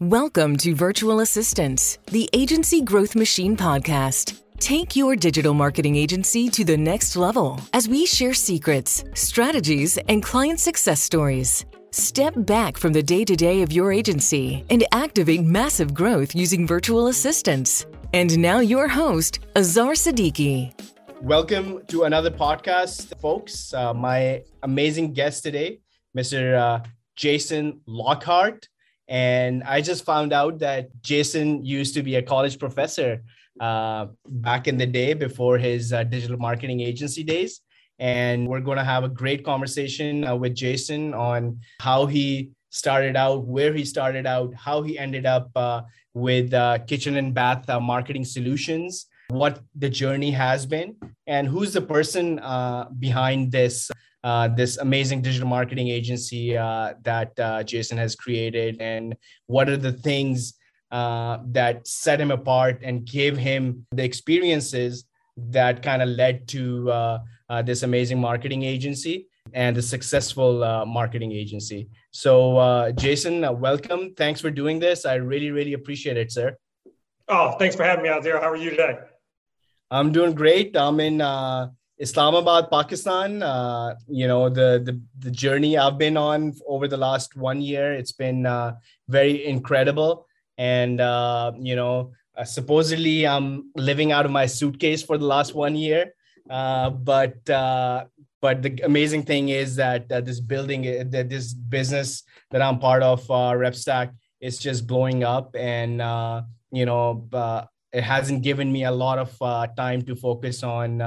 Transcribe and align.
Welcome 0.00 0.56
to 0.56 0.74
Virtual 0.74 1.20
Assistants, 1.20 1.98
the 2.10 2.28
Agency 2.32 2.82
Growth 2.82 3.14
Machine 3.14 3.56
podcast. 3.56 4.40
Take 4.58 4.96
your 4.96 5.14
digital 5.14 5.54
marketing 5.54 5.94
agency 5.94 6.48
to 6.48 6.64
the 6.64 6.76
next 6.76 7.14
level 7.14 7.60
as 7.72 7.88
we 7.88 8.04
share 8.04 8.34
secrets, 8.34 9.04
strategies, 9.14 9.96
and 10.08 10.20
client 10.20 10.58
success 10.58 11.00
stories. 11.00 11.64
Step 11.92 12.34
back 12.38 12.76
from 12.76 12.92
the 12.92 13.04
day 13.04 13.24
to 13.24 13.36
day 13.36 13.62
of 13.62 13.70
your 13.70 13.92
agency 13.92 14.64
and 14.68 14.84
activate 14.90 15.44
massive 15.44 15.94
growth 15.94 16.34
using 16.34 16.66
virtual 16.66 17.06
assistants. 17.06 17.86
And 18.12 18.36
now, 18.36 18.58
your 18.58 18.88
host, 18.88 19.38
Azar 19.54 19.92
Siddiqui. 19.92 20.72
Welcome 21.22 21.86
to 21.86 22.02
another 22.02 22.32
podcast, 22.32 23.16
folks. 23.20 23.72
Uh, 23.72 23.94
my 23.94 24.42
amazing 24.64 25.12
guest 25.12 25.44
today, 25.44 25.78
Mr. 26.18 26.58
Uh, 26.58 26.80
Jason 27.14 27.80
Lockhart. 27.86 28.66
And 29.08 29.62
I 29.64 29.80
just 29.80 30.04
found 30.04 30.32
out 30.32 30.58
that 30.60 30.88
Jason 31.02 31.64
used 31.64 31.94
to 31.94 32.02
be 32.02 32.16
a 32.16 32.22
college 32.22 32.58
professor 32.58 33.22
uh, 33.60 34.06
back 34.26 34.66
in 34.66 34.78
the 34.78 34.86
day 34.86 35.14
before 35.14 35.58
his 35.58 35.92
uh, 35.92 36.04
digital 36.04 36.38
marketing 36.38 36.80
agency 36.80 37.22
days. 37.22 37.60
And 37.98 38.48
we're 38.48 38.60
going 38.60 38.78
to 38.78 38.84
have 38.84 39.04
a 39.04 39.08
great 39.08 39.44
conversation 39.44 40.24
uh, 40.24 40.34
with 40.34 40.54
Jason 40.54 41.14
on 41.14 41.60
how 41.80 42.06
he 42.06 42.50
started 42.70 43.14
out, 43.14 43.46
where 43.46 43.72
he 43.72 43.84
started 43.84 44.26
out, 44.26 44.52
how 44.54 44.82
he 44.82 44.98
ended 44.98 45.26
up 45.26 45.50
uh, 45.54 45.82
with 46.12 46.52
uh, 46.52 46.78
kitchen 46.78 47.16
and 47.16 47.32
bath 47.32 47.68
uh, 47.70 47.78
marketing 47.78 48.24
solutions, 48.24 49.06
what 49.28 49.60
the 49.76 49.88
journey 49.88 50.32
has 50.32 50.66
been, 50.66 50.96
and 51.28 51.46
who's 51.46 51.72
the 51.72 51.80
person 51.80 52.40
behind 52.98 53.52
this 53.52 53.90
uh, 54.24 54.48
this 54.48 54.78
amazing 54.78 55.20
digital 55.20 55.46
marketing 55.46 55.88
agency 55.88 56.56
uh, 56.56 56.94
that 57.02 57.38
uh, 57.38 57.62
Jason 57.62 57.98
has 57.98 58.16
created, 58.16 58.80
and 58.80 59.14
what 59.48 59.68
are 59.68 59.76
the 59.76 59.92
things 59.92 60.54
uh, 60.90 61.38
that 61.48 61.86
set 61.86 62.20
him 62.22 62.30
apart 62.30 62.80
and 62.82 63.04
gave 63.04 63.36
him 63.36 63.86
the 63.92 64.02
experiences 64.02 65.04
that 65.36 65.82
kind 65.82 66.00
of 66.00 66.08
led 66.08 66.48
to 66.48 66.90
uh, 66.90 67.18
this 67.64 67.82
amazing 67.82 68.18
marketing 68.18 68.62
agency 68.62 69.28
and 69.52 69.76
the 69.76 69.82
successful 69.82 70.84
marketing 70.86 71.32
agency. 71.32 71.88
So, 72.10 72.92
Jason, 72.96 73.42
welcome. 73.60 74.14
Thanks 74.16 74.40
for 74.40 74.50
doing 74.50 74.78
this. 74.78 75.04
I 75.04 75.16
really, 75.16 75.50
really 75.50 75.74
appreciate 75.74 76.16
it, 76.16 76.32
sir. 76.32 76.56
Oh, 77.28 77.52
thanks 77.58 77.76
for 77.76 77.84
having 77.84 78.04
me 78.04 78.08
out 78.08 78.22
there. 78.22 78.40
How 78.40 78.48
are 78.48 78.56
you 78.56 78.70
today? 78.70 79.00
I'm 79.90 80.12
doing 80.12 80.34
great. 80.34 80.76
I'm 80.76 80.98
in 81.00 81.18
Islamabad, 81.98 82.70
Pakistan. 82.70 83.42
Uh, 83.42 83.94
you 84.08 84.26
know 84.26 84.48
the, 84.48 84.82
the 84.84 85.00
the 85.18 85.30
journey 85.30 85.78
I've 85.78 85.98
been 85.98 86.16
on 86.16 86.54
over 86.66 86.88
the 86.88 86.96
last 86.96 87.36
one 87.36 87.60
year. 87.60 87.94
It's 87.94 88.12
been 88.12 88.46
uh, 88.46 88.76
very 89.08 89.46
incredible, 89.46 90.26
and 90.58 91.00
uh, 91.00 91.52
you 91.58 91.76
know 91.76 92.12
uh, 92.36 92.44
supposedly 92.44 93.26
I'm 93.26 93.70
living 93.76 94.10
out 94.10 94.24
of 94.24 94.32
my 94.32 94.46
suitcase 94.46 95.02
for 95.02 95.18
the 95.18 95.26
last 95.26 95.54
one 95.54 95.76
year. 95.76 96.14
Uh, 96.50 96.90
but 96.90 97.48
uh, 97.48 98.06
but 98.40 98.62
the 98.62 98.80
amazing 98.84 99.22
thing 99.22 99.48
is 99.50 99.76
that 99.76 100.08
this 100.08 100.40
building, 100.40 101.10
that 101.10 101.30
this 101.30 101.54
business 101.54 102.24
that 102.50 102.60
I'm 102.60 102.78
part 102.78 103.02
of, 103.02 103.26
RepStack, 103.28 104.12
is 104.40 104.58
just 104.58 104.86
blowing 104.86 105.22
up, 105.22 105.54
and 105.54 106.02
you 106.72 106.86
know 106.86 107.28
it 107.94 108.02
hasn't 108.02 108.42
given 108.42 108.70
me 108.70 108.84
a 108.84 108.90
lot 108.90 109.18
of 109.18 109.30
time 109.76 110.02
to 110.02 110.14
focus 110.16 110.62
on 110.62 111.00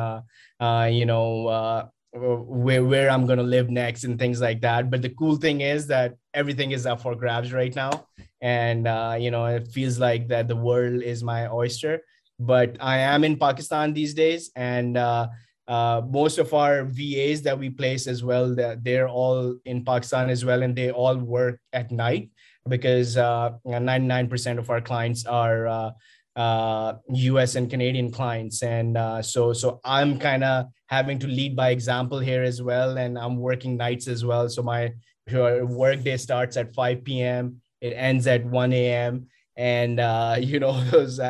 uh, 0.60 0.90
you 0.92 1.06
know, 1.06 1.48
uh, 1.48 1.88
where 2.14 2.84
where 2.84 3.10
I'm 3.10 3.26
gonna 3.26 3.44
live 3.44 3.70
next 3.70 4.04
and 4.04 4.18
things 4.18 4.42
like 4.42 4.62
that. 4.62 4.90
But 4.90 5.02
the 5.02 5.10
cool 5.10 5.36
thing 5.36 5.62
is 5.62 5.88
that 5.88 6.16
everything 6.34 6.72
is 6.72 6.86
up 6.86 7.02
for 7.02 7.16
grabs 7.16 7.54
right 7.54 7.76
now, 7.76 8.08
and 8.42 8.88
uh, 8.88 9.18
you 9.20 9.32
know, 9.32 9.46
it 9.46 9.68
feels 9.68 10.00
like 10.00 10.28
that 10.30 10.48
the 10.48 10.56
world 10.56 11.04
is 11.04 11.24
my 11.24 11.48
oyster. 11.48 12.02
But 12.40 12.78
I 12.80 13.00
am 13.00 13.24
in 13.24 13.38
Pakistan 13.38 13.94
these 13.94 14.14
days, 14.14 14.52
and 14.56 14.98
uh, 14.98 15.28
uh, 15.68 16.02
most 16.10 16.38
of 16.38 16.54
our 16.54 16.86
VAs 16.86 17.42
that 17.44 17.58
we 17.58 17.70
place 17.70 18.08
as 18.08 18.24
well, 18.24 18.56
they're 18.82 19.10
all 19.10 19.58
in 19.66 19.84
Pakistan 19.84 20.30
as 20.30 20.46
well, 20.46 20.64
and 20.64 20.76
they 20.76 20.92
all 20.92 21.18
work 21.18 21.60
at 21.74 21.92
night 21.92 22.30
because 22.68 23.16
uh, 23.16 23.52
99% 23.66 24.58
of 24.60 24.70
our 24.70 24.82
clients 24.82 25.26
are 25.26 25.94
uh, 26.38 26.48
uh, 26.48 26.94
U.S. 27.10 27.56
and 27.56 27.70
Canadian 27.70 28.12
clients, 28.12 28.64
and 28.64 28.98
uh, 28.98 29.22
so 29.22 29.54
so 29.54 29.80
I'm 29.84 30.20
kind 30.20 30.44
of 30.44 30.68
having 30.88 31.20
to 31.20 31.28
lead 31.28 31.56
by 31.56 31.72
example 31.72 32.20
here 32.20 32.44
as 32.44 32.62
well, 32.62 32.98
and 32.98 33.18
I'm 33.18 33.38
working 33.38 33.76
nights 33.76 34.08
as 34.08 34.24
well. 34.24 34.48
So 34.48 34.62
my 34.64 34.94
work 35.34 36.04
day 36.04 36.16
starts 36.18 36.56
at 36.56 36.74
5 36.74 37.04
p.m. 37.04 37.62
It 37.82 37.94
ends 37.94 38.28
at 38.28 38.46
1 38.46 38.74
a.m. 38.74 39.28
And 39.58 40.00
uh, 40.00 40.38
you 40.40 40.60
know, 40.60 40.78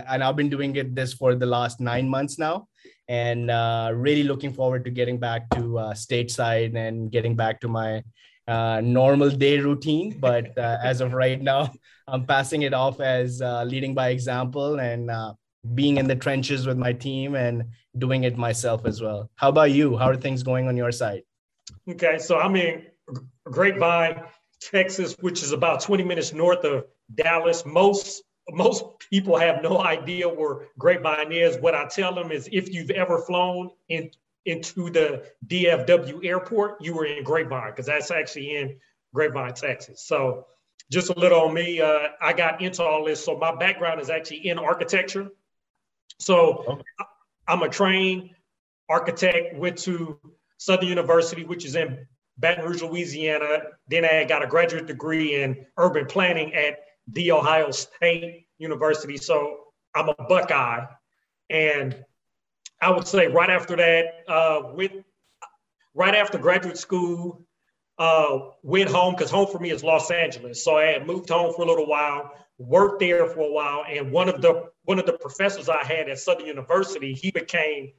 and 0.09 0.23
I've 0.23 0.35
been 0.35 0.49
doing 0.49 0.75
it 0.75 0.93
this 0.93 1.13
for 1.13 1.35
the 1.35 1.45
last 1.45 1.79
nine 1.79 2.07
months 2.07 2.37
now, 2.37 2.67
and 3.07 3.49
uh, 3.49 3.91
really 3.93 4.23
looking 4.23 4.53
forward 4.53 4.83
to 4.85 4.91
getting 4.91 5.17
back 5.17 5.49
to 5.51 5.79
uh, 5.79 5.93
stateside 5.93 6.75
and 6.75 7.11
getting 7.11 7.35
back 7.35 7.61
to 7.61 7.67
my 7.67 8.03
uh, 8.47 8.81
normal 8.83 9.29
day 9.29 9.59
routine. 9.59 10.17
But 10.19 10.57
uh, 10.57 10.77
as 10.83 11.01
of 11.01 11.13
right 11.13 11.41
now, 11.41 11.71
I'm 12.07 12.25
passing 12.25 12.61
it 12.61 12.73
off 12.73 12.99
as 12.99 13.41
uh, 13.41 13.63
leading 13.63 13.93
by 13.93 14.09
example 14.09 14.79
and 14.79 15.11
uh, 15.11 15.33
being 15.75 15.97
in 15.97 16.07
the 16.07 16.15
trenches 16.15 16.65
with 16.65 16.77
my 16.77 16.93
team 16.93 17.35
and 17.35 17.65
doing 17.97 18.23
it 18.23 18.37
myself 18.37 18.85
as 18.85 19.01
well. 19.01 19.29
How 19.35 19.49
about 19.49 19.71
you? 19.71 19.97
How 19.97 20.09
are 20.09 20.15
things 20.15 20.43
going 20.43 20.67
on 20.67 20.77
your 20.77 20.91
side? 20.91 21.23
Okay, 21.89 22.17
so 22.17 22.39
I'm 22.39 22.55
in 22.55 22.85
Grapevine, 23.45 24.23
Texas, 24.61 25.15
which 25.19 25.43
is 25.43 25.51
about 25.51 25.81
20 25.81 26.03
minutes 26.03 26.33
north 26.33 26.63
of 26.63 26.85
Dallas. 27.15 27.65
Most 27.65 28.23
most 28.49 28.85
people 29.09 29.37
have 29.37 29.61
no 29.61 29.83
idea 29.83 30.27
where 30.27 30.67
Grapevine 30.79 31.33
is. 31.33 31.57
What 31.57 31.75
I 31.75 31.85
tell 31.87 32.15
them 32.15 32.31
is 32.31 32.47
if 32.51 32.73
you've 32.73 32.91
ever 32.91 33.19
flown 33.19 33.71
in 33.89 34.09
into 34.47 34.89
the 34.89 35.23
DFW 35.45 36.25
airport, 36.25 36.81
you 36.81 36.95
were 36.95 37.05
in 37.05 37.23
Grapevine 37.23 37.71
because 37.71 37.85
that's 37.85 38.11
actually 38.11 38.55
in 38.55 38.79
Grapevine, 39.13 39.53
Texas. 39.53 40.03
So 40.05 40.45
just 40.91 41.09
a 41.09 41.19
little 41.19 41.41
on 41.41 41.53
me. 41.53 41.81
Uh, 41.81 42.07
I 42.21 42.33
got 42.33 42.61
into 42.61 42.83
all 42.83 43.03
this. 43.05 43.23
So 43.23 43.37
my 43.37 43.55
background 43.55 43.99
is 44.01 44.09
actually 44.09 44.47
in 44.47 44.57
architecture. 44.57 45.29
So 46.19 46.63
okay. 46.67 46.81
I'm 47.47 47.61
a 47.61 47.69
trained 47.69 48.31
architect, 48.89 49.55
went 49.55 49.77
to 49.79 50.19
Southern 50.57 50.87
University, 50.87 51.43
which 51.43 51.65
is 51.65 51.75
in 51.75 52.07
Baton 52.37 52.65
Rouge, 52.65 52.81
Louisiana. 52.81 53.59
Then 53.87 54.05
I 54.05 54.23
got 54.23 54.43
a 54.43 54.47
graduate 54.47 54.87
degree 54.87 55.41
in 55.41 55.65
urban 55.77 56.05
planning 56.05 56.53
at 56.53 56.79
The 57.07 57.31
Ohio 57.31 57.71
State 57.71 58.47
University. 58.57 59.17
So 59.17 59.57
I'm 59.93 60.09
a 60.09 60.15
Buckeye. 60.15 60.85
And 61.49 62.03
I 62.81 62.91
would 62.91 63.07
say 63.07 63.27
right 63.27 63.49
after 63.49 63.75
that, 63.75 64.05
uh, 64.27 64.73
with 64.73 64.91
right 65.93 66.15
after 66.15 66.37
graduate 66.37 66.77
school, 66.77 67.45
uh, 67.97 68.39
went 68.61 68.89
home 68.89 69.15
because 69.15 69.31
home 69.31 69.47
for 69.47 69.59
me 69.59 69.71
is 69.71 69.83
Los 69.83 70.11
Angeles. 70.11 70.63
So 70.63 70.77
I 70.77 70.85
had 70.85 71.07
moved 71.07 71.29
home 71.29 71.53
for 71.55 71.63
a 71.63 71.65
little 71.65 71.87
while, 71.87 72.31
worked 72.59 72.99
there 72.99 73.27
for 73.27 73.41
a 73.41 73.51
while, 73.51 73.85
and 73.89 74.11
one 74.11 74.29
of 74.29 74.41
the 74.41 74.69
one 74.83 74.99
of 74.99 75.05
the 75.05 75.13
professors 75.13 75.69
I 75.69 75.83
had 75.83 76.07
at 76.09 76.19
Southern 76.19 76.45
University, 76.45 77.13
he 77.13 77.31
became, 77.31 77.93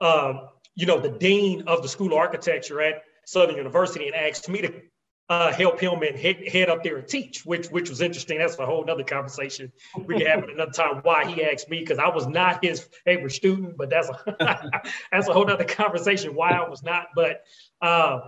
uh, 0.00 0.34
you 0.74 0.86
know, 0.86 0.98
the 0.98 1.10
dean 1.10 1.64
of 1.66 1.82
the 1.82 1.88
School 1.88 2.08
of 2.08 2.14
Architecture 2.14 2.80
at 2.80 3.02
Southern 3.26 3.56
University, 3.56 4.06
and 4.06 4.16
asked 4.16 4.48
me 4.48 4.62
to 4.62 4.82
uh, 5.30 5.52
help 5.52 5.78
him 5.78 6.02
and 6.02 6.18
head, 6.18 6.46
head 6.48 6.68
up 6.68 6.82
there 6.82 6.96
and 6.96 7.06
teach, 7.06 7.46
which 7.46 7.68
which 7.68 7.88
was 7.88 8.00
interesting. 8.00 8.38
That's 8.38 8.58
a 8.58 8.66
whole 8.66 8.84
other 8.90 9.04
conversation 9.04 9.72
we 10.04 10.18
can 10.18 10.26
have 10.26 10.42
another 10.42 10.72
time. 10.72 10.96
Why 11.02 11.24
he 11.24 11.44
asked 11.44 11.70
me 11.70 11.78
because 11.78 12.00
I 12.00 12.08
was 12.08 12.26
not 12.26 12.64
his 12.64 12.80
favorite 13.04 13.30
student, 13.30 13.76
but 13.76 13.90
that's 13.90 14.08
a 14.08 14.82
that's 15.12 15.28
a 15.28 15.32
whole 15.32 15.48
other 15.48 15.64
conversation. 15.64 16.34
Why 16.34 16.50
I 16.50 16.68
was 16.68 16.82
not, 16.82 17.10
but 17.14 17.44
uh, 17.80 18.20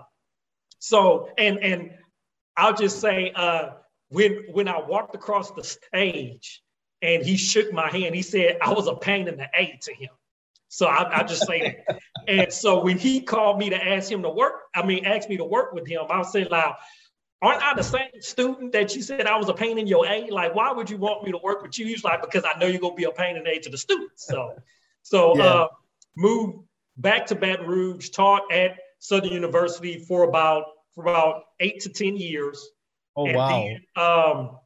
so 0.79 1.29
and 1.37 1.59
and 1.59 1.91
I'll 2.57 2.77
just 2.77 3.01
say 3.01 3.33
uh, 3.35 3.71
when 4.11 4.45
when 4.53 4.69
I 4.69 4.81
walked 4.81 5.17
across 5.17 5.51
the 5.51 5.65
stage 5.65 6.63
and 7.03 7.25
he 7.25 7.37
shook 7.37 7.73
my 7.73 7.91
hand, 7.91 8.15
he 8.15 8.23
said 8.23 8.59
I 8.63 8.73
was 8.73 8.87
a 8.87 8.95
pain 8.95 9.27
in 9.27 9.39
the 9.39 9.49
A 9.59 9.77
to 9.83 9.93
him. 9.93 10.11
So 10.73 10.87
I, 10.87 11.21
I 11.21 11.23
just 11.25 11.47
say 11.47 11.85
that. 11.87 11.99
and 12.27 12.51
so 12.51 12.83
when 12.83 12.97
he 12.97 13.21
called 13.21 13.59
me 13.59 13.69
to 13.69 13.77
ask 13.77 14.11
him 14.11 14.23
to 14.23 14.31
work, 14.31 14.55
I 14.75 14.83
mean, 14.83 15.05
asked 15.05 15.29
me 15.29 15.37
to 15.37 15.45
work 15.45 15.75
with 15.75 15.87
him, 15.87 16.01
I 16.09 16.17
was 16.17 16.33
saying, 16.33 16.49
like, 16.51 16.75
aren't 17.43 17.63
I 17.63 17.75
the 17.75 17.83
same 17.83 18.09
student 18.21 18.73
that 18.73 18.97
you 18.97 19.03
said 19.03 19.27
I 19.27 19.37
was 19.37 19.51
a 19.51 19.53
pain 19.53 19.79
in 19.79 19.87
your 19.87 20.07
A? 20.07 20.31
Like, 20.31 20.55
why 20.55 20.73
would 20.73 20.89
you 20.89 20.97
want 20.97 21.25
me 21.25 21.33
to 21.33 21.39
work 21.45 21.61
with 21.63 21.79
you? 21.79 21.85
He's 21.85 22.03
like, 22.03 22.23
because 22.23 22.45
I 22.47 22.59
know 22.59 22.69
you're 22.69 22.81
gonna 22.81 22.95
be 22.95 23.05
a 23.05 23.11
pain 23.11 23.37
in 23.37 23.45
the 23.45 23.51
A 23.51 23.59
to 23.59 23.69
the 23.69 23.77
students. 23.77 24.27
So, 24.27 24.55
so 25.03 25.37
yeah. 25.37 25.45
uh, 25.45 25.69
moved 26.17 26.65
back 26.97 27.27
to 27.27 27.35
Baton 27.35 27.67
Rouge, 27.67 28.09
taught 28.09 28.51
at 28.51 28.79
Southern 28.99 29.33
University 29.33 29.99
for 29.99 30.25
about 30.25 30.65
for 30.95 31.05
about 31.05 31.43
eight 31.61 31.81
to 31.81 31.91
ten 31.91 32.17
years. 32.17 32.67
Oh 33.15 33.27
and 33.27 33.37
wow! 33.37 33.49
Then, 33.49 34.03
um, 34.03 34.59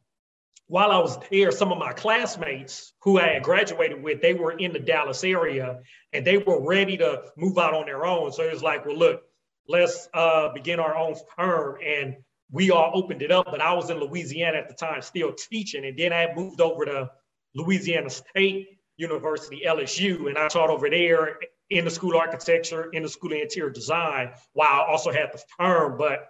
while 0.69 0.91
I 0.91 0.99
was 0.99 1.19
there, 1.31 1.53
some 1.53 1.71
of 1.71 1.79
my 1.79 1.93
classmates 1.93 2.93
who 3.03 3.19
I 3.19 3.35
had 3.35 3.43
graduated 3.43 4.03
with, 4.03 4.21
they 4.21 4.35
were 4.35 4.53
in 4.53 4.73
the 4.73 4.81
Dallas 4.81 5.23
area 5.23 5.81
and 6.13 6.27
they 6.27 6.39
were 6.39 6.61
ready 6.67 6.97
to 6.97 7.23
move 7.37 7.57
out 7.59 7.75
on 7.75 7.87
their 7.87 8.05
own. 8.05 8.33
So 8.33 8.43
it 8.43 8.53
was 8.53 8.63
like, 8.63 8.85
well, 8.85 8.97
look, 8.97 9.23
let's 9.69 10.09
uh, 10.13 10.53
begin 10.53 10.81
our 10.81 10.97
own 10.97 11.15
firm. 11.37 11.79
And 11.85 12.17
we 12.51 12.71
all 12.71 12.91
opened 12.95 13.23
it 13.23 13.31
up, 13.31 13.47
but 13.47 13.61
I 13.61 13.75
was 13.75 13.91
in 13.91 14.01
Louisiana 14.01 14.59
at 14.59 14.69
the 14.69 14.75
time 14.75 15.03
still 15.03 15.33
teaching. 15.33 15.85
And 15.85 15.97
then 15.97 16.13
I 16.13 16.33
moved 16.35 16.61
over 16.61 16.85
to 16.85 17.11
Louisiana 17.55 18.11
State 18.11 18.81
University, 18.97 19.63
LSU, 19.65 20.29
and 20.29 20.37
I 20.37 20.49
taught 20.49 20.71
over 20.71 20.91
there 20.91 21.39
in 21.71 21.85
the 21.85 21.91
school 21.91 22.11
of 22.11 22.17
architecture, 22.17 22.91
in 22.91 23.03
the 23.03 23.09
school 23.09 23.33
of 23.33 23.39
interior 23.39 23.71
design, 23.71 24.33
while 24.53 24.69
I 24.69 24.87
also 24.91 25.13
had 25.13 25.33
the 25.33 25.43
firm. 25.57 25.97
But 25.97 26.29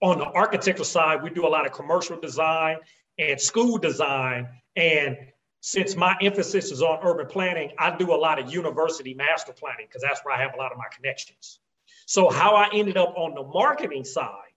on 0.00 0.18
the 0.18 0.24
architectural 0.24 0.84
side, 0.84 1.22
we 1.22 1.30
do 1.30 1.46
a 1.46 1.48
lot 1.48 1.66
of 1.66 1.72
commercial 1.72 2.18
design 2.18 2.78
and 3.18 3.40
school 3.40 3.78
design. 3.78 4.48
And 4.76 5.16
since 5.60 5.96
my 5.96 6.16
emphasis 6.20 6.70
is 6.70 6.82
on 6.82 6.98
urban 7.02 7.26
planning, 7.26 7.72
I 7.78 7.96
do 7.96 8.14
a 8.14 8.16
lot 8.16 8.38
of 8.38 8.52
university 8.52 9.14
master 9.14 9.52
planning 9.52 9.86
because 9.88 10.02
that's 10.02 10.20
where 10.24 10.34
I 10.34 10.40
have 10.40 10.54
a 10.54 10.56
lot 10.58 10.72
of 10.72 10.78
my 10.78 10.84
connections. 10.94 11.60
So, 12.06 12.30
how 12.30 12.54
I 12.54 12.68
ended 12.72 12.96
up 12.96 13.14
on 13.16 13.34
the 13.34 13.42
marketing 13.42 14.04
side. 14.04 14.52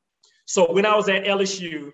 So, 0.45 0.71
when 0.71 0.85
I 0.85 0.95
was 0.95 1.09
at 1.09 1.23
LSU, 1.23 1.91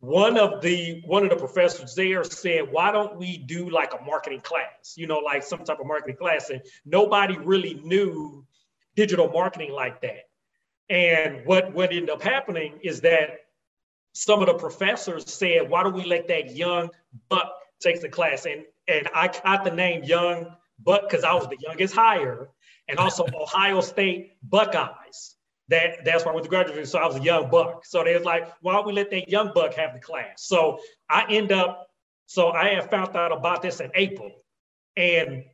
one 0.00 0.38
of 0.38 0.62
the 0.62 1.02
one 1.06 1.24
of 1.24 1.30
the 1.30 1.36
professors 1.36 1.94
there 1.94 2.24
said, 2.24 2.70
"Why 2.70 2.90
don't 2.90 3.16
we 3.16 3.38
do 3.38 3.70
like 3.70 3.92
a 3.92 4.02
marketing 4.02 4.40
class? 4.40 4.94
You 4.96 5.06
know, 5.06 5.18
like 5.18 5.42
some 5.42 5.64
type 5.64 5.80
of 5.80 5.86
marketing 5.86 6.16
class?" 6.16 6.50
And 6.50 6.62
nobody 6.84 7.36
really 7.36 7.74
knew 7.74 8.46
digital 8.96 9.28
marketing 9.28 9.72
like 9.72 10.00
that. 10.02 10.28
And 10.88 11.44
what 11.46 11.72
what 11.74 11.92
ended 11.92 12.10
up 12.10 12.22
happening 12.22 12.78
is 12.82 13.00
that 13.02 13.43
some 14.14 14.40
of 14.40 14.46
the 14.46 14.54
professors 14.54 15.30
said, 15.30 15.68
"Why 15.68 15.82
don't 15.82 15.94
we 15.94 16.04
let 16.04 16.28
that 16.28 16.54
young 16.54 16.90
buck 17.28 17.52
take 17.80 18.00
the 18.00 18.08
class?" 18.08 18.46
And 18.46 18.64
and 18.88 19.08
I 19.14 19.28
got 19.28 19.64
the 19.64 19.70
name 19.70 20.04
Young 20.04 20.56
Buck 20.78 21.02
because 21.08 21.24
I 21.24 21.34
was 21.34 21.46
the 21.48 21.58
youngest 21.60 21.94
hire, 21.94 22.48
and 22.88 22.98
also 22.98 23.26
Ohio 23.34 23.80
State 23.80 24.32
Buckeyes. 24.42 25.36
That 25.68 26.04
that's 26.04 26.24
why 26.24 26.30
I 26.30 26.34
went 26.34 26.44
to 26.44 26.50
graduate. 26.50 26.86
school. 26.86 27.00
So 27.00 27.04
I 27.04 27.06
was 27.06 27.16
a 27.16 27.22
young 27.22 27.50
buck. 27.50 27.84
So 27.84 28.04
they 28.04 28.14
was 28.14 28.24
like, 28.24 28.50
"Why 28.60 28.74
don't 28.74 28.86
we 28.86 28.92
let 28.92 29.10
that 29.10 29.28
young 29.28 29.52
buck 29.54 29.74
have 29.74 29.94
the 29.94 30.00
class?" 30.00 30.44
So 30.44 30.78
I 31.10 31.26
end 31.28 31.52
up. 31.52 31.88
So 32.26 32.50
I 32.50 32.74
had 32.74 32.90
found 32.90 33.16
out 33.16 33.32
about 33.32 33.62
this 33.62 33.80
in 33.80 33.90
April, 33.94 34.30
and 34.96 35.44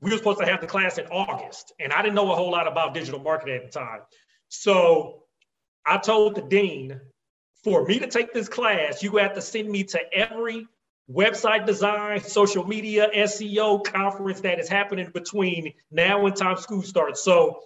we 0.00 0.10
were 0.10 0.16
supposed 0.18 0.38
to 0.38 0.46
have 0.46 0.60
the 0.60 0.66
class 0.66 0.98
in 0.98 1.06
August, 1.06 1.72
and 1.80 1.92
I 1.92 2.02
didn't 2.02 2.14
know 2.14 2.30
a 2.32 2.36
whole 2.36 2.50
lot 2.50 2.66
about 2.66 2.94
digital 2.94 3.20
marketing 3.20 3.56
at 3.56 3.72
the 3.72 3.78
time. 3.78 4.00
So 4.48 5.24
I 5.86 5.98
told 5.98 6.34
the 6.34 6.42
dean, 6.42 7.00
for 7.64 7.84
me 7.86 7.98
to 7.98 8.06
take 8.06 8.32
this 8.34 8.48
class, 8.48 9.02
you 9.02 9.16
have 9.16 9.34
to 9.34 9.40
send 9.40 9.70
me 9.70 9.82
to 9.84 10.00
every 10.12 10.68
website 11.10 11.66
design, 11.66 12.22
social 12.22 12.64
media, 12.64 13.08
SEO 13.14 13.82
conference 13.82 14.42
that 14.42 14.60
is 14.60 14.68
happening 14.68 15.10
between 15.12 15.72
now 15.90 16.26
and 16.26 16.36
time 16.36 16.58
school 16.58 16.82
starts. 16.82 17.24
So 17.24 17.60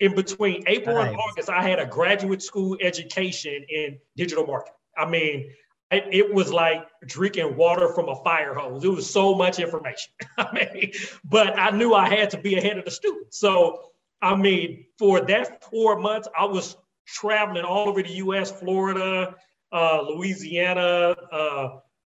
in 0.00 0.14
between 0.16 0.64
April 0.66 0.96
nice. 0.96 1.08
and 1.08 1.16
August, 1.16 1.48
I 1.48 1.62
had 1.62 1.78
a 1.78 1.86
graduate 1.86 2.42
school 2.42 2.76
education 2.80 3.64
in 3.68 3.98
digital 4.16 4.44
marketing. 4.44 4.74
I 4.96 5.08
mean, 5.08 5.52
it, 5.92 6.04
it, 6.10 6.34
was 6.34 6.52
like 6.52 6.86
drinking 7.06 7.56
water 7.56 7.92
from 7.92 8.08
a 8.08 8.16
fire 8.24 8.54
hose. 8.54 8.82
It 8.82 8.88
was 8.88 9.08
so 9.08 9.34
much 9.34 9.58
information. 9.58 10.12
I 10.38 10.52
mean, 10.52 10.92
but 11.24 11.58
I 11.58 11.70
knew 11.70 11.94
I 11.94 12.08
had 12.08 12.30
to 12.30 12.38
be 12.38 12.56
ahead 12.56 12.78
of 12.78 12.84
the 12.84 12.90
students. 12.90 13.38
So 13.38 13.92
I 14.22 14.36
mean, 14.36 14.86
for 14.98 15.20
that 15.22 15.64
four 15.64 15.98
months, 15.98 16.28
I 16.38 16.44
was 16.44 16.76
traveling 17.06 17.64
all 17.64 17.88
over 17.88 18.02
the 18.02 18.12
U.S., 18.14 18.50
Florida, 18.50 19.34
uh, 19.72 20.02
Louisiana, 20.02 21.14
uh, 21.32 21.68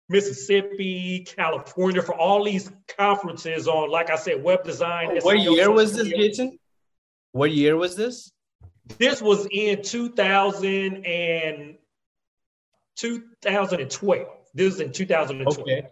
Mississippi, 0.10 1.26
California, 1.36 2.02
for 2.02 2.16
all 2.16 2.44
these 2.44 2.72
conferences 2.98 3.68
on, 3.68 3.90
like 3.90 4.10
I 4.10 4.16
said, 4.16 4.42
web 4.44 4.64
design. 4.64 5.10
Oh, 5.12 5.26
what 5.26 5.40
year 5.40 5.72
was 5.72 5.96
this, 5.96 6.08
Jason? 6.08 6.58
What 7.34 7.52
year 7.52 7.76
was 7.76 7.96
this? 7.96 8.32
This 8.98 9.22
was 9.22 9.48
in 9.52 9.82
2000 9.82 11.06
and 11.06 11.76
2012. 12.96 14.28
This 14.54 14.76
is 14.76 14.80
in 14.80 14.92
2012. 14.92 15.60
Okay. 15.60 15.88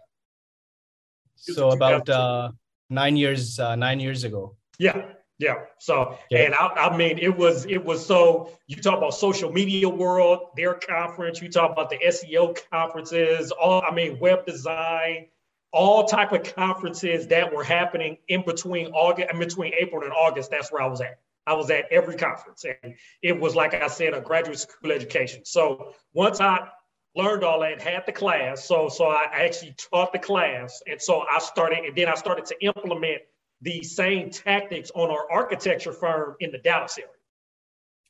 So 1.36 1.70
about 1.70 2.08
uh, 2.08 2.50
nine 2.88 3.16
years, 3.16 3.60
uh, 3.60 3.76
nine 3.76 4.00
years 4.00 4.24
ago. 4.24 4.56
Yeah, 4.78 5.12
yeah. 5.38 5.56
So, 5.78 6.16
and 6.30 6.54
I, 6.54 6.66
I, 6.66 6.96
mean, 6.96 7.18
it 7.18 7.36
was 7.36 7.66
it 7.66 7.84
was 7.84 8.04
so 8.04 8.50
you 8.66 8.76
talk 8.76 8.96
about 8.96 9.14
social 9.14 9.52
media 9.52 9.88
world, 9.88 10.48
their 10.56 10.74
conference. 10.74 11.42
You 11.42 11.50
talk 11.50 11.72
about 11.72 11.90
the 11.90 11.98
SEO 11.98 12.58
conferences. 12.70 13.50
All 13.50 13.82
I 13.86 13.94
mean, 13.94 14.18
web 14.18 14.46
design, 14.46 15.26
all 15.72 16.04
type 16.04 16.32
of 16.32 16.54
conferences 16.54 17.26
that 17.28 17.52
were 17.52 17.64
happening 17.64 18.16
in 18.28 18.44
between 18.46 18.86
August 18.88 19.30
in 19.30 19.38
between 19.38 19.74
April 19.74 20.04
and 20.04 20.12
August. 20.12 20.50
That's 20.50 20.72
where 20.72 20.82
I 20.82 20.86
was 20.86 21.02
at. 21.02 21.18
I 21.46 21.52
was 21.52 21.70
at 21.70 21.84
every 21.90 22.16
conference, 22.16 22.64
and 22.64 22.94
it 23.22 23.38
was 23.38 23.54
like 23.54 23.74
I 23.74 23.88
said, 23.88 24.14
a 24.14 24.20
graduate 24.20 24.58
school 24.58 24.90
education. 24.90 25.44
So 25.44 25.92
once 26.14 26.40
I 26.40 26.66
learned 27.14 27.44
all 27.44 27.60
that, 27.60 27.82
had 27.82 28.04
the 28.06 28.12
class, 28.12 28.64
so 28.64 28.88
so 28.88 29.04
I 29.06 29.26
actually 29.32 29.74
taught 29.90 30.14
the 30.14 30.18
class, 30.18 30.82
and 30.86 31.00
so 31.00 31.24
I 31.30 31.40
started, 31.40 31.80
and 31.84 31.94
then 31.94 32.08
I 32.08 32.14
started 32.14 32.46
to 32.46 32.64
implement 32.64 33.20
the 33.66 33.82
same 33.82 34.30
tactics 34.30 34.92
on 34.94 35.10
our 35.10 35.28
architecture 35.30 35.92
firm 35.92 36.36
in 36.38 36.52
the 36.52 36.58
Dallas 36.58 36.96
area. 36.96 37.10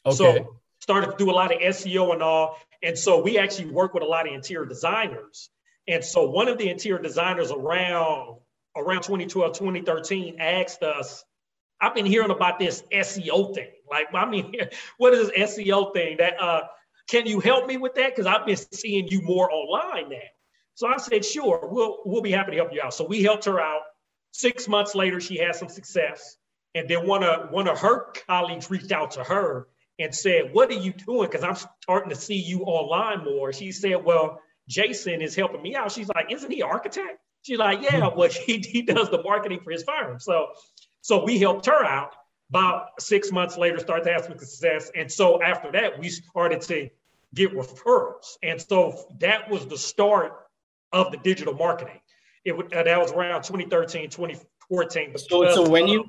Okay. 0.05 0.14
So 0.14 0.56
started 0.81 1.12
to 1.12 1.17
do 1.17 1.31
a 1.31 1.32
lot 1.32 1.53
of 1.53 1.61
SEO 1.61 2.12
and 2.12 2.23
all. 2.23 2.58
And 2.82 2.97
so 2.97 3.23
we 3.23 3.38
actually 3.38 3.70
work 3.70 3.94
with 3.94 4.03
a 4.03 4.06
lot 4.06 4.29
of 4.29 4.35
interior 4.35 4.67
designers. 4.67 5.49
And 5.88 6.05
so 6.05 6.29
one 6.29 6.49
of 6.49 6.58
the 6.58 6.69
interior 6.69 7.00
designers 7.00 7.50
around 7.50 8.37
around 8.76 9.03
2012, 9.03 9.58
2013 9.58 10.37
asked 10.38 10.82
us, 10.82 11.25
I've 11.81 11.94
been 11.94 12.05
hearing 12.05 12.31
about 12.31 12.58
this 12.58 12.82
SEO 12.93 13.55
thing. 13.55 13.70
Like, 13.91 14.08
I 14.12 14.26
mean, 14.26 14.55
what 14.99 15.14
is 15.14 15.31
this 15.31 15.56
SEO 15.56 15.94
thing 15.94 16.19
that 16.19 16.41
uh 16.41 16.64
can 17.08 17.25
you 17.25 17.41
help 17.41 17.67
me 17.67 17.79
with 17.79 17.94
that? 17.94 18.14
Because 18.14 18.26
I've 18.26 18.44
been 18.44 18.56
seeing 18.56 19.08
you 19.08 19.23
more 19.23 19.50
online 19.50 20.11
now. 20.11 20.19
So 20.75 20.87
I 20.87 20.99
said, 20.99 21.25
sure, 21.25 21.67
we'll 21.73 22.03
we'll 22.05 22.20
be 22.20 22.32
happy 22.32 22.50
to 22.50 22.56
help 22.58 22.75
you 22.75 22.82
out. 22.82 22.93
So 22.93 23.06
we 23.06 23.23
helped 23.23 23.47
her 23.47 23.58
out. 23.58 23.81
Six 24.36 24.68
months 24.68 24.94
later, 24.94 25.18
she 25.18 25.38
had 25.38 25.56
some 25.56 25.70
success. 25.70 26.36
And 26.74 26.86
then 26.90 27.06
one 27.06 27.24
of 27.24 27.50
one 27.50 27.68
of 27.68 27.78
her 27.78 28.12
colleagues 28.26 28.70
reached 28.70 28.92
out 28.92 29.12
to 29.12 29.24
her 29.24 29.66
and 29.98 30.14
said, 30.14 30.52
What 30.52 30.68
are 30.70 30.74
you 30.74 30.92
doing? 30.92 31.26
Because 31.30 31.42
I'm 31.42 31.56
starting 31.82 32.10
to 32.10 32.16
see 32.16 32.36
you 32.36 32.60
online 32.64 33.24
more. 33.24 33.54
She 33.54 33.72
said, 33.72 34.04
Well, 34.04 34.42
Jason 34.68 35.22
is 35.22 35.34
helping 35.34 35.62
me 35.62 35.74
out. 35.74 35.90
She's 35.90 36.08
like, 36.08 36.30
Isn't 36.30 36.50
he 36.50 36.60
architect? 36.60 37.18
She's 37.40 37.56
like, 37.56 37.80
Yeah, 37.80 38.10
hmm. 38.10 38.18
well, 38.18 38.28
he, 38.46 38.58
he 38.58 38.82
does 38.82 39.08
the 39.08 39.22
marketing 39.22 39.60
for 39.64 39.70
his 39.70 39.84
firm. 39.84 40.20
So 40.20 40.48
so 41.00 41.24
we 41.24 41.38
helped 41.38 41.64
her 41.64 41.82
out. 41.82 42.12
About 42.50 43.00
six 43.00 43.32
months 43.32 43.56
later, 43.56 43.78
started 43.78 44.04
to 44.04 44.12
have 44.12 44.24
some 44.26 44.38
success. 44.38 44.90
And 44.94 45.10
so 45.10 45.42
after 45.42 45.72
that, 45.72 45.98
we 45.98 46.10
started 46.10 46.60
to 46.62 46.90
get 47.34 47.54
referrals. 47.54 48.36
And 48.42 48.60
so 48.60 49.02
that 49.18 49.50
was 49.50 49.66
the 49.66 49.78
start 49.78 50.34
of 50.92 51.10
the 51.10 51.16
digital 51.16 51.54
marketing 51.54 52.00
it 52.46 52.55
uh, 52.55 52.82
that 52.84 52.98
was 52.98 53.12
around 53.12 53.43
2013, 53.43 54.08
2014. 54.08 55.19
So, 55.19 55.50
so 55.53 55.69
when 55.69 55.88
you, 55.88 56.08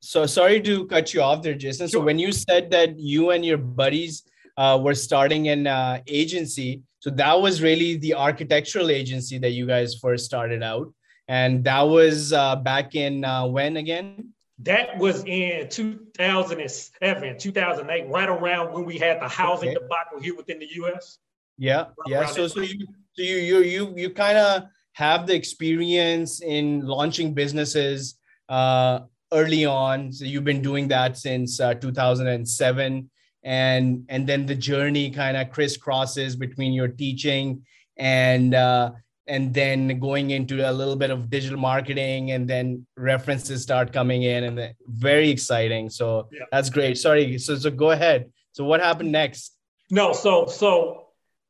so 0.00 0.24
sorry 0.26 0.60
to 0.62 0.86
cut 0.86 1.12
you 1.12 1.20
off 1.20 1.42
there, 1.42 1.54
Jason. 1.54 1.86
Sure. 1.88 2.00
So 2.00 2.04
when 2.04 2.18
you 2.18 2.32
said 2.32 2.70
that 2.70 2.98
you 2.98 3.30
and 3.30 3.44
your 3.44 3.58
buddies 3.58 4.24
uh, 4.56 4.80
were 4.82 4.94
starting 4.94 5.48
an 5.48 5.66
uh, 5.66 6.00
agency, 6.06 6.82
so 7.00 7.10
that 7.10 7.40
was 7.40 7.62
really 7.62 7.96
the 7.98 8.14
architectural 8.14 8.90
agency 8.90 9.38
that 9.38 9.50
you 9.50 9.66
guys 9.66 9.94
first 9.94 10.24
started 10.24 10.62
out, 10.62 10.92
and 11.28 11.62
that 11.64 11.82
was 11.82 12.32
uh, 12.32 12.56
back 12.56 12.94
in 12.94 13.24
uh, 13.24 13.46
when 13.46 13.76
again? 13.76 14.32
That 14.60 14.98
was 14.98 15.22
in 15.24 15.68
2007, 15.68 17.38
2008, 17.38 18.08
right 18.08 18.28
around 18.28 18.72
when 18.72 18.84
we 18.84 18.98
had 18.98 19.20
the 19.20 19.28
housing 19.28 19.68
okay. 19.68 19.78
debacle 19.78 20.20
here 20.20 20.34
within 20.34 20.58
the 20.58 20.68
U.S. 20.76 21.18
Yeah, 21.58 21.76
right 21.76 21.92
yeah. 22.06 22.26
So, 22.26 22.48
so 22.48 22.60
you, 22.60 22.86
so 23.12 23.22
you, 23.22 23.36
you, 23.36 23.58
you, 23.60 23.94
you 23.96 24.10
kind 24.10 24.36
of 24.38 24.64
have 24.98 25.28
the 25.28 25.34
experience 25.34 26.42
in 26.42 26.84
launching 26.84 27.32
businesses 27.32 28.18
uh, 28.48 28.98
early 29.32 29.64
on. 29.64 30.12
So 30.12 30.24
you've 30.24 30.42
been 30.42 30.60
doing 30.60 30.88
that 30.88 31.16
since 31.16 31.60
uh, 31.60 31.74
2007, 31.74 33.08
and 33.44 34.04
and 34.08 34.26
then 34.26 34.44
the 34.44 34.56
journey 34.56 35.10
kind 35.10 35.36
of 35.36 35.50
crisscrosses 35.50 36.36
between 36.36 36.72
your 36.72 36.88
teaching 36.88 37.62
and 37.96 38.54
uh, 38.54 38.90
and 39.28 39.54
then 39.54 40.00
going 40.00 40.30
into 40.30 40.68
a 40.68 40.72
little 40.72 40.96
bit 40.96 41.10
of 41.10 41.30
digital 41.30 41.60
marketing, 41.60 42.32
and 42.32 42.50
then 42.50 42.84
references 42.96 43.62
start 43.62 43.92
coming 43.92 44.24
in, 44.24 44.42
and 44.42 44.58
then, 44.58 44.74
very 44.88 45.30
exciting. 45.30 45.90
So 45.90 46.28
yeah. 46.32 46.46
that's 46.50 46.70
great. 46.70 46.98
Sorry. 46.98 47.38
So 47.38 47.54
so 47.54 47.70
go 47.70 47.92
ahead. 47.92 48.32
So 48.50 48.64
what 48.64 48.80
happened 48.80 49.12
next? 49.12 49.54
No. 49.92 50.12
So 50.12 50.46
so 50.46 51.07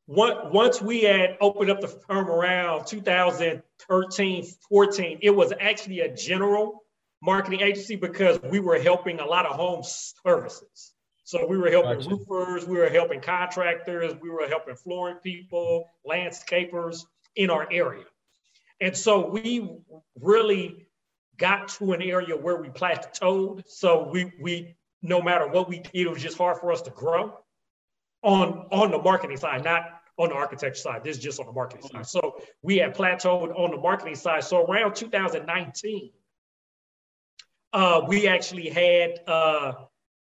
once 0.09 0.81
we 0.81 1.03
had 1.03 1.37
opened 1.39 1.69
up 1.69 1.81
the 1.81 1.87
firm 1.87 2.29
around 2.29 2.87
2013, 2.87 4.45
14, 4.67 5.19
it 5.21 5.29
was 5.29 5.53
actually 5.59 5.99
a 5.99 6.13
general 6.15 6.83
marketing 7.21 7.61
agency 7.61 7.95
because 7.95 8.41
we 8.41 8.59
were 8.59 8.79
helping 8.79 9.19
a 9.19 9.25
lot 9.25 9.45
of 9.45 9.55
home 9.55 9.83
services. 9.83 10.93
So 11.25 11.45
we 11.45 11.59
were 11.59 11.69
helping 11.69 11.99
gotcha. 11.99 12.09
roofers, 12.09 12.65
we 12.65 12.79
were 12.79 12.89
helping 12.89 13.21
contractors, 13.21 14.13
we 14.19 14.31
were 14.31 14.47
helping 14.47 14.75
flooring 14.75 15.17
people, 15.17 15.85
landscapers 16.09 17.05
in 17.35 17.51
our 17.51 17.67
area. 17.71 18.05
And 18.81 18.97
so 18.97 19.29
we 19.29 19.69
really 20.19 20.87
got 21.37 21.67
to 21.67 21.93
an 21.93 22.01
area 22.01 22.35
where 22.35 22.59
we 22.59 22.69
plateaued. 22.69 23.63
So 23.67 24.09
we 24.09 24.31
we 24.41 24.75
no 25.03 25.21
matter 25.21 25.47
what 25.47 25.69
we 25.69 25.79
did, 25.79 26.07
it 26.07 26.09
was 26.09 26.23
just 26.23 26.37
hard 26.37 26.57
for 26.57 26.71
us 26.71 26.81
to 26.83 26.89
grow. 26.89 27.37
on 28.23 28.65
on 28.71 28.89
the 28.89 28.97
marketing 28.97 29.37
side, 29.37 29.63
not 29.63 29.98
on 30.19 30.29
the 30.29 30.35
architecture 30.35 30.79
side. 30.79 31.03
This 31.03 31.17
is 31.17 31.23
just 31.23 31.39
on 31.39 31.45
the 31.45 31.51
marketing 31.53 31.89
side. 31.89 32.05
So 32.05 32.41
we 32.61 32.77
had 32.77 32.95
plateaued 32.95 33.57
on 33.57 33.71
the 33.71 33.77
marketing 33.77 34.15
side. 34.15 34.43
So 34.43 34.65
around 34.65 34.95
2019, 34.95 36.11
uh, 37.71 38.01
we 38.07 38.27
actually 38.27 38.69
had 38.69 39.21
uh, 39.27 39.73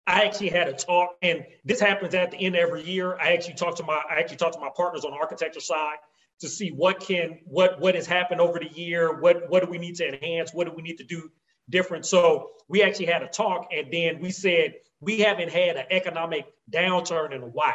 I 0.06 0.22
actually 0.22 0.50
had 0.50 0.68
a 0.68 0.72
talk, 0.72 1.16
and 1.20 1.44
this 1.64 1.80
happens 1.80 2.14
at 2.14 2.30
the 2.30 2.38
end 2.38 2.54
of 2.54 2.60
every 2.60 2.82
year. 2.84 3.18
I 3.18 3.32
actually 3.32 3.54
talked 3.54 3.78
to 3.78 3.84
my 3.84 4.00
I 4.08 4.20
actually 4.20 4.36
talked 4.36 4.54
to 4.54 4.60
my 4.60 4.70
partners 4.74 5.04
on 5.04 5.10
the 5.10 5.16
architecture 5.18 5.60
side 5.60 5.96
to 6.40 6.48
see 6.48 6.70
what 6.70 7.00
can 7.00 7.40
what 7.44 7.80
what 7.80 7.94
has 7.94 8.06
happened 8.06 8.40
over 8.40 8.58
the 8.58 8.68
year, 8.68 9.20
what 9.20 9.50
what 9.50 9.64
do 9.64 9.70
we 9.70 9.78
need 9.78 9.96
to 9.96 10.08
enhance, 10.08 10.52
what 10.54 10.66
do 10.66 10.72
we 10.74 10.82
need 10.82 10.98
to 10.98 11.04
do 11.04 11.30
different. 11.68 12.06
So 12.06 12.50
we 12.68 12.82
actually 12.82 13.06
had 13.06 13.22
a 13.22 13.28
talk, 13.28 13.68
and 13.72 13.92
then 13.92 14.20
we 14.20 14.30
said 14.30 14.74
we 15.00 15.20
haven't 15.20 15.50
had 15.50 15.76
an 15.76 15.86
economic 15.90 16.46
downturn 16.70 17.34
in 17.34 17.42
a 17.42 17.46
while, 17.46 17.74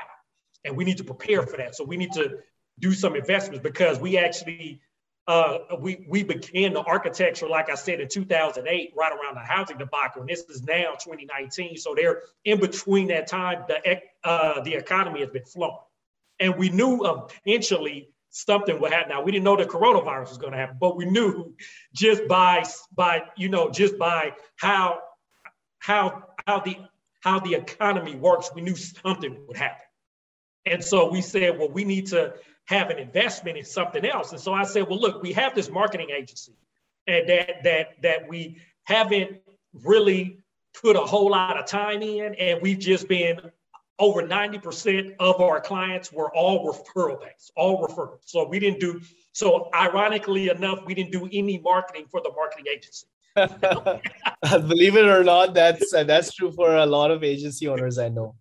and 0.65 0.75
we 0.75 0.83
need 0.83 0.97
to 0.97 1.03
prepare 1.03 1.43
for 1.43 1.57
that. 1.57 1.75
So 1.75 1.83
we 1.83 1.97
need 1.97 2.11
to 2.13 2.39
do 2.79 2.93
some 2.93 3.15
investments 3.15 3.61
because 3.61 3.99
we 3.99 4.17
actually 4.17 4.81
uh, 5.25 5.59
we 5.79 6.05
we 6.09 6.21
began 6.21 6.73
the 6.73 6.81
architecture, 6.81 7.47
like 7.47 7.69
I 7.69 7.75
said, 7.75 8.01
in 8.01 8.09
2008, 8.09 8.93
right 8.95 9.11
around 9.11 9.35
the 9.35 9.41
housing 9.41 9.77
debacle, 9.77 10.21
and 10.21 10.29
this 10.29 10.41
is 10.49 10.63
now 10.63 10.95
2019. 11.01 11.77
So 11.77 11.95
they're 11.95 12.23
in 12.43 12.59
between 12.59 13.07
that 13.07 13.27
time. 13.27 13.63
The 13.69 14.01
uh, 14.25 14.61
the 14.61 14.73
economy 14.73 15.21
has 15.21 15.29
been 15.29 15.45
flowing, 15.45 15.77
and 16.39 16.57
we 16.57 16.69
knew 16.69 17.23
eventually 17.45 18.09
something 18.31 18.81
would 18.81 18.91
happen. 18.91 19.09
Now 19.09 19.21
we 19.21 19.31
didn't 19.31 19.45
know 19.45 19.55
the 19.55 19.65
coronavirus 19.65 20.29
was 20.29 20.37
going 20.37 20.51
to 20.51 20.57
happen, 20.57 20.77
but 20.77 20.97
we 20.97 21.05
knew 21.05 21.55
just 21.93 22.27
by 22.27 22.65
by 22.93 23.23
you 23.37 23.47
know 23.47 23.69
just 23.69 23.97
by 23.97 24.33
how 24.57 24.99
how 25.79 26.23
how 26.45 26.59
the 26.59 26.77
how 27.21 27.39
the 27.39 27.53
economy 27.53 28.15
works, 28.15 28.51
we 28.53 28.61
knew 28.61 28.75
something 28.75 29.37
would 29.47 29.55
happen. 29.55 29.85
And 30.65 30.83
so 30.83 31.09
we 31.11 31.21
said, 31.21 31.57
well, 31.57 31.69
we 31.69 31.83
need 31.83 32.07
to 32.07 32.33
have 32.65 32.89
an 32.89 32.97
investment 32.97 33.57
in 33.57 33.65
something 33.65 34.05
else. 34.05 34.31
And 34.31 34.39
so 34.39 34.53
I 34.53 34.63
said, 34.63 34.87
well, 34.87 34.99
look, 34.99 35.21
we 35.21 35.33
have 35.33 35.53
this 35.53 35.69
marketing 35.69 36.09
agency 36.15 36.53
and 37.07 37.27
that 37.27 37.63
that 37.63 38.01
that 38.01 38.29
we 38.29 38.57
haven't 38.83 39.41
really 39.73 40.39
put 40.81 40.95
a 40.95 40.99
whole 40.99 41.31
lot 41.31 41.57
of 41.57 41.65
time 41.65 42.01
in, 42.01 42.33
and 42.35 42.61
we've 42.61 42.79
just 42.79 43.07
been 43.07 43.39
over 43.99 44.23
90% 44.23 45.15
of 45.19 45.39
our 45.39 45.61
clients 45.61 46.11
were 46.11 46.33
all 46.35 46.67
referral 46.67 47.21
based, 47.21 47.51
all 47.55 47.87
referrals. 47.87 48.21
So 48.25 48.47
we 48.47 48.59
didn't 48.59 48.79
do, 48.79 48.99
so 49.33 49.69
ironically 49.73 50.49
enough, 50.49 50.79
we 50.83 50.95
didn't 50.95 51.11
do 51.11 51.29
any 51.31 51.59
marketing 51.59 52.05
for 52.09 52.19
the 52.21 52.31
marketing 52.35 52.65
agency. 52.73 53.05
Believe 54.67 54.97
it 54.97 55.05
or 55.05 55.23
not, 55.23 55.53
that's 55.53 55.93
uh, 55.93 56.03
that's 56.03 56.33
true 56.33 56.51
for 56.51 56.75
a 56.75 56.85
lot 56.85 57.11
of 57.11 57.23
agency 57.23 57.67
owners 57.67 57.97
I 57.97 58.09
know. 58.09 58.35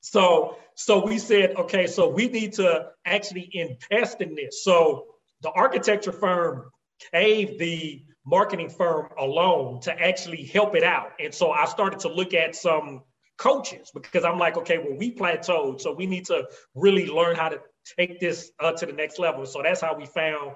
So 0.00 0.56
so 0.80 1.04
we 1.04 1.18
said, 1.18 1.56
okay, 1.56 1.86
so 1.86 2.08
we 2.08 2.28
need 2.28 2.54
to 2.54 2.86
actually 3.04 3.50
invest 3.52 4.22
in 4.22 4.34
this. 4.34 4.64
So 4.64 5.08
the 5.42 5.50
architecture 5.50 6.10
firm 6.10 6.70
gave 7.12 7.58
the 7.58 8.02
marketing 8.24 8.70
firm 8.70 9.10
a 9.18 9.26
loan 9.26 9.82
to 9.82 9.92
actually 9.92 10.42
help 10.44 10.74
it 10.74 10.82
out. 10.82 11.10
And 11.20 11.34
so 11.34 11.50
I 11.50 11.66
started 11.66 12.00
to 12.00 12.08
look 12.08 12.32
at 12.32 12.56
some 12.56 13.02
coaches 13.36 13.90
because 13.92 14.24
I'm 14.24 14.38
like, 14.38 14.56
okay, 14.56 14.78
well, 14.78 14.96
we 14.96 15.14
plateaued, 15.14 15.82
so 15.82 15.92
we 15.92 16.06
need 16.06 16.24
to 16.26 16.48
really 16.74 17.08
learn 17.08 17.36
how 17.36 17.50
to 17.50 17.60
take 17.98 18.18
this 18.18 18.50
uh, 18.58 18.72
to 18.72 18.86
the 18.86 18.94
next 18.94 19.18
level. 19.18 19.44
So 19.44 19.60
that's 19.62 19.82
how 19.82 19.94
we 19.94 20.06
found 20.06 20.52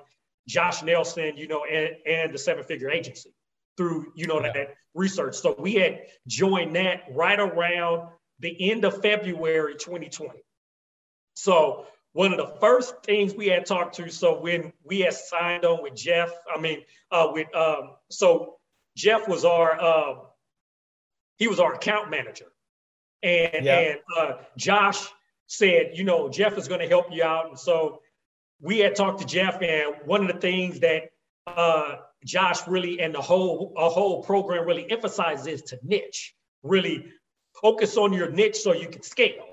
Josh 0.48 0.82
Nelson, 0.82 1.36
you 1.36 1.48
know, 1.48 1.66
and, 1.70 1.90
and 2.06 2.32
the 2.32 2.38
seven 2.38 2.64
figure 2.64 2.90
agency 2.90 3.34
through, 3.76 4.10
you 4.16 4.26
know, 4.26 4.40
that 4.40 4.74
research. 4.94 5.36
So 5.36 5.54
we 5.58 5.74
had 5.74 6.00
joined 6.26 6.76
that 6.76 7.02
right 7.10 7.38
around 7.38 8.08
the 8.40 8.70
end 8.70 8.84
of 8.84 9.00
February 9.00 9.74
2020. 9.74 10.40
So 11.34 11.86
one 12.12 12.32
of 12.32 12.38
the 12.38 12.54
first 12.60 12.94
things 13.04 13.34
we 13.34 13.48
had 13.48 13.66
talked 13.66 13.96
to, 13.96 14.08
so 14.08 14.40
when 14.40 14.72
we 14.84 15.00
had 15.00 15.14
signed 15.14 15.64
on 15.64 15.82
with 15.82 15.94
Jeff, 15.94 16.30
I 16.52 16.60
mean, 16.60 16.82
uh, 17.10 17.28
with 17.32 17.54
um, 17.54 17.90
so 18.08 18.56
Jeff 18.96 19.28
was 19.28 19.44
our 19.44 19.80
uh, 19.80 20.14
he 21.36 21.48
was 21.48 21.58
our 21.58 21.74
account 21.74 22.10
manager, 22.10 22.52
and 23.22 23.64
yeah. 23.64 23.78
and 23.78 23.98
uh, 24.16 24.32
Josh 24.56 25.04
said, 25.48 25.92
you 25.94 26.04
know, 26.04 26.28
Jeff 26.28 26.56
is 26.56 26.68
going 26.68 26.80
to 26.80 26.88
help 26.88 27.06
you 27.10 27.24
out, 27.24 27.48
and 27.48 27.58
so 27.58 28.00
we 28.60 28.78
had 28.78 28.94
talked 28.94 29.20
to 29.20 29.26
Jeff, 29.26 29.60
and 29.60 29.96
one 30.04 30.20
of 30.20 30.28
the 30.28 30.40
things 30.40 30.80
that 30.80 31.10
uh, 31.48 31.96
Josh 32.24 32.66
really 32.68 33.00
and 33.00 33.12
the 33.12 33.20
whole 33.20 33.74
a 33.76 33.88
whole 33.88 34.22
program 34.22 34.66
really 34.66 34.88
emphasizes 34.90 35.46
is 35.46 35.62
to 35.62 35.78
niche, 35.82 36.34
really 36.62 37.12
focus 37.60 37.96
on 37.96 38.12
your 38.12 38.30
niche 38.30 38.56
so 38.56 38.72
you 38.72 38.88
can 38.88 39.02
scale. 39.02 39.46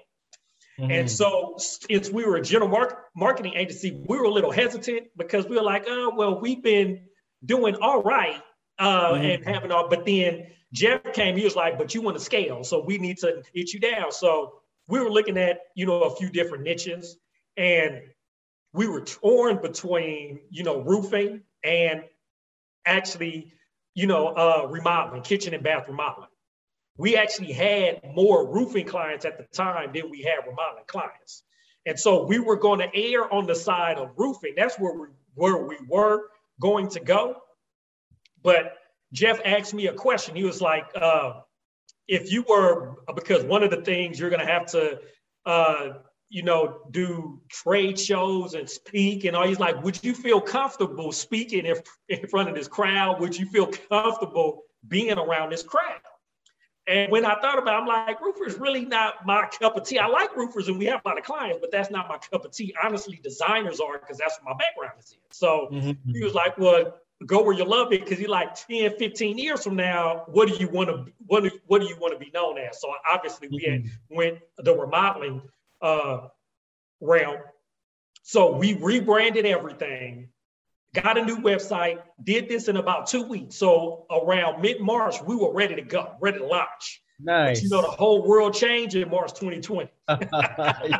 Mm-hmm. 0.80 0.92
And 0.92 1.12
so, 1.12 1.56
since 1.58 2.10
we 2.10 2.26
were 2.26 2.38
a 2.38 2.42
general 2.42 2.70
mark- 2.70 3.06
marketing 3.16 3.54
agency, 3.56 4.04
we 4.08 4.18
were 4.18 4.26
a 4.26 4.32
little 4.32 4.52
hesitant 4.52 5.08
because 5.18 5.46
we 5.46 5.56
were 5.56 5.64
like, 5.64 5.86
oh, 5.88 6.14
well, 6.16 6.40
we've 6.40 6.64
been 6.64 7.02
doing 7.46 7.76
all 7.82 8.02
right 8.02 8.42
uh, 8.80 9.12
mm-hmm. 9.12 9.24
and 9.24 9.46
having 9.46 9.72
all, 9.72 9.90
but 9.90 10.06
then 10.06 10.48
Jeff 10.74 11.14
came, 11.14 11.38
he 11.38 11.44
was 11.44 11.56
like, 11.56 11.78
but 11.78 11.94
you 11.94 12.02
want 12.02 12.18
to 12.18 12.24
scale. 12.24 12.64
So 12.64 12.84
we 12.84 12.98
need 12.98 13.18
to 13.20 13.44
hit 13.54 13.74
you 13.74 13.80
down. 13.80 14.12
So 14.12 14.62
we 14.88 15.00
were 15.00 15.10
looking 15.10 15.38
at, 15.38 15.60
you 15.76 15.86
know, 15.86 16.04
a 16.04 16.16
few 16.16 16.30
different 16.30 16.64
niches 16.64 17.18
and 17.58 18.02
we 18.74 18.88
were 18.88 19.02
torn 19.02 19.62
between, 19.62 20.40
you 20.50 20.64
know, 20.64 20.80
roofing 20.82 21.42
and 21.64 22.04
actually, 22.86 23.54
you 23.94 24.08
know, 24.08 24.28
uh, 24.28 24.68
remodeling, 24.70 25.22
kitchen 25.24 25.54
and 25.54 25.64
bath 25.64 25.88
remodeling 25.88 26.30
we 26.98 27.16
actually 27.16 27.54
had 27.54 28.02
more 28.16 28.52
roofing 28.52 28.86
clients 28.86 29.26
at 29.26 29.38
the 29.38 29.46
time 29.56 29.92
than 29.94 30.10
we 30.10 30.22
had 30.22 30.48
remodeling 30.48 30.84
clients. 30.88 31.44
And 31.86 32.00
so 32.00 32.26
we 32.26 32.40
were 32.40 32.58
going 32.58 32.80
to 32.80 32.96
err 32.96 33.34
on 33.34 33.48
the 33.48 33.56
side 33.56 33.98
of 33.98 34.12
roofing. 34.18 34.54
That's 34.56 34.78
where 34.78 34.94
we 34.94 35.08
where 35.34 35.58
we 35.58 35.78
were 35.88 36.28
going 36.60 36.90
to 36.90 37.00
go. 37.00 37.38
But 38.44 38.74
Jeff 39.14 39.40
asked 39.46 39.74
me 39.74 39.88
a 39.88 39.94
question. 39.94 40.36
He 40.36 40.44
was 40.44 40.62
like, 40.62 40.86
uh, 40.96 41.42
if 42.08 42.32
you 42.32 42.44
were, 42.48 42.96
because 43.16 43.44
one 43.44 43.64
of 43.64 43.72
the 43.72 43.82
things 43.82 44.20
you're 44.20 44.30
going 44.30 44.46
to 44.46 44.52
have 44.52 44.66
to, 44.68 45.00
uh, 45.46 45.90
you 46.30 46.44
know, 46.44 46.80
do 46.92 47.42
trade 47.50 48.00
shows 48.00 48.54
and 48.54 48.70
speak 48.70 49.26
and 49.26 49.36
all. 49.36 49.48
He's 49.48 49.60
like, 49.60 49.82
would 49.84 50.02
you 50.04 50.14
feel 50.14 50.40
comfortable 50.40 51.12
speaking 51.12 51.66
in, 51.66 51.76
in 52.10 52.28
front 52.28 52.50
of 52.50 52.56
this 52.56 52.68
crowd? 52.68 53.20
Would 53.20 53.38
you 53.38 53.46
feel 53.46 53.68
comfortable 53.68 54.64
being 54.88 55.18
around 55.18 55.52
this 55.52 55.64
crowd? 55.64 56.02
And 56.88 57.12
when 57.12 57.26
I 57.26 57.40
thought 57.40 57.60
about 57.60 57.76
it, 57.76 57.82
I'm 57.82 57.88
like, 57.88 58.22
roofers 58.22 58.58
really 58.58 58.86
not 58.86 59.26
my 59.26 59.48
cup 59.60 59.78
of 59.78 59.86
tea. 59.86 60.00
I 60.00 60.08
like 60.08 60.36
roofers 60.36 60.68
and 60.68 60.80
we 60.80 60.86
have 60.86 61.02
a 61.06 61.08
lot 61.08 61.18
of 61.18 61.24
clients, 61.24 61.60
but 61.62 61.72
that's 61.72 61.92
not 61.92 62.10
my 62.10 62.18
cup 62.18 62.44
of 62.44 62.52
tea. 62.52 62.74
Honestly, 62.84 63.20
designers 63.24 63.80
are 63.80 64.00
because 64.00 64.18
that's 64.18 64.40
what 64.42 64.58
my 64.58 64.58
background 64.58 65.00
is 65.00 65.12
in. 65.12 65.20
So 65.30 65.70
mm-hmm. 65.72 66.12
he 66.12 66.24
was 66.24 66.34
like, 66.34 66.58
well, 66.58 66.98
go 67.26 67.44
where 67.44 67.54
you 67.54 67.66
love 67.66 67.94
it 67.94 68.04
because 68.04 68.18
he's 68.18 68.28
like 68.28 68.56
10, 68.56 68.98
15 68.98 69.38
years 69.38 69.64
from 69.64 69.76
now, 69.76 70.24
what 70.28 70.50
do 70.50 70.56
you 70.56 70.68
want 70.70 70.90
to 70.90 71.06
what 71.28 71.44
do, 71.44 71.52
what 71.68 71.82
do 71.82 71.88
you 71.88 71.98
want 72.00 72.14
to 72.14 72.20
be 72.20 72.32
known 72.34 72.58
as? 72.58 72.82
So 72.82 72.92
obviously 73.10 73.48
we 73.48 73.60
mm-hmm. 73.60 73.88
had 73.88 73.92
went 74.10 74.40
the 74.58 74.76
remodeling 74.76 75.42
uh, 75.82 76.28
realm. 77.00 77.38
So 78.24 78.56
we 78.56 78.74
rebranded 78.74 79.46
everything 79.46 80.30
got 80.94 81.18
a 81.18 81.26
new 81.26 81.38
website, 81.38 82.00
did 82.24 82.50
this 82.50 82.68
in 82.68 82.78
about 82.78 83.08
two 83.08 83.24
weeks. 83.24 83.56
So 83.56 84.06
around 84.12 84.62
mid 84.62 84.82
March, 84.82 85.22
we 85.22 85.36
were 85.36 85.54
ready 85.54 85.76
to 85.76 85.82
go, 85.82 86.16
ready 86.20 86.40
to 86.40 86.46
launch. 86.46 87.02
Nice. 87.24 87.60
But 87.60 87.64
you 87.64 87.70
know, 87.70 87.82
the 87.82 87.90
whole 87.90 88.28
world 88.28 88.54
changed 88.54 88.96
in 88.96 89.10
March 89.10 89.34
2020. 89.34 89.90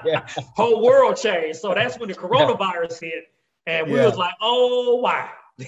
yeah. 0.06 0.28
Whole 0.56 0.84
world 0.84 1.18
changed. 1.18 1.60
So 1.60 1.74
that's 1.74 1.98
when 1.98 2.10
the 2.10 2.16
coronavirus 2.16 3.02
yeah. 3.02 3.10
hit. 3.10 3.24
And 3.68 3.92
we 3.92 3.98
yeah. 3.98 4.06
was 4.06 4.18
like, 4.18 4.34
oh, 4.42 4.96
wow. 4.96 5.30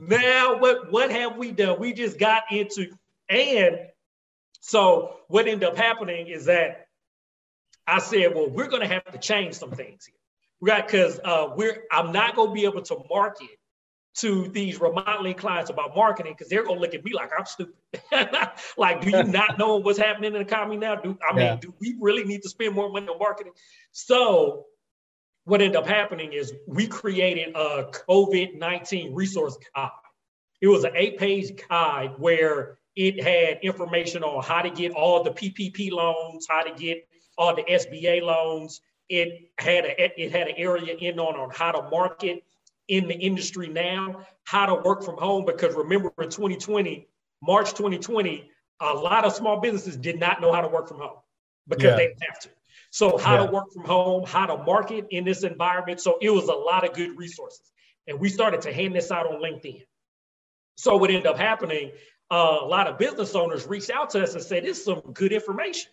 now, 0.00 0.58
what, 0.58 0.90
what 0.90 1.10
have 1.10 1.36
we 1.36 1.52
done? 1.52 1.78
We 1.78 1.92
just 1.92 2.18
got 2.18 2.44
into, 2.50 2.96
and 3.28 3.78
so 4.60 5.16
what 5.28 5.46
ended 5.46 5.68
up 5.68 5.76
happening 5.76 6.28
is 6.28 6.46
that 6.46 6.86
I 7.86 7.98
said, 7.98 8.34
well, 8.34 8.48
we're 8.48 8.68
going 8.68 8.80
to 8.80 8.88
have 8.88 9.04
to 9.12 9.18
change 9.18 9.54
some 9.54 9.72
things 9.72 10.06
here. 10.06 10.16
Right, 10.60 10.86
because 10.86 11.20
uh, 11.24 11.48
we're 11.56 11.84
I'm 11.90 12.12
not 12.12 12.36
gonna 12.36 12.52
be 12.52 12.64
able 12.64 12.82
to 12.82 12.98
market 13.10 13.50
to 14.16 14.48
these 14.48 14.80
remodeling 14.80 15.34
clients 15.34 15.70
about 15.70 15.94
marketing 15.96 16.32
because 16.32 16.48
they're 16.48 16.64
gonna 16.64 16.80
look 16.80 16.94
at 16.94 17.04
me 17.04 17.12
like 17.12 17.30
I'm 17.36 17.44
stupid. 17.44 17.74
like, 18.76 19.00
do 19.00 19.10
you 19.10 19.22
not 19.24 19.58
know 19.58 19.76
what's 19.76 19.98
happening 19.98 20.28
in 20.28 20.34
the 20.34 20.40
economy 20.40 20.76
now? 20.76 20.94
Do 20.94 21.18
I 21.28 21.34
mean, 21.34 21.46
yeah. 21.46 21.56
do 21.56 21.74
we 21.80 21.96
really 22.00 22.24
need 22.24 22.42
to 22.42 22.48
spend 22.48 22.74
more 22.74 22.90
money 22.90 23.08
on 23.08 23.18
marketing? 23.18 23.52
So 23.92 24.66
what 25.44 25.60
ended 25.60 25.76
up 25.76 25.86
happening 25.86 26.32
is 26.32 26.52
we 26.66 26.86
created 26.86 27.54
a 27.54 27.84
COVID-19 28.08 29.10
resource 29.14 29.58
guide. 29.74 29.90
It 30.60 30.68
was 30.68 30.84
an 30.84 30.92
eight-page 30.94 31.60
guide 31.68 32.12
where 32.18 32.78
it 32.96 33.22
had 33.22 33.58
information 33.62 34.22
on 34.22 34.42
how 34.42 34.62
to 34.62 34.70
get 34.70 34.92
all 34.92 35.22
the 35.22 35.30
PPP 35.30 35.90
loans, 35.90 36.46
how 36.48 36.62
to 36.62 36.72
get 36.74 37.06
all 37.36 37.54
the 37.54 37.64
SBA 37.64 38.22
loans, 38.22 38.80
it 39.08 39.50
had 39.58 39.84
a 39.84 40.22
it 40.22 40.32
had 40.32 40.48
an 40.48 40.54
area 40.56 40.94
in 40.94 41.18
on 41.18 41.36
on 41.38 41.50
how 41.50 41.72
to 41.72 41.88
market 41.90 42.42
in 42.88 43.08
the 43.08 43.14
industry 43.14 43.68
now, 43.68 44.26
how 44.44 44.66
to 44.66 44.74
work 44.74 45.02
from 45.02 45.16
home. 45.16 45.44
Because 45.44 45.74
remember, 45.74 46.12
in 46.18 46.30
2020, 46.30 47.08
March 47.42 47.70
2020, 47.70 48.50
a 48.80 48.92
lot 48.92 49.24
of 49.24 49.32
small 49.32 49.60
businesses 49.60 49.96
did 49.96 50.18
not 50.18 50.40
know 50.40 50.52
how 50.52 50.60
to 50.60 50.68
work 50.68 50.88
from 50.88 50.98
home 50.98 51.18
because 51.68 51.84
yeah. 51.84 51.96
they 51.96 52.06
didn't 52.08 52.22
have 52.22 52.40
to. 52.40 52.48
So 52.90 53.18
how 53.18 53.34
yeah. 53.34 53.46
to 53.46 53.52
work 53.52 53.72
from 53.72 53.84
home, 53.84 54.24
how 54.26 54.46
to 54.46 54.62
market 54.62 55.06
in 55.10 55.24
this 55.24 55.42
environment. 55.42 56.00
So 56.00 56.18
it 56.20 56.30
was 56.30 56.48
a 56.48 56.52
lot 56.52 56.88
of 56.88 56.94
good 56.94 57.18
resources. 57.18 57.72
And 58.06 58.20
we 58.20 58.28
started 58.28 58.62
to 58.62 58.72
hand 58.72 58.94
this 58.94 59.10
out 59.10 59.26
on 59.26 59.42
LinkedIn. 59.42 59.82
So 60.76 60.96
what 60.96 61.10
ended 61.10 61.26
up 61.26 61.38
happening, 61.38 61.92
uh, 62.30 62.58
a 62.62 62.66
lot 62.66 62.86
of 62.86 62.98
business 62.98 63.34
owners 63.34 63.66
reached 63.66 63.90
out 63.90 64.10
to 64.10 64.22
us 64.22 64.34
and 64.34 64.42
said, 64.42 64.64
this 64.64 64.78
is 64.78 64.84
some 64.84 65.00
good 65.12 65.32
information. 65.32 65.90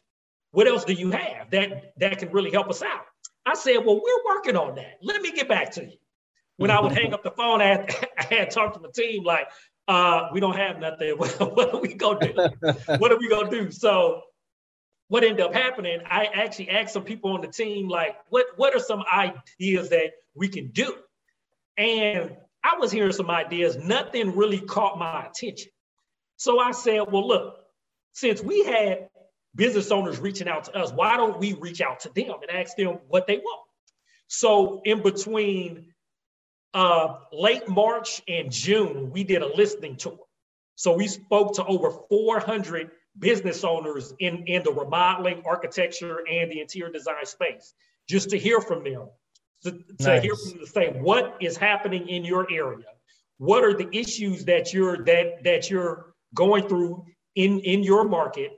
What 0.51 0.67
else 0.67 0.83
do 0.83 0.93
you 0.93 1.11
have 1.11 1.49
that, 1.51 1.93
that 1.97 2.19
can 2.19 2.31
really 2.31 2.51
help 2.51 2.69
us 2.69 2.81
out? 2.81 3.05
I 3.45 3.55
said, 3.55 3.77
well, 3.77 3.99
we're 4.03 4.35
working 4.35 4.55
on 4.55 4.75
that. 4.75 4.97
Let 5.01 5.21
me 5.21 5.31
get 5.31 5.47
back 5.47 5.71
to 5.71 5.83
you. 5.83 5.97
When 6.57 6.69
I 6.69 6.79
would 6.79 6.91
hang 6.91 7.13
up 7.13 7.23
the 7.23 7.31
phone, 7.31 7.61
I 7.61 7.65
had, 7.65 7.95
I 8.17 8.23
had 8.35 8.51
talked 8.51 8.75
to 8.75 8.81
my 8.81 8.89
team 8.93 9.23
like, 9.23 9.47
uh, 9.87 10.29
we 10.31 10.39
don't 10.39 10.57
have 10.57 10.79
nothing. 10.79 11.09
what 11.17 11.73
are 11.73 11.79
we 11.79 11.93
gonna 11.95 12.33
do? 12.33 12.33
what 12.97 13.11
are 13.11 13.17
we 13.17 13.29
gonna 13.29 13.49
do? 13.49 13.71
So 13.71 14.21
what 15.07 15.23
ended 15.23 15.41
up 15.41 15.53
happening, 15.53 15.99
I 16.05 16.25
actually 16.25 16.69
asked 16.69 16.93
some 16.93 17.03
people 17.03 17.33
on 17.33 17.41
the 17.41 17.47
team, 17.47 17.89
like, 17.89 18.15
what, 18.29 18.45
what 18.55 18.75
are 18.75 18.79
some 18.79 19.03
ideas 19.11 19.89
that 19.89 20.11
we 20.35 20.47
can 20.47 20.67
do? 20.71 20.95
And 21.77 22.37
I 22.63 22.77
was 22.79 22.91
hearing 22.91 23.11
some 23.11 23.29
ideas, 23.29 23.75
nothing 23.75 24.35
really 24.35 24.59
caught 24.59 24.97
my 24.97 25.25
attention. 25.25 25.71
So 26.37 26.59
I 26.59 26.71
said, 26.71 27.11
well, 27.11 27.27
look, 27.27 27.57
since 28.13 28.41
we 28.41 28.63
had 28.63 29.09
business 29.55 29.91
owners 29.91 30.19
reaching 30.19 30.47
out 30.47 30.65
to 30.65 30.77
us, 30.77 30.91
why 30.91 31.17
don't 31.17 31.39
we 31.39 31.53
reach 31.53 31.81
out 31.81 32.01
to 32.01 32.09
them 32.09 32.35
and 32.41 32.51
ask 32.51 32.75
them 32.77 32.99
what 33.07 33.27
they 33.27 33.37
want? 33.37 33.67
So 34.27 34.81
in 34.85 35.01
between 35.01 35.87
uh, 36.73 37.17
late 37.33 37.67
March 37.67 38.21
and 38.27 38.51
June, 38.51 39.11
we 39.11 39.23
did 39.23 39.41
a 39.41 39.55
listening 39.55 39.97
tour. 39.97 40.19
So 40.75 40.93
we 40.95 41.07
spoke 41.07 41.55
to 41.55 41.65
over 41.65 41.91
400 42.09 42.91
business 43.19 43.63
owners 43.63 44.13
in, 44.19 44.45
in 44.47 44.63
the 44.63 44.71
remodeling, 44.71 45.43
architecture, 45.45 46.19
and 46.29 46.51
the 46.51 46.61
interior 46.61 46.91
design 46.91 47.25
space, 47.25 47.73
just 48.07 48.29
to 48.29 48.39
hear 48.39 48.61
from 48.61 48.83
them, 48.83 49.09
to, 49.63 49.71
to 49.71 49.83
nice. 49.99 50.23
hear 50.23 50.35
from 50.35 50.51
them 50.51 50.59
to 50.59 50.65
say 50.67 50.89
what 51.01 51.37
is 51.41 51.57
happening 51.57 52.07
in 52.07 52.23
your 52.23 52.47
area, 52.51 52.85
what 53.37 53.63
are 53.63 53.73
the 53.73 53.89
issues 53.95 54.45
that 54.45 54.73
you're 54.73 55.03
that 55.03 55.43
that 55.43 55.69
you're 55.69 56.13
going 56.33 56.67
through 56.67 57.05
in 57.35 57.59
in 57.59 57.83
your 57.83 58.07
market, 58.07 58.51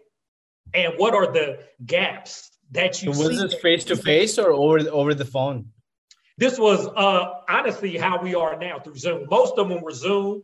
and 0.74 0.94
what 0.98 1.14
are 1.14 1.32
the 1.32 1.60
gaps 1.86 2.52
that 2.72 3.02
you. 3.02 3.14
So 3.14 3.28
was 3.28 3.42
this 3.42 3.54
face 3.56 3.86
to 3.86 3.96
face 3.96 4.38
or 4.38 4.52
over 4.52 4.80
over 4.90 5.14
the 5.14 5.26
phone? 5.26 5.70
This 6.38 6.58
was 6.58 6.88
uh, 6.88 7.42
honestly 7.48 7.98
how 7.98 8.22
we 8.22 8.36
are 8.36 8.58
now 8.58 8.80
through 8.80 8.96
Zoom. 8.96 9.28
Most 9.30 9.58
of 9.58 9.70
them 9.70 9.82
were 9.82 9.92
Zoom. 9.92 10.44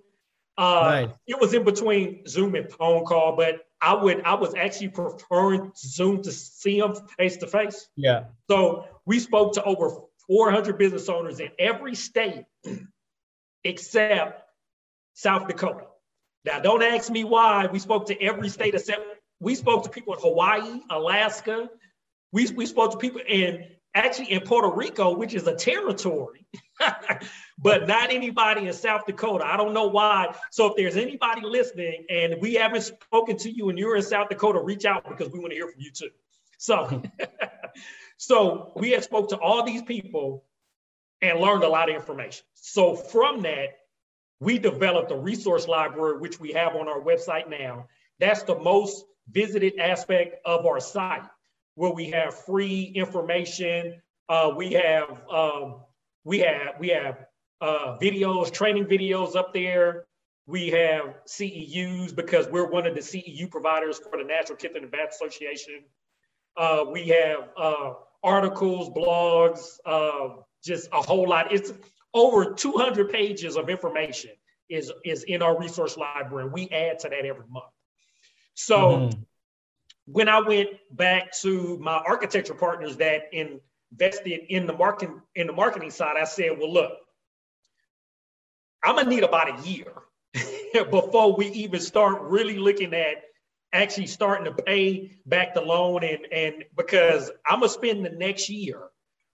Uh, 0.58 1.06
nice. 1.08 1.10
It 1.26 1.40
was 1.40 1.54
in 1.54 1.64
between 1.64 2.28
Zoom 2.28 2.54
and 2.56 2.72
phone 2.72 3.06
call, 3.06 3.36
but 3.36 3.62
I 3.82 3.96
would 3.96 4.24
I 4.24 4.36
was 4.36 4.54
actually 4.56 4.90
preferring 4.90 5.72
Zoom 5.76 6.22
to 6.24 6.32
see 6.32 6.80
them 6.80 6.96
face 7.18 7.38
to 7.38 7.48
face. 7.48 7.88
Yeah. 7.96 8.26
So 8.50 8.86
we 9.06 9.20
spoke 9.20 9.54
to 9.54 9.64
over 9.64 10.02
400 10.28 10.78
business 10.78 11.10
owners 11.10 11.40
in 11.40 11.50
every 11.58 11.96
state 11.96 12.46
except 13.64 14.44
South 15.14 15.48
Dakota. 15.48 15.86
Now, 16.46 16.60
don't 16.60 16.84
ask 16.84 17.10
me 17.10 17.24
why. 17.24 17.68
We 17.68 17.80
spoke 17.80 18.08
to 18.08 18.22
every 18.22 18.50
state 18.50 18.76
except 18.76 19.02
we 19.40 19.56
spoke 19.56 19.84
to 19.84 19.90
people 19.90 20.14
in 20.14 20.20
Hawaii, 20.22 20.82
Alaska. 20.90 21.70
We, 22.32 22.48
we 22.52 22.66
spoke 22.66 22.92
to 22.92 22.98
people 22.98 23.22
in 23.28 23.66
actually 23.96 24.32
in 24.32 24.42
Puerto 24.42 24.70
Rico, 24.70 25.16
which 25.16 25.34
is 25.34 25.48
a 25.48 25.56
territory, 25.56 26.46
but 27.58 27.88
not 27.88 28.12
anybody 28.12 28.68
in 28.68 28.74
South 28.74 29.06
Dakota. 29.06 29.46
I 29.46 29.58
don't 29.58 29.74
know 29.74 29.88
why. 29.88 30.36
So 30.52 30.68
if 30.68 30.76
there's 30.76 30.98
anybody 30.98 31.42
listening 31.44 32.06
and 32.10 32.36
we 32.40 32.54
haven't 32.56 32.82
spoken 32.82 33.38
to 33.38 33.50
you 33.50 33.70
and 33.70 33.80
you're 33.80 33.96
in 33.96 34.04
South 34.04 34.30
Dakota, 34.30 34.60
reach 34.60 34.86
out 34.86 35.08
because 35.08 35.32
we 35.32 35.40
want 35.40 35.52
to 35.52 35.56
hear 35.56 35.68
from 35.68 35.82
you 35.82 35.92
too. 35.92 36.10
So, 36.58 37.02
so 38.18 38.74
we 38.76 38.92
had 38.92 39.04
spoke 39.04 39.30
to 39.30 39.38
all 39.38 39.64
these 39.64 39.82
people 39.82 40.44
and 41.22 41.40
learned 41.40 41.64
a 41.64 41.70
lot 41.70 41.90
of 41.90 41.96
information. 41.96 42.46
So 42.54 42.96
from 42.96 43.42
that, 43.42 43.70
we 44.40 44.58
developed 44.58 45.12
a 45.12 45.18
resource 45.18 45.68
library, 45.68 46.20
which 46.20 46.40
we 46.40 46.54
have 46.54 46.76
on 46.76 46.88
our 46.88 47.02
website 47.02 47.50
now. 47.50 47.88
That's 48.20 48.44
the 48.44 48.58
most 48.58 49.04
visited 49.32 49.80
aspect 49.80 50.36
of 50.46 50.66
our 50.66 50.80
site 50.80 51.24
where 51.76 51.92
we 51.92 52.10
have 52.12 52.34
free 52.46 52.92
information. 52.96 54.02
Uh, 54.28 54.52
we 54.56 54.74
have 54.74 55.10
um, 55.32 55.82
we 56.24 56.40
have 56.40 56.76
we 56.80 56.90
have 56.90 57.26
uh, 57.62 57.98
videos, 58.02 58.52
training 58.52 58.86
videos 58.86 59.36
up 59.36 59.54
there. 59.54 60.06
We 60.46 60.70
have 60.70 61.16
CEUs 61.28 62.16
because 62.16 62.48
we're 62.48 62.70
one 62.70 62.88
of 62.88 62.96
the 62.96 63.02
CEU 63.02 63.50
providers 63.52 64.00
for 64.00 64.18
the 64.18 64.24
National 64.24 64.58
Kitchen 64.58 64.84
and 64.84 64.92
Bath 64.92 65.10
Association. 65.12 65.84
Uh, 66.58 66.86
we 66.92 67.08
have 67.10 67.50
uh, 67.56 67.94
articles, 68.24 68.90
blogs, 68.90 69.78
uh, 69.86 70.42
just 70.64 70.90
a 70.92 71.02
whole 71.02 71.30
lot. 71.30 71.54
It's 71.54 71.72
over 72.14 72.54
200 72.54 73.12
pages 73.12 73.56
of 73.56 73.70
information 73.70 74.32
is, 74.70 74.92
is 75.06 75.24
in 75.24 75.42
our 75.42 75.58
resource 75.58 75.98
library. 75.98 76.50
We 76.50 76.68
add 76.70 77.00
to 77.00 77.10
that 77.10 77.26
every 77.26 77.46
month. 77.50 77.66
So 78.60 78.78
mm-hmm 78.78 79.22
when 80.12 80.28
I 80.28 80.40
went 80.40 80.70
back 80.92 81.32
to 81.42 81.78
my 81.80 81.98
architecture 81.98 82.56
partners 82.56 82.98
that 82.98 83.32
invested 83.32 84.42
in 84.50 84.66
the 84.66 84.74
marketing 84.74 85.22
in 85.36 85.48
the 85.48 85.54
marketing 85.54 85.92
side, 85.92 86.16
I 86.20 86.24
said, 86.24 86.58
well, 86.58 86.74
look, 86.74 86.94
I'm 88.84 88.96
gonna 88.96 89.10
need 89.10 89.24
about 89.24 89.60
a 89.60 89.68
year 89.68 89.94
before 90.74 91.36
we 91.36 91.48
even 91.50 91.80
start 91.80 92.22
really 92.22 92.58
looking 92.58 92.94
at 92.94 93.18
actually 93.72 94.08
starting 94.08 94.46
to 94.46 94.64
pay 94.64 95.12
back 95.28 95.54
the 95.54 95.62
loan 95.62 96.04
and 96.04 96.26
and 96.32 96.66
because 96.76 97.30
I'm 97.46 97.60
gonna 97.60 97.70
spend 97.70 98.04
the 98.04 98.10
next 98.10 98.50
year 98.50 98.82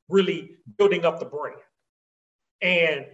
really 0.10 0.58
building 0.78 1.06
up 1.06 1.20
the 1.20 1.26
brand. 1.26 1.56
And 2.62 3.06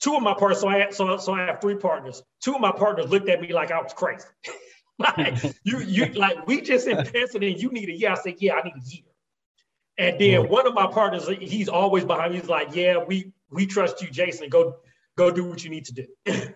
two 0.00 0.14
of 0.14 0.22
my 0.22 0.34
partners, 0.34 0.60
so 0.60 0.68
I 0.68 0.78
had, 0.78 0.94
so, 0.94 1.16
so 1.16 1.32
I 1.32 1.46
have 1.46 1.60
three 1.60 1.76
partners. 1.76 2.22
Two 2.40 2.54
of 2.54 2.60
my 2.60 2.72
partners 2.72 3.08
looked 3.08 3.28
at 3.28 3.40
me 3.40 3.52
like 3.52 3.72
I 3.72 3.80
was 3.80 3.92
crazy. 3.92 4.26
like 5.18 5.42
you, 5.62 5.80
you 5.80 6.06
like 6.14 6.46
we 6.46 6.62
just 6.62 6.86
invested 6.86 7.42
in 7.42 7.58
you 7.58 7.70
need 7.70 7.88
a 7.88 7.92
year. 7.92 8.12
I 8.12 8.14
said, 8.14 8.36
yeah, 8.38 8.54
I 8.54 8.62
need 8.62 8.74
a 8.74 8.86
year. 8.86 9.02
And 9.98 10.20
then 10.20 10.48
one 10.48 10.66
of 10.66 10.74
my 10.74 10.86
partners, 10.86 11.28
he's 11.40 11.68
always 11.68 12.04
behind 12.04 12.32
me. 12.32 12.40
He's 12.40 12.48
like, 12.48 12.74
yeah, 12.74 12.98
we 13.04 13.32
we 13.50 13.66
trust 13.66 14.02
you, 14.02 14.10
Jason. 14.10 14.48
Go 14.48 14.76
go 15.16 15.30
do 15.30 15.44
what 15.44 15.64
you 15.64 15.70
need 15.70 15.86
to 15.86 15.92
do. 15.92 16.06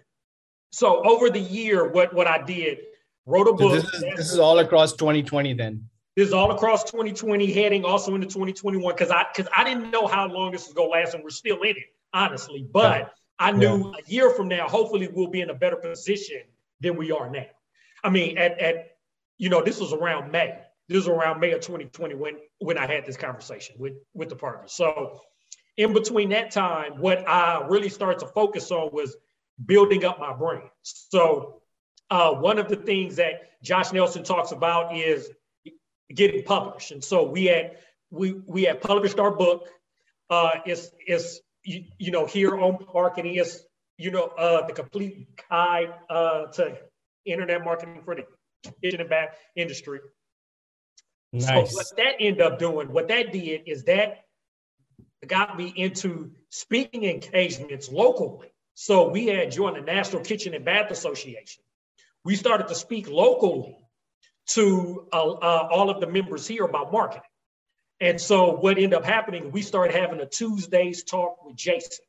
so 0.71 1.03
over 1.05 1.31
the 1.31 1.41
year, 1.41 1.91
what 1.91 2.15
what 2.15 2.27
I 2.27 2.43
did, 2.43 2.79
wrote 3.27 3.49
a 3.49 3.53
book. 3.53 3.73
So 3.73 3.81
this, 3.81 3.95
is, 3.95 4.05
this 4.17 4.33
is 4.33 4.39
all 4.39 4.59
across 4.59 4.93
2020 4.93 5.55
then. 5.55 5.89
This 6.17 6.29
is 6.29 6.35
all 6.35 6.51
across 6.51 6.85
2020, 6.85 7.53
heading 7.53 7.85
also 7.85 8.15
into 8.15 8.27
2021, 8.27 8.95
because 8.95 9.11
I 9.11 9.25
because 9.35 9.51
I 9.57 9.65
didn't 9.65 9.91
know 9.91 10.07
how 10.07 10.27
long 10.27 10.53
this 10.53 10.67
was 10.67 10.75
gonna 10.75 10.89
last, 10.89 11.15
and 11.15 11.23
we're 11.23 11.31
still 11.31 11.63
in 11.63 11.77
it, 11.77 11.95
honestly. 12.13 12.67
But 12.71 13.01
yeah. 13.01 13.09
I 13.39 13.53
knew 13.53 13.93
yeah. 13.93 13.93
a 13.99 14.11
year 14.11 14.31
from 14.31 14.49
now, 14.49 14.69
hopefully, 14.69 15.09
we'll 15.13 15.29
be 15.29 15.41
in 15.41 15.51
a 15.51 15.55
better 15.55 15.77
position 15.77 16.43
than 16.81 16.97
we 16.97 17.13
are 17.13 17.31
now. 17.31 17.47
I 18.03 18.11
mean, 18.11 18.39
at, 18.39 18.59
at 18.59 18.91
you 19.39 19.49
know, 19.49 19.63
this 19.63 19.81
was 19.81 19.93
around 19.93 20.33
May. 20.33 20.59
This 20.89 20.97
was 20.97 21.09
around 21.09 21.41
May 21.41 21.53
of 21.53 21.61
2020 21.61 22.15
when 22.15 22.37
when 22.59 22.79
I 22.79 22.87
had 22.87 23.07
this 23.07 23.17
conversation 23.17 23.77
with 23.79 23.95
with 24.15 24.29
the 24.29 24.37
partners. 24.37 24.73
So 24.73 25.21
in 25.77 25.93
between 25.93 26.31
that 26.31 26.51
time, 26.51 27.01
what 27.01 27.27
I 27.29 27.67
really 27.67 27.89
started 27.89 28.19
to 28.21 28.27
focus 28.27 28.71
on 28.71 28.91
was 28.93 29.17
building 29.65 30.05
up 30.05 30.19
my 30.19 30.33
brand. 30.33 30.69
So 30.83 31.63
uh, 32.11 32.33
one 32.33 32.59
of 32.59 32.69
the 32.69 32.77
things 32.77 33.17
that 33.17 33.63
Josh 33.63 33.93
Nelson 33.93 34.25
talks 34.25 34.53
about 34.53 34.97
is 34.97 35.31
getting 36.13 36.43
published. 36.43 36.91
And 36.91 37.03
so 37.03 37.29
we 37.29 37.47
had 37.47 37.77
we 38.11 38.33
we 38.47 38.65
had 38.65 38.81
published 38.81 39.19
our 39.19 39.31
book. 39.31 39.69
Uh, 40.29 40.51
it's 40.67 40.91
it's 41.07 41.41
you, 41.65 41.85
you 41.99 42.11
know 42.11 42.27
here 42.27 42.57
on 42.59 42.85
marketing 42.93 43.37
is 43.37 43.63
you 43.97 44.11
know 44.11 44.25
uh, 44.25 44.67
the 44.67 44.73
complete 44.73 45.29
guide 45.49 45.95
uh, 46.09 46.47
to 46.47 46.77
internet 47.25 47.65
marketing 47.65 48.03
for 48.05 48.15
the 48.15 48.25
kitchen 48.83 49.01
and 49.01 49.11
bath 49.11 49.37
industry. 49.57 50.01
Nice. 51.33 51.71
So 51.71 51.77
what 51.77 51.87
that 51.97 52.15
ended 52.21 52.41
up 52.41 52.59
doing, 52.59 52.93
what 52.93 53.09
that 53.09 53.33
did 53.33 53.63
is 53.67 53.85
that 53.85 54.25
got 55.27 55.57
me 55.57 55.73
into 55.77 56.33
speaking 56.49 57.05
engagements 57.05 57.89
locally. 57.91 58.49
So 58.75 59.11
we 59.11 59.27
had 59.27 59.51
joined 59.51 59.77
the 59.77 59.83
National 59.83 60.23
Kitchen 60.23 60.55
and 60.55 60.65
Bath 60.65 60.91
Association. 60.91 61.63
We 62.25 62.37
started 62.37 62.69
to 62.69 62.75
speak 62.75 63.09
locally 63.09 63.77
to 64.49 65.07
uh, 65.13 65.31
uh, 65.31 65.69
all 65.71 65.91
of 65.91 66.01
the 66.01 66.07
members 66.07 66.47
here 66.47 66.65
about 66.65 66.93
marketing. 66.93 67.23
And 68.01 68.21
so 68.21 68.57
what 68.57 68.79
ended 68.79 68.95
up 68.95 69.05
happening, 69.05 69.53
we 69.53 69.63
started 69.63 69.95
having 69.95 70.21
a 70.21 70.27
Tuesdays 70.27 71.05
talk 71.05 71.45
with 71.45 71.57
Jason. 71.57 72.05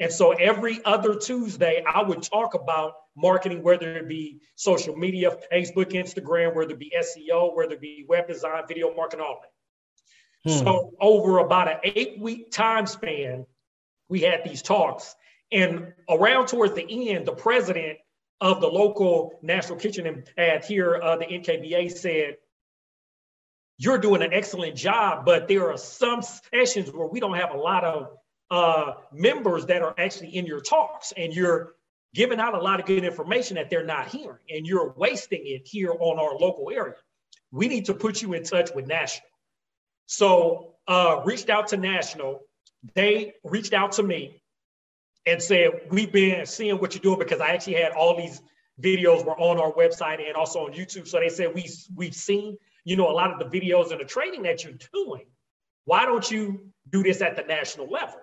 And 0.00 0.12
so 0.12 0.32
every 0.32 0.84
other 0.84 1.14
Tuesday, 1.14 1.82
I 1.86 2.02
would 2.02 2.22
talk 2.22 2.54
about 2.54 2.94
marketing, 3.16 3.62
whether 3.62 3.96
it 3.96 4.08
be 4.08 4.40
social 4.54 4.96
media, 4.96 5.36
Facebook, 5.52 5.92
Instagram, 5.92 6.54
whether 6.54 6.72
it 6.72 6.78
be 6.78 6.92
SEO, 6.96 7.56
whether 7.56 7.74
it 7.74 7.80
be 7.80 8.04
web 8.08 8.28
design, 8.28 8.62
video 8.68 8.94
marketing, 8.94 9.24
all 9.26 9.40
that. 9.42 10.50
Hmm. 10.50 10.64
So 10.64 10.92
over 11.00 11.38
about 11.38 11.68
an 11.68 11.78
eight 11.82 12.20
week 12.20 12.52
time 12.52 12.86
span, 12.86 13.46
we 14.08 14.20
had 14.20 14.44
these 14.44 14.62
talks. 14.62 15.14
And 15.50 15.92
around 16.08 16.48
towards 16.48 16.74
the 16.74 17.10
end, 17.10 17.26
the 17.26 17.32
president 17.32 17.98
of 18.40 18.60
the 18.60 18.68
local 18.68 19.38
National 19.42 19.78
Kitchen 19.78 20.06
and 20.06 20.28
Bath 20.36 20.66
here, 20.66 21.00
uh, 21.02 21.16
the 21.16 21.24
NKBA 21.24 21.90
said, 21.92 22.36
you're 23.78 23.98
doing 23.98 24.22
an 24.22 24.32
excellent 24.32 24.76
job, 24.76 25.24
but 25.26 25.48
there 25.48 25.70
are 25.70 25.76
some 25.76 26.22
sessions 26.22 26.90
where 26.90 27.06
we 27.06 27.20
don't 27.20 27.36
have 27.36 27.52
a 27.52 27.58
lot 27.58 27.84
of 27.84 28.10
uh, 28.50 28.94
members 29.12 29.66
that 29.66 29.82
are 29.82 29.94
actually 29.98 30.36
in 30.36 30.46
your 30.46 30.60
talks 30.60 31.12
and 31.16 31.34
you're 31.34 31.74
giving 32.14 32.40
out 32.40 32.54
a 32.54 32.58
lot 32.58 32.80
of 32.80 32.86
good 32.86 33.04
information 33.04 33.56
that 33.56 33.68
they're 33.70 33.84
not 33.84 34.08
hearing 34.08 34.38
and 34.48 34.66
you're 34.66 34.94
wasting 34.96 35.42
it 35.44 35.66
here 35.66 35.92
on 35.92 36.18
our 36.18 36.36
local 36.36 36.70
area. 36.70 36.94
We 37.50 37.68
need 37.68 37.86
to 37.86 37.94
put 37.94 38.22
you 38.22 38.32
in 38.32 38.42
touch 38.42 38.70
with 38.74 38.86
National. 38.86 39.28
So 40.06 40.74
uh, 40.88 41.22
reached 41.24 41.50
out 41.50 41.68
to 41.68 41.76
National. 41.76 42.40
They 42.94 43.34
reached 43.44 43.72
out 43.72 43.92
to 43.92 44.02
me 44.02 44.42
and 45.26 45.42
said, 45.42 45.70
we've 45.90 46.12
been 46.12 46.46
seeing 46.46 46.78
what 46.78 46.94
you're 46.94 47.02
doing 47.02 47.18
because 47.18 47.40
I 47.40 47.50
actually 47.50 47.74
had 47.74 47.92
all 47.92 48.16
these 48.16 48.40
videos 48.80 49.24
were 49.24 49.38
on 49.38 49.58
our 49.58 49.72
website 49.72 50.26
and 50.26 50.36
also 50.36 50.66
on 50.66 50.72
YouTube. 50.72 51.08
So 51.08 51.18
they 51.18 51.28
said, 51.28 51.54
we, 51.54 51.68
we've 51.94 52.14
seen, 52.14 52.56
you 52.84 52.96
know, 52.96 53.10
a 53.10 53.12
lot 53.12 53.32
of 53.32 53.38
the 53.38 53.58
videos 53.58 53.90
and 53.90 54.00
the 54.00 54.04
training 54.04 54.44
that 54.44 54.64
you're 54.64 54.74
doing. 54.92 55.26
Why 55.84 56.04
don't 56.04 56.28
you 56.30 56.72
do 56.88 57.02
this 57.02 57.20
at 57.20 57.36
the 57.36 57.42
national 57.42 57.90
level? 57.90 58.20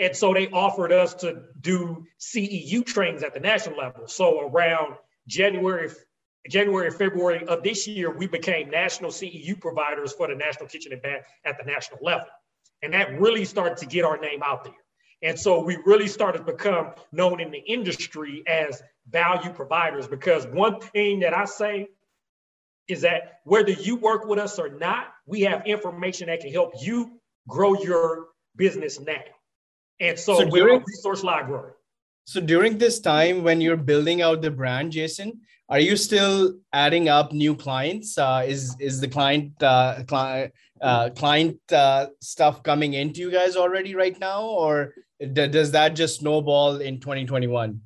And 0.00 0.16
so 0.16 0.32
they 0.32 0.48
offered 0.48 0.92
us 0.92 1.12
to 1.16 1.42
do 1.60 2.06
CEU 2.18 2.84
trainings 2.84 3.22
at 3.22 3.34
the 3.34 3.40
national 3.40 3.76
level. 3.76 4.08
So 4.08 4.40
around 4.40 4.94
January, 5.28 5.90
January, 6.48 6.90
February 6.90 7.46
of 7.46 7.62
this 7.62 7.86
year, 7.86 8.10
we 8.10 8.26
became 8.26 8.70
national 8.70 9.10
CEU 9.10 9.60
providers 9.60 10.14
for 10.14 10.26
the 10.26 10.34
National 10.34 10.68
Kitchen 10.68 10.94
and 10.94 11.02
Bath 11.02 11.20
at 11.44 11.58
the 11.58 11.64
national 11.70 12.00
level. 12.02 12.26
And 12.82 12.94
that 12.94 13.20
really 13.20 13.44
started 13.44 13.76
to 13.76 13.86
get 13.86 14.06
our 14.06 14.16
name 14.16 14.42
out 14.42 14.64
there. 14.64 14.72
And 15.22 15.38
so 15.38 15.62
we 15.62 15.76
really 15.84 16.08
started 16.08 16.46
to 16.46 16.52
become 16.52 16.92
known 17.12 17.38
in 17.40 17.50
the 17.50 17.58
industry 17.58 18.42
as 18.46 18.82
value 19.10 19.52
providers 19.52 20.08
because 20.08 20.46
one 20.46 20.80
thing 20.80 21.20
that 21.20 21.34
I 21.34 21.44
say 21.44 21.88
is 22.88 23.02
that 23.02 23.40
whether 23.44 23.72
you 23.72 23.96
work 23.96 24.24
with 24.24 24.38
us 24.38 24.58
or 24.58 24.70
not, 24.70 25.08
we 25.26 25.42
have 25.42 25.66
information 25.66 26.28
that 26.28 26.40
can 26.40 26.50
help 26.50 26.72
you 26.80 27.20
grow 27.46 27.74
your 27.74 28.28
business 28.56 28.98
now. 28.98 29.20
And 30.00 30.18
so, 30.18 30.38
so 30.38 30.48
we're 30.48 30.74
a 30.74 30.82
resource 30.84 31.22
library. 31.22 31.72
So 32.24 32.40
during 32.40 32.78
this 32.78 33.00
time 33.00 33.42
when 33.42 33.60
you're 33.60 33.76
building 33.76 34.22
out 34.22 34.40
the 34.40 34.50
brand, 34.50 34.92
Jason, 34.92 35.40
are 35.68 35.78
you 35.78 35.96
still 35.96 36.54
adding 36.72 37.08
up 37.08 37.32
new 37.32 37.54
clients? 37.54 38.18
Uh, 38.18 38.44
is 38.46 38.74
is 38.80 39.00
the 39.00 39.08
client 39.08 39.52
uh, 39.62 40.02
cli- 40.06 40.50
uh, 40.80 41.10
client 41.10 41.58
uh, 41.72 42.06
stuff 42.20 42.62
coming 42.62 42.94
into 42.94 43.20
you 43.20 43.30
guys 43.30 43.56
already 43.56 43.94
right 43.94 44.18
now, 44.18 44.42
or 44.42 44.94
does 45.32 45.70
that 45.72 45.94
just 45.94 46.20
snowball 46.20 46.76
in 46.78 46.98
2021? 46.98 47.80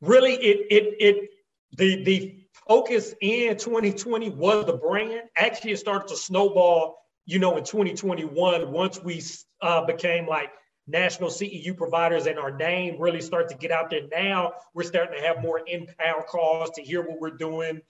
Really, 0.00 0.34
it 0.34 0.66
it 0.70 0.94
it 0.98 1.30
the 1.76 2.02
the 2.02 2.36
focus 2.66 3.14
in 3.20 3.56
2020 3.56 4.30
was 4.30 4.66
the 4.66 4.72
brand. 4.72 5.22
Actually, 5.36 5.72
it 5.72 5.78
started 5.78 6.08
to 6.08 6.16
snowball. 6.16 6.96
You 7.26 7.38
know, 7.38 7.56
in 7.56 7.62
2021, 7.62 8.72
once 8.72 9.00
we 9.04 9.22
uh, 9.62 9.84
became 9.84 10.26
like 10.26 10.50
national 10.90 11.30
CEU 11.30 11.76
providers 11.76 12.26
and 12.26 12.38
our 12.38 12.50
name 12.50 13.00
really 13.00 13.20
start 13.20 13.48
to 13.48 13.54
get 13.54 13.70
out 13.70 13.90
there 13.90 14.06
now. 14.12 14.54
We're 14.74 14.82
starting 14.82 15.20
to 15.20 15.26
have 15.26 15.42
more 15.42 15.60
inbound 15.66 16.26
calls 16.26 16.70
to 16.70 16.82
hear 16.82 17.02
what 17.02 17.20
we're 17.20 17.36
doing. 17.36 17.80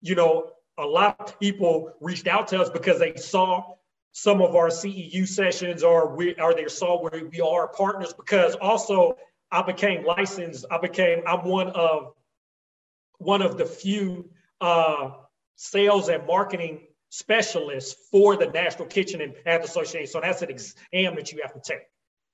You 0.00 0.14
know, 0.14 0.50
a 0.78 0.84
lot 0.84 1.20
of 1.20 1.38
people 1.40 1.92
reached 2.00 2.26
out 2.26 2.48
to 2.48 2.60
us 2.60 2.70
because 2.70 2.98
they 2.98 3.16
saw 3.16 3.74
some 4.12 4.40
of 4.40 4.54
our 4.54 4.68
CEU 4.68 5.26
sessions 5.26 5.82
or 5.82 6.14
we 6.14 6.34
or 6.36 6.54
they 6.54 6.68
saw 6.68 7.00
where 7.00 7.24
we 7.26 7.40
are 7.40 7.68
partners 7.68 8.12
because 8.12 8.54
also 8.54 9.16
I 9.50 9.62
became 9.62 10.04
licensed. 10.04 10.66
I 10.70 10.78
became, 10.78 11.22
I'm 11.26 11.44
one 11.44 11.68
of 11.70 12.14
one 13.18 13.42
of 13.42 13.56
the 13.56 13.64
few 13.64 14.30
uh, 14.60 15.10
sales 15.56 16.08
and 16.08 16.26
marketing 16.26 16.86
specialists 17.10 18.08
for 18.10 18.36
the 18.36 18.46
National 18.46 18.86
Kitchen 18.86 19.20
and 19.20 19.34
Bath 19.44 19.64
Association. 19.64 20.08
So 20.08 20.20
that's 20.20 20.42
an 20.42 20.50
exam 20.50 21.14
that 21.14 21.32
you 21.32 21.40
have 21.42 21.54
to 21.54 21.60
take. 21.60 21.82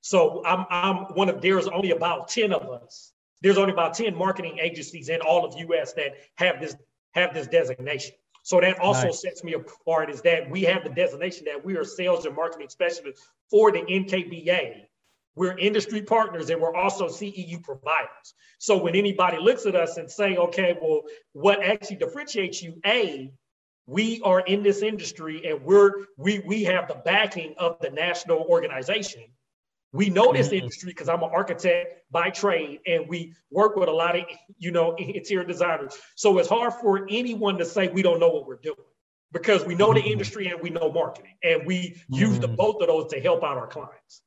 So 0.00 0.42
I'm, 0.44 0.66
I'm 0.70 0.96
one 1.14 1.28
of, 1.28 1.40
there's 1.40 1.68
only 1.68 1.90
about 1.90 2.28
10 2.28 2.52
of 2.52 2.68
us. 2.70 3.12
There's 3.42 3.58
only 3.58 3.72
about 3.72 3.94
10 3.94 4.14
marketing 4.14 4.58
agencies 4.60 5.08
in 5.08 5.20
all 5.20 5.44
of 5.44 5.54
US 5.58 5.92
that 5.94 6.14
have 6.36 6.60
this, 6.60 6.76
have 7.14 7.34
this 7.34 7.46
designation. 7.46 8.14
So 8.42 8.60
that 8.60 8.78
also 8.78 9.06
nice. 9.06 9.22
sets 9.22 9.44
me 9.44 9.52
apart 9.54 10.10
is 10.10 10.22
that 10.22 10.50
we 10.50 10.62
have 10.62 10.84
the 10.84 10.90
designation 10.90 11.44
that 11.46 11.64
we 11.64 11.76
are 11.76 11.84
sales 11.84 12.24
and 12.24 12.34
marketing 12.34 12.68
specialists 12.68 13.26
for 13.50 13.70
the 13.70 13.80
NKBA. 13.80 14.84
We're 15.36 15.56
industry 15.58 16.02
partners 16.02 16.50
and 16.50 16.60
we're 16.60 16.74
also 16.74 17.06
CEU 17.06 17.62
providers. 17.62 18.34
So 18.58 18.76
when 18.76 18.96
anybody 18.96 19.38
looks 19.38 19.66
at 19.66 19.76
us 19.76 19.96
and 19.96 20.10
say, 20.10 20.36
okay, 20.36 20.76
well, 20.80 21.02
what 21.32 21.62
actually 21.62 21.96
differentiates 21.96 22.62
you? 22.62 22.80
A, 22.84 23.32
we 23.86 24.20
are 24.22 24.40
in 24.40 24.62
this 24.62 24.82
industry 24.82 25.46
and 25.46 25.62
we're 25.62 25.92
we 26.16 26.40
we 26.40 26.64
have 26.64 26.88
the 26.88 26.94
backing 26.94 27.54
of 27.58 27.78
the 27.80 27.90
national 27.90 28.38
organization 28.38 29.22
we 29.92 30.08
know 30.08 30.32
this 30.32 30.48
mm-hmm. 30.48 30.56
industry 30.56 30.90
because 30.92 31.08
I'm 31.08 31.22
an 31.22 31.30
architect 31.32 32.04
by 32.10 32.30
trade, 32.30 32.80
and 32.86 33.08
we 33.08 33.34
work 33.50 33.76
with 33.76 33.88
a 33.88 33.92
lot 33.92 34.16
of, 34.16 34.24
you 34.58 34.70
know, 34.70 34.94
interior 34.98 35.44
designers. 35.44 35.96
So 36.14 36.38
it's 36.38 36.48
hard 36.48 36.74
for 36.74 37.06
anyone 37.10 37.58
to 37.58 37.64
say 37.64 37.88
we 37.88 38.02
don't 38.02 38.20
know 38.20 38.28
what 38.28 38.46
we're 38.46 38.56
doing 38.56 38.76
because 39.32 39.64
we 39.64 39.74
know 39.74 39.92
the 39.92 40.00
mm-hmm. 40.00 40.08
industry 40.08 40.46
and 40.48 40.60
we 40.60 40.70
know 40.70 40.92
marketing, 40.92 41.34
and 41.42 41.66
we 41.66 41.90
mm-hmm. 41.90 42.14
use 42.14 42.38
the 42.38 42.46
mm-hmm. 42.46 42.56
both 42.56 42.80
of 42.80 42.88
those 42.88 43.10
to 43.12 43.20
help 43.20 43.42
out 43.42 43.56
our 43.56 43.66
clients. 43.66 44.22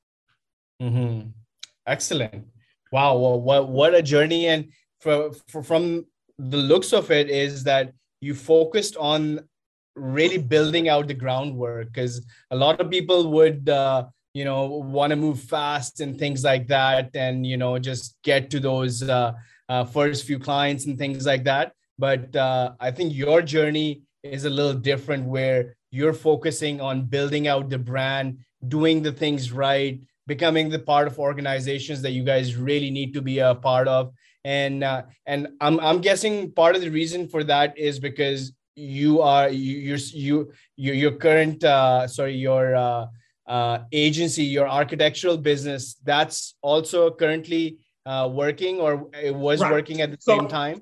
Mm-hmm. 0.81 1.29
Excellent. 1.87 2.47
Wow. 2.91 3.17
Well, 3.17 3.41
what 3.41 3.69
what 3.69 3.95
a 3.95 4.01
journey! 4.01 4.47
And 4.47 4.69
for, 4.99 5.31
for, 5.47 5.63
from 5.63 6.05
the 6.37 6.57
looks 6.57 6.93
of 6.93 7.09
it, 7.09 7.29
is 7.29 7.63
that 7.63 7.93
you 8.19 8.33
focused 8.33 8.97
on 8.97 9.41
really 9.95 10.37
building 10.37 10.89
out 10.89 11.07
the 11.07 11.13
groundwork 11.13 11.87
because 11.87 12.25
a 12.51 12.55
lot 12.55 12.81
of 12.81 12.89
people 12.89 13.31
would. 13.31 13.69
Uh, 13.69 14.07
you 14.33 14.45
know 14.45 14.65
want 14.65 15.11
to 15.11 15.15
move 15.15 15.39
fast 15.39 15.99
and 15.99 16.17
things 16.17 16.43
like 16.43 16.67
that 16.67 17.15
and 17.15 17.45
you 17.45 17.57
know 17.57 17.77
just 17.77 18.17
get 18.23 18.49
to 18.49 18.59
those 18.59 19.03
uh, 19.03 19.33
uh, 19.69 19.83
first 19.83 20.25
few 20.25 20.39
clients 20.39 20.85
and 20.85 20.97
things 20.97 21.25
like 21.25 21.43
that. 21.43 21.73
But 21.99 22.35
uh, 22.35 22.71
i 22.79 22.89
think 22.91 23.13
your 23.13 23.41
journey 23.41 24.01
is 24.23 24.45
a 24.45 24.49
little 24.49 24.73
different 24.73 25.25
where 25.25 25.75
you're 25.91 26.13
focusing 26.13 26.81
on 26.81 27.05
building 27.05 27.47
out 27.47 27.69
the 27.69 27.77
brand 27.77 28.39
doing 28.67 29.03
the 29.03 29.11
things 29.11 29.51
right 29.51 30.01
becoming 30.27 30.69
the 30.69 30.79
part 30.79 31.07
of 31.07 31.19
organizations 31.19 32.01
that 32.01 32.11
you 32.11 32.23
guys 32.23 32.55
really 32.55 32.89
need 32.89 33.13
to 33.13 33.21
be 33.21 33.39
a 33.39 33.55
part 33.55 33.87
of. 33.87 34.13
And 34.45 34.83
uh, 34.83 35.03
and 35.25 35.47
I'm, 35.61 35.79
I'm 35.79 36.01
guessing 36.01 36.51
part 36.51 36.75
of 36.75 36.81
the 36.81 36.89
reason 36.89 37.27
for 37.27 37.43
that 37.45 37.77
is 37.77 37.99
because 37.99 38.51
you 38.75 39.21
are 39.21 39.49
you 39.49 39.77
you're, 39.77 39.97
you 39.97 40.51
you 40.75 40.93
your 40.93 41.11
current 41.11 41.63
uh, 41.63 42.07
sorry 42.07 42.35
your 42.35 42.75
uh, 42.75 43.05
uh, 43.47 43.79
agency, 43.91 44.43
your 44.43 44.67
architectural 44.67 45.37
business, 45.37 45.95
that's 46.03 46.55
also 46.61 47.11
currently 47.11 47.77
uh, 48.05 48.29
working 48.31 48.79
or 48.79 49.09
it 49.21 49.35
was 49.35 49.61
right. 49.61 49.71
working 49.71 50.01
at 50.01 50.11
the 50.11 50.17
so, 50.19 50.37
same 50.37 50.47
time? 50.47 50.81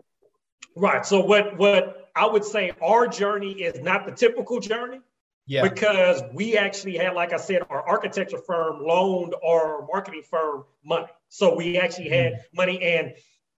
Right. 0.76 1.06
So 1.06 1.20
what 1.20 1.58
what 1.58 2.12
I 2.16 2.26
would 2.26 2.46
say 2.46 2.72
our 2.82 3.08
journey 3.08 3.52
is 3.54 3.82
not 3.82 4.06
the 4.06 4.12
typical 4.12 4.60
journey. 4.60 5.00
Yeah. 5.48 5.64
Because 5.64 6.22
we 6.34 6.56
actually 6.56 6.98
had, 6.98 7.14
like 7.14 7.34
I 7.34 7.38
said, 7.38 7.64
our 7.70 7.86
architecture 7.88 8.38
firm 8.38 8.86
loaned 8.86 9.36
our 9.46 9.86
marketing 9.92 10.22
firm 10.30 10.64
money. 10.86 11.08
So 11.30 11.56
we 11.56 11.78
actually 11.78 12.10
had 12.10 12.34
mm-hmm. 12.34 12.56
money 12.56 12.82
and 12.82 13.14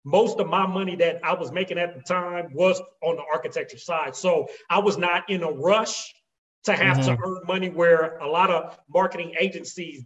most 0.06 0.40
of 0.40 0.48
my 0.48 0.66
money 0.66 0.96
that 0.98 1.20
I 1.24 1.34
was 1.34 1.52
making 1.52 1.78
at 1.78 1.96
the 1.96 2.02
time 2.02 2.50
was 2.54 2.82
on 3.02 3.16
the 3.18 3.24
architecture 3.32 3.78
side. 3.78 4.16
So 4.16 4.48
I 4.70 4.80
was 4.80 4.98
not 4.98 5.30
in 5.30 5.44
a 5.44 5.52
rush 5.52 6.14
to 6.64 6.74
have 6.74 6.98
mm-hmm. 6.98 7.16
to 7.16 7.22
earn 7.24 7.42
money 7.46 7.70
where 7.70 8.18
a 8.18 8.28
lot 8.28 8.50
of 8.50 8.78
marketing 8.90 9.36
agencies 9.40 10.04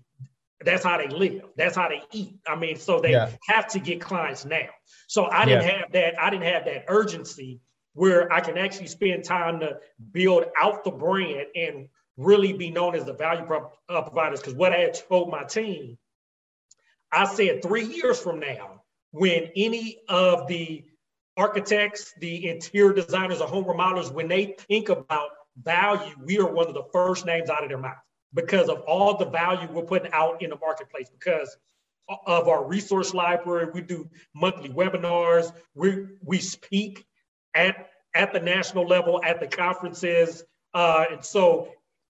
that's 0.65 0.83
how 0.83 0.97
they 0.97 1.07
live 1.07 1.43
that's 1.55 1.75
how 1.75 1.87
they 1.87 2.01
eat 2.11 2.35
i 2.47 2.55
mean 2.55 2.77
so 2.77 2.99
they 2.99 3.11
yeah. 3.11 3.29
have 3.47 3.67
to 3.67 3.79
get 3.79 4.01
clients 4.01 4.45
now 4.45 4.67
so 5.07 5.25
i 5.25 5.45
didn't 5.45 5.63
yeah. 5.63 5.77
have 5.77 5.91
that 5.91 6.19
i 6.19 6.29
didn't 6.29 6.45
have 6.45 6.65
that 6.65 6.85
urgency 6.87 7.59
where 7.93 8.31
i 8.33 8.39
can 8.39 8.57
actually 8.57 8.87
spend 8.87 9.23
time 9.23 9.59
to 9.59 9.77
build 10.11 10.45
out 10.59 10.83
the 10.83 10.91
brand 10.91 11.45
and 11.55 11.87
really 12.17 12.53
be 12.53 12.71
known 12.71 12.95
as 12.95 13.05
the 13.05 13.13
value 13.13 13.45
pro- 13.45 13.71
uh, 13.89 14.01
providers 14.01 14.39
because 14.39 14.55
what 14.55 14.73
i 14.73 14.77
had 14.77 14.99
told 15.07 15.29
my 15.29 15.43
team 15.43 15.97
i 17.11 17.25
said 17.25 17.61
three 17.61 17.85
years 17.85 18.19
from 18.19 18.39
now 18.39 18.81
when 19.11 19.49
any 19.55 19.99
of 20.09 20.47
the 20.47 20.83
architects 21.37 22.13
the 22.19 22.49
interior 22.49 22.93
designers 22.93 23.41
or 23.41 23.47
home 23.47 23.65
remodelers 23.65 24.11
when 24.11 24.27
they 24.27 24.55
think 24.67 24.89
about 24.89 25.29
value, 25.61 26.13
we 26.23 26.39
are 26.39 26.51
one 26.51 26.67
of 26.67 26.73
the 26.73 26.85
first 26.91 27.25
names 27.25 27.49
out 27.49 27.63
of 27.63 27.69
their 27.69 27.77
mouth 27.77 27.97
because 28.33 28.69
of 28.69 28.81
all 28.81 29.17
the 29.17 29.25
value 29.25 29.67
we're 29.71 29.83
putting 29.83 30.11
out 30.11 30.41
in 30.41 30.49
the 30.49 30.57
marketplace 30.57 31.09
because 31.09 31.57
of 32.25 32.47
our 32.47 32.65
resource 32.65 33.13
library. 33.13 33.67
We 33.73 33.81
do 33.81 34.09
monthly 34.33 34.69
webinars. 34.69 35.51
We, 35.75 36.05
we 36.23 36.39
speak 36.39 37.05
at, 37.53 37.89
at 38.13 38.33
the 38.33 38.39
national 38.39 38.85
level, 38.87 39.21
at 39.23 39.39
the 39.39 39.47
conferences. 39.47 40.43
Uh, 40.73 41.05
and 41.11 41.25
so 41.25 41.69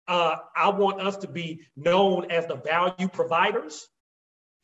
uh, 0.08 0.38
I 0.56 0.70
want 0.70 1.02
us 1.02 1.18
to 1.18 1.28
be 1.28 1.62
known 1.76 2.32
as 2.32 2.48
the 2.48 2.56
value 2.56 3.08
providers 3.08 3.88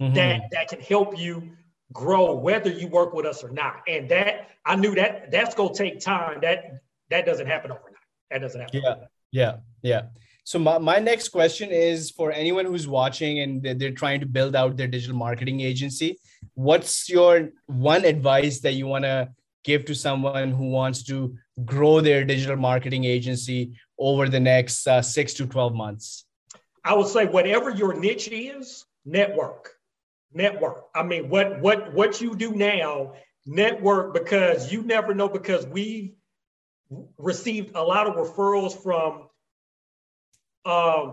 mm-hmm. 0.02 0.14
that, 0.16 0.42
that 0.52 0.68
can 0.70 0.82
help 0.82 1.18
you 1.18 1.52
grow 1.94 2.36
whether 2.36 2.70
you 2.70 2.88
work 2.88 3.14
with 3.14 3.26
us 3.26 3.44
or 3.44 3.50
not. 3.50 3.82
And 3.88 4.10
that 4.10 4.50
I 4.66 4.76
knew 4.76 4.96
that 4.96 5.32
that's 5.32 5.56
gonna 5.56 5.74
take 5.74 6.00
time. 6.00 6.40
That 6.42 6.82
that 7.10 7.26
doesn't 7.26 7.48
happen 7.48 7.72
overnight. 7.72 7.91
That 8.32 8.40
doesn't 8.40 8.62
happen. 8.62 8.82
Yeah. 8.84 8.96
Yeah, 9.32 9.58
yeah. 9.82 10.02
So 10.44 10.60
my, 10.60 10.78
my 10.78 11.00
next 11.00 11.30
question 11.30 11.70
is 11.70 12.12
for 12.12 12.32
anyone 12.32 12.66
who's 12.66 12.88
watching 12.88 13.40
and 13.40 13.62
they're, 13.62 13.74
they're 13.74 13.92
trying 13.92 14.20
to 14.22 14.26
build 14.26 14.56
out 14.56 14.76
their 14.76 14.88
digital 14.88 15.16
marketing 15.16 15.62
agency. 15.62 16.18
What's 16.56 17.10
your 17.10 17.50
one 17.68 18.04
advice 18.06 18.60
that 18.62 18.74
you 18.74 18.88
want 18.88 19.06
to 19.06 19.30
give 19.64 19.86
to 19.86 19.96
someone 19.96 20.52
who 20.52 20.70
wants 20.70 21.04
to 21.04 21.36
grow 21.64 22.02
their 22.02 22.26
digital 22.26 22.58
marketing 22.58 23.06
agency 23.06 23.74
over 24.00 24.28
the 24.28 24.40
next 24.40 24.88
uh, 24.88 25.02
six 25.02 25.34
to 25.36 25.46
12 25.46 25.74
months? 25.74 26.26
I 26.84 26.96
would 26.96 27.08
say 27.08 27.26
whatever 27.26 27.70
your 27.70 27.94
niche 27.94 28.30
is, 28.30 28.86
network, 29.06 29.76
network. 30.34 30.86
I 30.96 31.04
mean, 31.04 31.30
what 31.30 31.62
what 31.62 31.94
what 31.94 32.20
you 32.20 32.36
do 32.36 32.54
now, 32.54 33.14
network 33.46 34.16
because 34.16 34.74
you 34.74 34.82
never 34.82 35.14
know 35.14 35.30
because 35.30 35.68
we 35.68 36.16
received 37.18 37.76
a 37.76 37.82
lot 37.84 38.08
of 38.08 38.16
referrals 38.16 38.76
from 38.82 39.28
uh, 40.66 41.12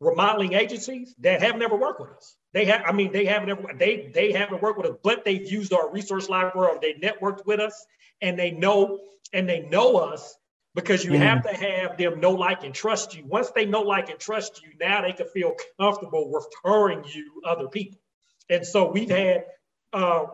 remodeling 0.00 0.54
agencies 0.54 1.14
that 1.18 1.42
have 1.42 1.56
never 1.56 1.76
worked 1.76 2.00
with 2.00 2.10
us. 2.10 2.36
They 2.52 2.66
have, 2.66 2.82
I 2.86 2.92
mean, 2.92 3.12
they 3.12 3.24
haven't 3.24 3.50
ever, 3.50 3.72
they 3.76 4.10
they 4.14 4.32
haven't 4.32 4.62
worked 4.62 4.78
with 4.78 4.86
us, 4.86 4.96
but 5.02 5.24
they've 5.24 5.50
used 5.50 5.72
our 5.72 5.90
resource 5.90 6.28
library 6.28 6.76
or 6.76 6.80
they 6.80 6.94
networked 6.94 7.44
with 7.46 7.60
us 7.60 7.86
and 8.20 8.38
they 8.38 8.50
know 8.50 9.00
and 9.32 9.48
they 9.48 9.60
know 9.60 9.96
us 9.96 10.36
because 10.74 11.04
you 11.04 11.12
mm. 11.12 11.18
have 11.18 11.42
to 11.42 11.52
have 11.54 11.96
them 11.98 12.20
know, 12.20 12.30
like, 12.30 12.62
and 12.62 12.74
trust 12.74 13.16
you. 13.16 13.24
Once 13.26 13.50
they 13.50 13.66
know, 13.66 13.82
like, 13.82 14.10
and 14.10 14.18
trust 14.18 14.62
you, 14.62 14.70
now 14.78 15.02
they 15.02 15.12
can 15.12 15.26
feel 15.26 15.54
comfortable 15.80 16.30
referring 16.30 17.04
you 17.04 17.42
other 17.44 17.68
people. 17.68 17.98
And 18.48 18.64
so 18.64 18.90
we've 18.90 19.10
had 19.10 19.44
uh, 19.92 20.26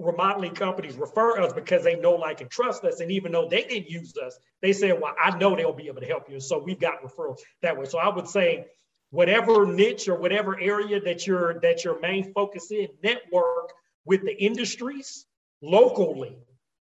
remodeling 0.00 0.54
companies 0.54 0.96
refer 0.96 1.40
us 1.40 1.52
because 1.52 1.84
they 1.84 1.96
know, 1.96 2.14
like, 2.14 2.40
and 2.40 2.50
trust 2.50 2.84
us. 2.84 3.00
And 3.00 3.10
even 3.10 3.32
though 3.32 3.48
they 3.48 3.62
didn't 3.62 3.88
use 3.88 4.14
us, 4.16 4.38
they 4.62 4.72
said, 4.72 5.00
well, 5.00 5.14
I 5.22 5.36
know 5.36 5.54
they'll 5.54 5.72
be 5.72 5.88
able 5.88 6.00
to 6.00 6.06
help 6.06 6.30
you. 6.30 6.40
So 6.40 6.58
we've 6.58 6.80
got 6.80 7.02
referrals 7.02 7.38
that 7.62 7.76
way. 7.76 7.84
So 7.86 7.98
I 7.98 8.08
would 8.08 8.28
say 8.28 8.66
whatever 9.10 9.66
niche 9.66 10.08
or 10.08 10.16
whatever 10.16 10.58
area 10.58 11.00
that 11.00 11.26
your 11.26 11.60
that 11.60 11.84
your 11.84 12.00
main 12.00 12.32
focus 12.32 12.70
in, 12.70 12.88
network 13.02 13.72
with 14.04 14.22
the 14.22 14.42
industries 14.42 15.26
locally. 15.62 16.36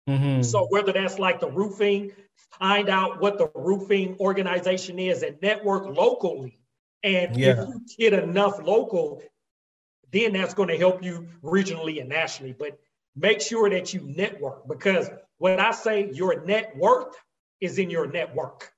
Mm-hmm. 0.10 0.42
So 0.44 0.68
whether 0.70 0.92
that's 0.92 1.20
like 1.20 1.40
the 1.40 1.50
roofing, 1.50 2.12
find 2.60 2.90
out 2.90 3.22
what 3.22 3.38
the 3.38 3.50
roofing 3.56 4.18
organization 4.20 5.00
is 5.00 5.24
and 5.24 5.38
network 5.42 5.86
locally. 5.86 6.60
And 7.04 7.36
yeah. 7.36 7.52
if 7.52 7.68
you 7.68 7.82
get 7.98 8.14
enough 8.14 8.62
local, 8.64 9.22
then 10.12 10.34
that's 10.34 10.54
going 10.54 10.70
to 10.70 10.78
help 10.78 11.04
you 11.04 11.28
regionally 11.44 12.00
and 12.00 12.10
nationally. 12.10 12.56
But 12.58 12.80
make 13.16 13.42
sure 13.42 13.70
that 13.70 13.94
you 13.94 14.02
network 14.16 14.68
because 14.68 15.10
when 15.38 15.60
I 15.60 15.72
say 15.72 16.10
your 16.14 16.46
net 16.46 16.74
worth 16.78 17.16
is 17.62 17.78
in 17.78 17.90
your 17.90 18.08
network. 18.08 18.72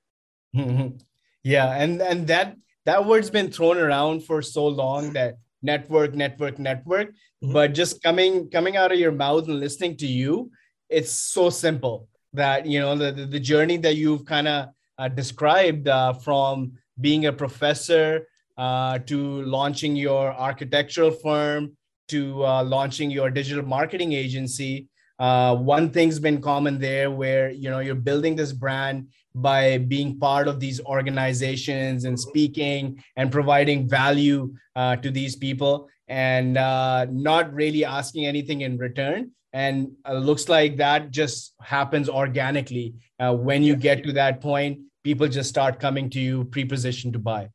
Mm-hmm. 0.54 0.96
Yeah, 1.42 1.72
and 1.74 2.00
and 2.00 2.26
that 2.28 2.56
that 2.86 3.04
word's 3.04 3.30
been 3.30 3.50
thrown 3.50 3.78
around 3.78 4.24
for 4.24 4.42
so 4.42 4.66
long 4.66 5.12
that 5.12 5.36
network, 5.62 6.14
network, 6.14 6.58
network. 6.58 7.08
Mm-hmm. 7.08 7.52
But 7.52 7.74
just 7.74 8.02
coming 8.02 8.48
coming 8.50 8.76
out 8.76 8.92
of 8.92 8.98
your 8.98 9.12
mouth 9.12 9.48
and 9.48 9.60
listening 9.60 9.96
to 9.98 10.06
you, 10.06 10.50
it's 10.88 11.12
so 11.12 11.50
simple 11.50 12.08
that 12.32 12.66
you 12.66 12.80
know 12.80 12.96
the 12.96 13.12
the, 13.12 13.26
the 13.26 13.40
journey 13.40 13.76
that 13.78 13.96
you've 13.96 14.24
kind 14.24 14.48
of 14.48 14.68
uh, 14.98 15.08
described 15.08 15.88
uh, 15.88 16.12
from 16.12 16.72
being 17.00 17.26
a 17.26 17.32
professor 17.32 18.26
uh, 18.56 18.98
to 19.00 19.42
launching 19.42 19.94
your 19.94 20.32
architectural 20.32 21.10
firm 21.10 21.76
to 22.08 22.44
uh, 22.44 22.64
launching 22.64 23.10
your 23.10 23.30
digital 23.30 23.64
marketing 23.64 24.12
agency. 24.12 24.88
Uh, 25.18 25.56
one 25.56 25.90
thing's 25.90 26.18
been 26.18 26.40
common 26.40 26.78
there 26.78 27.10
where 27.10 27.50
you 27.50 27.70
know 27.70 27.78
you're 27.78 27.94
building 27.94 28.36
this 28.36 28.52
brand 28.52 29.08
by 29.34 29.78
being 29.78 30.18
part 30.18 30.48
of 30.48 30.60
these 30.60 30.80
organizations 30.82 32.04
and 32.04 32.18
speaking 32.18 33.02
and 33.16 33.32
providing 33.32 33.88
value 33.88 34.54
uh, 34.76 34.96
to 34.96 35.10
these 35.10 35.36
people 35.36 35.88
and 36.08 36.56
uh, 36.56 37.06
not 37.10 37.52
really 37.52 37.84
asking 37.84 38.26
anything 38.26 38.60
in 38.60 38.76
return. 38.78 39.30
And 39.52 39.92
uh, 40.06 40.14
looks 40.14 40.50
like 40.50 40.76
that 40.76 41.10
just 41.10 41.54
happens 41.62 42.10
organically. 42.10 42.94
Uh, 43.18 43.34
when 43.34 43.62
you 43.62 43.74
get 43.74 44.04
to 44.04 44.12
that 44.12 44.42
point 44.42 44.80
people 45.06 45.28
just 45.28 45.48
start 45.48 45.78
coming 45.78 46.10
to 46.10 46.18
you 46.18 46.44
pre-positioned 46.46 47.12
to 47.12 47.20
buy. 47.20 47.48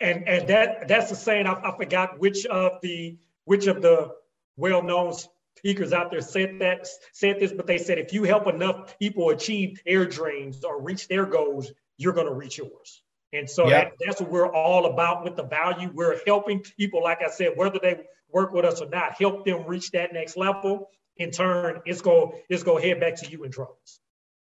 And 0.00 0.26
and 0.26 0.48
that 0.48 0.88
that's 0.88 1.08
the 1.10 1.16
saying 1.16 1.46
I, 1.46 1.54
I 1.68 1.70
forgot 1.76 2.18
which 2.18 2.46
of 2.46 2.72
the 2.82 3.16
which 3.50 3.66
of 3.66 3.82
the 3.82 4.12
well-known 4.56 5.12
speakers 5.58 5.92
out 5.92 6.12
there 6.12 6.20
said 6.20 6.60
that 6.60 6.86
said 7.12 7.40
this, 7.40 7.52
but 7.52 7.66
they 7.66 7.78
said 7.78 7.98
if 7.98 8.12
you 8.12 8.22
help 8.22 8.46
enough 8.46 8.96
people 9.00 9.30
achieve 9.30 9.80
their 9.84 10.06
dreams 10.06 10.62
or 10.62 10.80
reach 10.80 11.08
their 11.08 11.26
goals, 11.26 11.72
you're 11.98 12.12
going 12.12 12.28
to 12.28 12.32
reach 12.32 12.58
yours. 12.58 13.02
And 13.32 13.50
so 13.50 13.68
that, 13.68 13.94
that's 14.00 14.20
what 14.20 14.30
we're 14.30 14.52
all 14.52 14.86
about 14.86 15.24
with 15.24 15.34
the 15.34 15.42
value. 15.42 15.90
We're 15.92 16.20
helping 16.26 16.60
people, 16.78 17.02
like 17.02 17.22
I 17.26 17.30
said, 17.30 17.50
whether 17.56 17.80
they 17.82 17.96
work 18.32 18.52
with 18.52 18.64
us 18.64 18.80
or 18.80 18.88
not, 18.88 19.14
help 19.18 19.44
them 19.44 19.66
reach 19.66 19.90
that 19.90 20.12
next 20.12 20.36
level. 20.36 20.88
In 21.16 21.32
turn, 21.32 21.80
it's 21.84 22.02
go 22.02 22.36
it's 22.48 22.62
go 22.62 22.78
head 22.78 23.00
back 23.00 23.16
to 23.16 23.28
you 23.28 23.42
in 23.42 23.50
drones. 23.50 23.98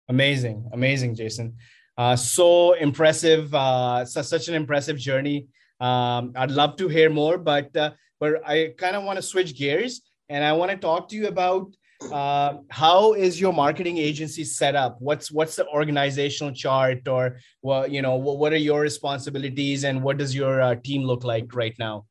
Amazing, 0.08 0.68
amazing, 0.72 1.14
Jason. 1.14 1.54
Uh, 1.96 2.16
so 2.16 2.72
impressive, 2.72 3.54
uh, 3.54 4.04
such, 4.04 4.26
such 4.26 4.48
an 4.48 4.54
impressive 4.54 4.98
journey. 4.98 5.46
Um, 5.78 6.32
I'd 6.34 6.50
love 6.50 6.76
to 6.78 6.88
hear 6.88 7.08
more, 7.08 7.38
but 7.38 7.76
uh, 7.76 7.92
but 8.20 8.46
I 8.46 8.74
kind 8.76 8.96
of 8.96 9.04
want 9.04 9.16
to 9.16 9.22
switch 9.22 9.56
gears 9.56 10.02
and 10.28 10.44
I 10.44 10.52
want 10.52 10.70
to 10.70 10.76
talk 10.76 11.08
to 11.10 11.16
you 11.16 11.28
about 11.28 11.74
uh, 12.12 12.58
how 12.70 13.14
is 13.14 13.40
your 13.40 13.52
marketing 13.52 13.98
agency 13.98 14.44
set 14.44 14.74
up? 14.74 14.96
What's 15.00 15.30
what's 15.32 15.56
the 15.56 15.66
organizational 15.68 16.52
chart, 16.52 17.08
or 17.08 17.38
well, 17.62 17.88
you 17.88 18.02
know, 18.02 18.16
what, 18.16 18.38
what 18.38 18.52
are 18.52 18.58
your 18.58 18.80
responsibilities, 18.80 19.84
and 19.84 20.02
what 20.02 20.18
does 20.18 20.34
your 20.34 20.60
uh, 20.60 20.74
team 20.76 21.02
look 21.04 21.24
like 21.24 21.54
right 21.54 21.74
now? 21.78 22.04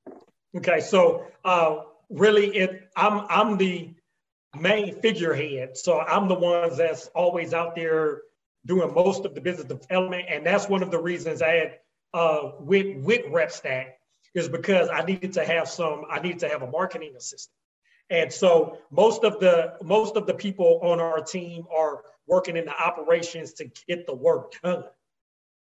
Okay, 0.58 0.80
so 0.80 1.28
uh, 1.44 1.82
really, 2.10 2.48
it 2.56 2.90
I'm 2.96 3.26
I'm 3.30 3.58
the 3.58 3.94
main 4.60 4.96
figurehead, 5.02 5.78
so 5.78 6.00
I'm 6.00 6.28
the 6.28 6.36
ones 6.36 6.78
that's 6.78 7.08
always 7.08 7.54
out 7.54 7.76
there 7.76 8.22
doing 8.66 8.94
most 8.94 9.26
of 9.26 9.36
the 9.36 9.42
business 9.42 9.68
development, 9.68 10.26
and 10.30 10.46
that's 10.46 10.68
one 10.68 10.82
of 10.82 10.90
the 10.90 11.00
reasons 11.00 11.42
I 11.44 11.52
had 11.52 11.80
uh, 12.14 12.52
with 12.60 13.04
with 13.04 13.26
RepStack 13.26 13.86
is 14.36 14.50
because 14.50 14.90
I 14.90 15.04
needed 15.04 15.34
to 15.34 15.46
have 15.46 15.68
some 15.68 16.04
I 16.10 16.20
needed 16.20 16.40
to 16.40 16.50
have 16.50 16.62
a 16.62 16.68
marketing 16.68 17.14
assistant. 17.18 17.56
And 18.10 18.32
so 18.32 18.78
most 18.92 19.24
of 19.24 19.40
the 19.40 19.78
most 19.82 20.16
of 20.16 20.28
the 20.28 20.34
people 20.34 20.80
on 20.84 21.00
our 21.00 21.22
team 21.22 21.66
are 21.76 22.04
working 22.28 22.58
in 22.58 22.66
the 22.66 22.80
operations 22.80 23.54
to 23.54 23.72
get 23.88 24.06
the 24.06 24.14
work 24.14 24.54
done. 24.62 24.84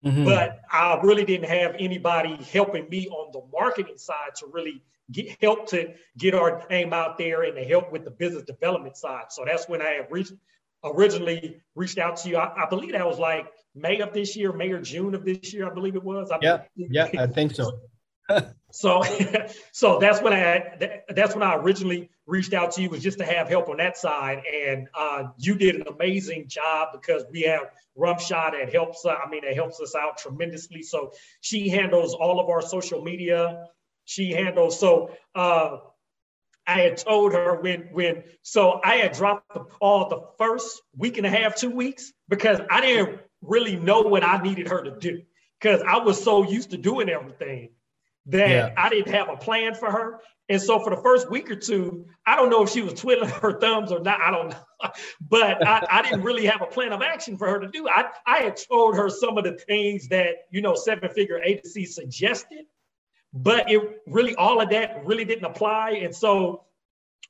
Mm-hmm. 0.06 0.24
But 0.24 0.62
I 0.72 0.98
really 1.04 1.26
didn't 1.26 1.50
have 1.50 1.76
anybody 1.78 2.36
helping 2.54 2.88
me 2.88 3.10
on 3.10 3.32
the 3.34 3.42
marketing 3.52 3.98
side 3.98 4.36
to 4.38 4.48
really 4.48 4.82
get 5.12 5.36
help 5.42 5.68
to 5.70 5.94
get 6.18 6.34
our 6.34 6.66
name 6.70 6.94
out 6.94 7.18
there 7.18 7.44
and 7.44 7.56
to 7.56 7.64
help 7.66 7.92
with 7.92 8.06
the 8.06 8.12
business 8.12 8.44
development 8.44 8.96
side. 8.96 9.26
So 9.30 9.44
that's 9.46 9.68
when 9.68 9.82
I 9.82 10.06
reached 10.10 10.34
originally 10.86 11.60
reached 11.76 11.98
out 11.98 12.16
to 12.18 12.30
you. 12.30 12.38
I, 12.38 12.64
I, 12.64 12.70
believe 12.70 12.94
that 12.94 13.06
was 13.06 13.20
like 13.20 13.48
May 13.76 14.00
of 14.00 14.14
this 14.14 14.38
year, 14.38 14.54
May 14.54 14.72
or 14.72 14.82
June 14.82 15.14
of 15.14 15.26
this 15.26 15.54
year, 15.54 15.70
I 15.70 15.74
believe 15.74 15.96
it 15.96 16.04
was. 16.04 16.32
I 16.32 16.38
yeah, 16.42 16.62
yeah, 16.76 17.10
I 17.20 17.28
think 17.28 17.54
so. 17.54 17.80
so, 18.72 19.04
so 19.72 20.00
that's 20.00 20.22
when 20.22 20.34
I 20.34 20.96
that's 21.10 21.34
when 21.34 21.44
I 21.44 21.56
originally 21.56 22.10
reached 22.26 22.54
out 22.54 22.72
to 22.74 22.82
you 22.82 22.90
was 22.90 23.02
just 23.02 23.18
to 23.20 23.26
have 23.26 23.50
help 23.50 23.70
on 23.70 23.78
that 23.78 23.98
side, 23.98 24.44
and 24.46 24.88
uh, 24.94 25.24
you 25.38 25.56
did 25.56 25.76
an 25.76 25.88
amazing 25.88 26.48
job 26.48 26.90
because 26.94 27.24
we 27.32 27.42
have 27.42 27.72
Rumsha 27.98 28.52
that 28.52 28.72
helps. 28.72 29.06
Uh, 29.06 29.16
I 29.16 29.30
mean, 29.30 29.44
it 29.44 29.56
helps 29.56 29.80
us 29.80 29.96
out 29.96 30.18
tremendously. 30.18 30.84
So 30.84 31.12
she 31.42 31.70
handles 31.70 32.14
all 32.14 32.40
of 32.40 32.50
our 32.50 32.62
social 32.62 33.04
media. 33.04 33.66
She 34.06 34.32
handles 34.32 34.80
so. 34.80 35.12
Uh, 35.34 35.78
I 36.68 36.82
had 36.82 36.98
told 36.98 37.34
her 37.34 37.60
when 37.62 37.90
when 37.92 38.24
so 38.44 38.80
I 38.84 38.98
had 38.98 39.14
dropped 39.14 39.54
the 39.54 39.66
ball 39.80 40.10
the 40.10 40.22
first 40.38 40.82
week 40.96 41.18
and 41.18 41.26
a 41.26 41.30
half, 41.30 41.56
two 41.56 41.72
weeks 41.72 42.14
because 42.28 42.62
I 42.70 42.82
didn't 42.82 43.20
really 43.42 43.76
know 43.76 44.02
what 44.02 44.24
I 44.24 44.42
needed 44.42 44.68
her 44.68 44.84
to 44.84 44.92
do 44.92 45.24
because 45.60 45.82
I 45.82 45.98
was 45.98 46.24
so 46.24 46.44
used 46.44 46.72
to 46.72 46.78
doing 46.78 47.10
everything 47.10 47.70
that 48.28 48.50
yeah. 48.50 48.74
I 48.78 48.90
didn't 48.90 49.14
have 49.14 49.30
a 49.30 49.38
plan 49.38 49.74
for 49.74 49.92
her. 49.92 50.20
And 50.50 50.60
so 50.60 50.80
for 50.80 50.90
the 50.90 51.02
first 51.02 51.30
week 51.30 51.52
or 51.52 51.56
two, 51.56 52.08
I 52.26 52.36
don't 52.36 52.50
know 52.50 52.64
if 52.64 52.72
she 52.72 52.82
was 52.82 52.96
twiddling 52.96 53.30
her 53.30 53.60
thumbs 53.60 53.92
or 53.92 54.00
not. 54.00 54.20
I 54.20 54.32
don't 54.32 54.50
know. 54.50 54.58
But 55.22 55.68
I, 55.68 55.86
I, 55.92 56.02
didn't 56.02 56.24
really 56.24 56.46
have 56.46 56.62
a 56.62 56.66
plan 56.66 56.94
of 56.94 57.02
action 57.02 57.38
for 57.38 57.50
her 57.50 57.60
to 57.60 57.68
do. 57.68 57.90
I, 57.90 58.06
I 58.26 58.38
had 58.38 58.56
told 58.56 58.96
her 58.96 59.10
some 59.10 59.38
of 59.38 59.44
the 59.44 59.52
things 59.52 60.08
that, 60.08 60.46
you 60.52 60.62
know, 60.62 60.74
seven 60.74 61.10
figure 61.10 61.38
agency 61.44 61.84
suggested, 61.86 62.66
but 63.34 63.70
it 63.70 64.02
really, 64.08 64.36
all 64.36 64.62
of 64.62 64.70
that 64.70 65.06
really 65.06 65.26
didn't 65.26 65.44
apply. 65.44 66.00
And 66.02 66.16
so 66.16 66.64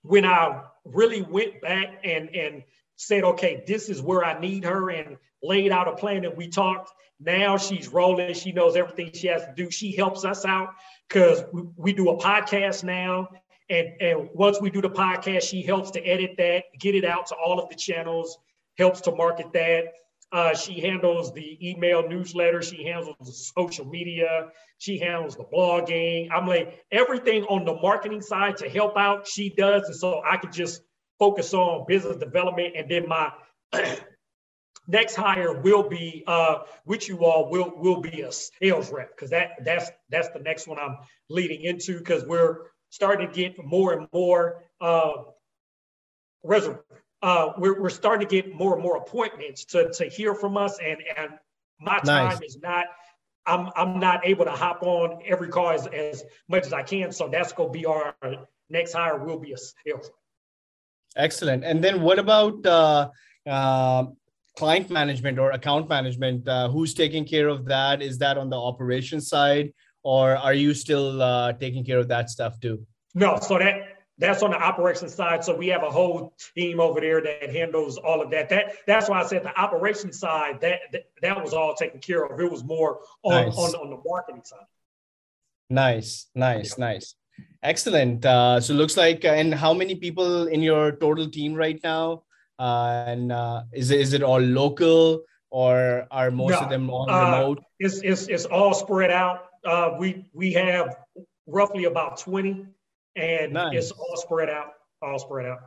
when 0.03 0.25
I 0.25 0.61
really 0.85 1.23
went 1.23 1.59
back 1.59 2.01
and, 2.03 2.35
and 2.35 2.63
said, 2.97 3.23
okay, 3.23 3.63
this 3.65 3.89
is 3.89 3.99
where 3.99 4.23
I 4.23 4.39
need 4.39 4.65
her 4.65 4.91
and 4.91 5.17
laid 5.43 5.71
out 5.71 5.87
a 5.87 5.95
plan 5.95 6.25
and 6.25 6.35
we 6.35 6.47
talked, 6.47 6.91
now 7.19 7.57
she's 7.57 7.89
rolling. 7.89 8.33
She 8.33 8.51
knows 8.51 8.75
everything 8.75 9.11
she 9.13 9.27
has 9.27 9.43
to 9.43 9.53
do. 9.55 9.69
She 9.69 9.95
helps 9.95 10.23
us 10.23 10.45
out 10.45 10.69
because 11.07 11.43
we, 11.51 11.63
we 11.75 11.93
do 11.93 12.09
a 12.09 12.17
podcast 12.17 12.83
now. 12.83 13.29
And, 13.69 13.89
and 14.01 14.29
once 14.33 14.59
we 14.59 14.69
do 14.69 14.81
the 14.81 14.89
podcast, 14.89 15.43
she 15.43 15.61
helps 15.61 15.91
to 15.91 16.01
edit 16.01 16.35
that, 16.37 16.63
get 16.79 16.95
it 16.95 17.05
out 17.05 17.27
to 17.27 17.35
all 17.35 17.59
of 17.59 17.69
the 17.69 17.75
channels, 17.75 18.37
helps 18.77 19.01
to 19.01 19.11
market 19.13 19.51
that. 19.53 19.93
Uh, 20.31 20.53
she 20.53 20.79
handles 20.79 21.33
the 21.33 21.57
email 21.67 22.07
newsletter. 22.07 22.61
She 22.61 22.83
handles 22.83 23.15
the 23.19 23.31
social 23.31 23.85
media. 23.85 24.49
She 24.77 24.99
handles 24.99 25.35
the 25.35 25.43
blogging. 25.43 26.29
I'm 26.31 26.47
like 26.47 26.83
everything 26.91 27.43
on 27.45 27.65
the 27.65 27.73
marketing 27.73 28.21
side 28.21 28.57
to 28.57 28.69
help 28.69 28.95
out. 28.95 29.27
She 29.27 29.49
does, 29.49 29.83
and 29.87 29.95
so 29.95 30.21
I 30.23 30.37
could 30.37 30.51
just 30.51 30.81
focus 31.17 31.53
on 31.53 31.85
business 31.87 32.17
development. 32.17 32.75
And 32.77 32.89
then 32.89 33.07
my 33.07 33.31
next 34.89 35.15
hire 35.15 35.61
will 35.61 35.87
be 35.87 36.23
uh, 36.27 36.59
which 36.83 37.07
you 37.07 37.23
all 37.23 37.49
will 37.49 37.71
will 37.75 38.01
be 38.01 38.21
a 38.21 38.31
sales 38.31 38.91
rep 38.91 39.15
because 39.15 39.29
that 39.29 39.51
that's 39.63 39.89
that's 40.09 40.29
the 40.29 40.39
next 40.39 40.67
one 40.67 40.77
I'm 40.79 40.97
leading 41.29 41.61
into 41.61 41.99
because 41.99 42.25
we're 42.25 42.57
starting 42.89 43.27
to 43.27 43.33
get 43.33 43.63
more 43.63 43.93
and 43.93 44.07
more 44.11 44.63
uh, 44.81 45.11
resume 46.43 46.79
uh, 47.21 47.53
we're, 47.57 47.81
we're 47.81 47.89
starting 47.89 48.27
to 48.27 48.41
get 48.41 48.53
more 48.53 48.73
and 48.73 48.83
more 48.83 48.97
appointments 48.97 49.65
to, 49.65 49.91
to 49.91 50.05
hear 50.05 50.33
from 50.33 50.57
us. 50.57 50.79
And, 50.83 50.97
and 51.17 51.31
my 51.79 51.99
time 51.99 52.39
is 52.43 52.57
not, 52.61 52.85
I'm, 53.45 53.69
I'm 53.75 53.99
not 53.99 54.25
able 54.25 54.45
to 54.45 54.51
hop 54.51 54.83
on 54.83 55.21
every 55.25 55.49
car 55.49 55.73
as, 55.73 55.87
as 55.87 56.23
much 56.47 56.65
as 56.65 56.73
I 56.73 56.83
can. 56.83 57.11
So 57.11 57.27
that's 57.27 57.51
going 57.51 57.69
to 57.69 57.77
be 57.77 57.85
our 57.85 58.15
next 58.69 58.93
hire 58.93 59.17
will 59.23 59.39
be 59.39 59.53
a 59.53 59.57
sales. 59.57 59.75
Rep. 59.85 60.03
Excellent. 61.15 61.63
And 61.63 61.83
then 61.83 62.01
what 62.01 62.19
about 62.19 62.65
uh, 62.65 63.09
uh, 63.47 64.05
client 64.59 64.89
management 64.89 65.39
or 65.39 65.51
account 65.51 65.87
management? 65.89 66.47
Uh, 66.47 66.69
who's 66.69 66.93
taking 66.93 67.25
care 67.25 67.47
of 67.47 67.65
that? 67.65 68.01
Is 68.01 68.17
that 68.19 68.37
on 68.37 68.49
the 68.49 68.57
operations 68.57 69.27
side 69.27 69.73
or 70.03 70.35
are 70.37 70.53
you 70.53 70.73
still 70.73 71.21
uh, 71.21 71.53
taking 71.53 71.83
care 71.83 71.97
of 71.97 72.07
that 72.07 72.29
stuff 72.29 72.59
too? 72.59 72.85
No, 73.15 73.39
so 73.39 73.57
that 73.57 73.75
that's 74.17 74.43
on 74.43 74.51
the 74.51 74.61
operations 74.61 75.15
side. 75.15 75.43
So 75.43 75.55
we 75.55 75.67
have 75.67 75.83
a 75.83 75.89
whole 75.89 76.35
team 76.55 76.79
over 76.79 76.99
there 76.99 77.21
that 77.21 77.49
handles 77.49 77.97
all 77.97 78.21
of 78.21 78.29
that. 78.31 78.49
That 78.49 78.75
that's 78.85 79.09
why 79.09 79.21
I 79.21 79.25
said 79.25 79.43
the 79.43 79.57
operations 79.59 80.19
side 80.19 80.59
that 80.61 80.79
that, 80.91 81.03
that 81.21 81.41
was 81.41 81.53
all 81.53 81.73
taken 81.73 81.99
care 81.99 82.25
of. 82.25 82.39
It 82.39 82.51
was 82.51 82.63
more 82.63 82.99
on 83.23 83.45
nice. 83.45 83.57
on, 83.57 83.75
on 83.75 83.89
the 83.89 83.99
marketing 84.05 84.43
side. 84.43 84.67
Nice, 85.69 86.27
nice, 86.35 86.75
yeah. 86.77 86.85
nice, 86.85 87.15
excellent. 87.63 88.25
Uh, 88.25 88.59
so 88.59 88.73
looks 88.73 88.97
like, 88.97 89.23
uh, 89.23 89.29
and 89.29 89.53
how 89.53 89.73
many 89.73 89.95
people 89.95 90.47
in 90.47 90.61
your 90.61 90.93
total 90.93 91.29
team 91.29 91.53
right 91.53 91.79
now? 91.83 92.23
Uh, 92.59 93.05
and 93.07 93.31
uh, 93.31 93.63
is 93.71 93.89
it, 93.89 94.01
is 94.01 94.13
it 94.13 94.21
all 94.21 94.41
local 94.41 95.21
or 95.49 96.05
are 96.11 96.29
most 96.29 96.51
no, 96.51 96.59
of 96.59 96.69
them 96.69 96.89
all 96.89 97.09
uh, 97.09 97.31
remote? 97.31 97.63
it's, 97.79 98.01
it's 98.03 98.27
it's 98.27 98.45
all 98.45 98.73
spread 98.73 99.11
out. 99.11 99.45
Uh, 99.65 99.91
we 99.97 100.29
we 100.33 100.51
have 100.53 100.97
roughly 101.47 101.85
about 101.85 102.17
twenty 102.17 102.65
and 103.15 103.53
nice. 103.53 103.75
it's 103.75 103.91
all 103.91 104.17
spread 104.17 104.49
out, 104.49 104.73
all 105.01 105.17
spread 105.17 105.45
out. 105.45 105.59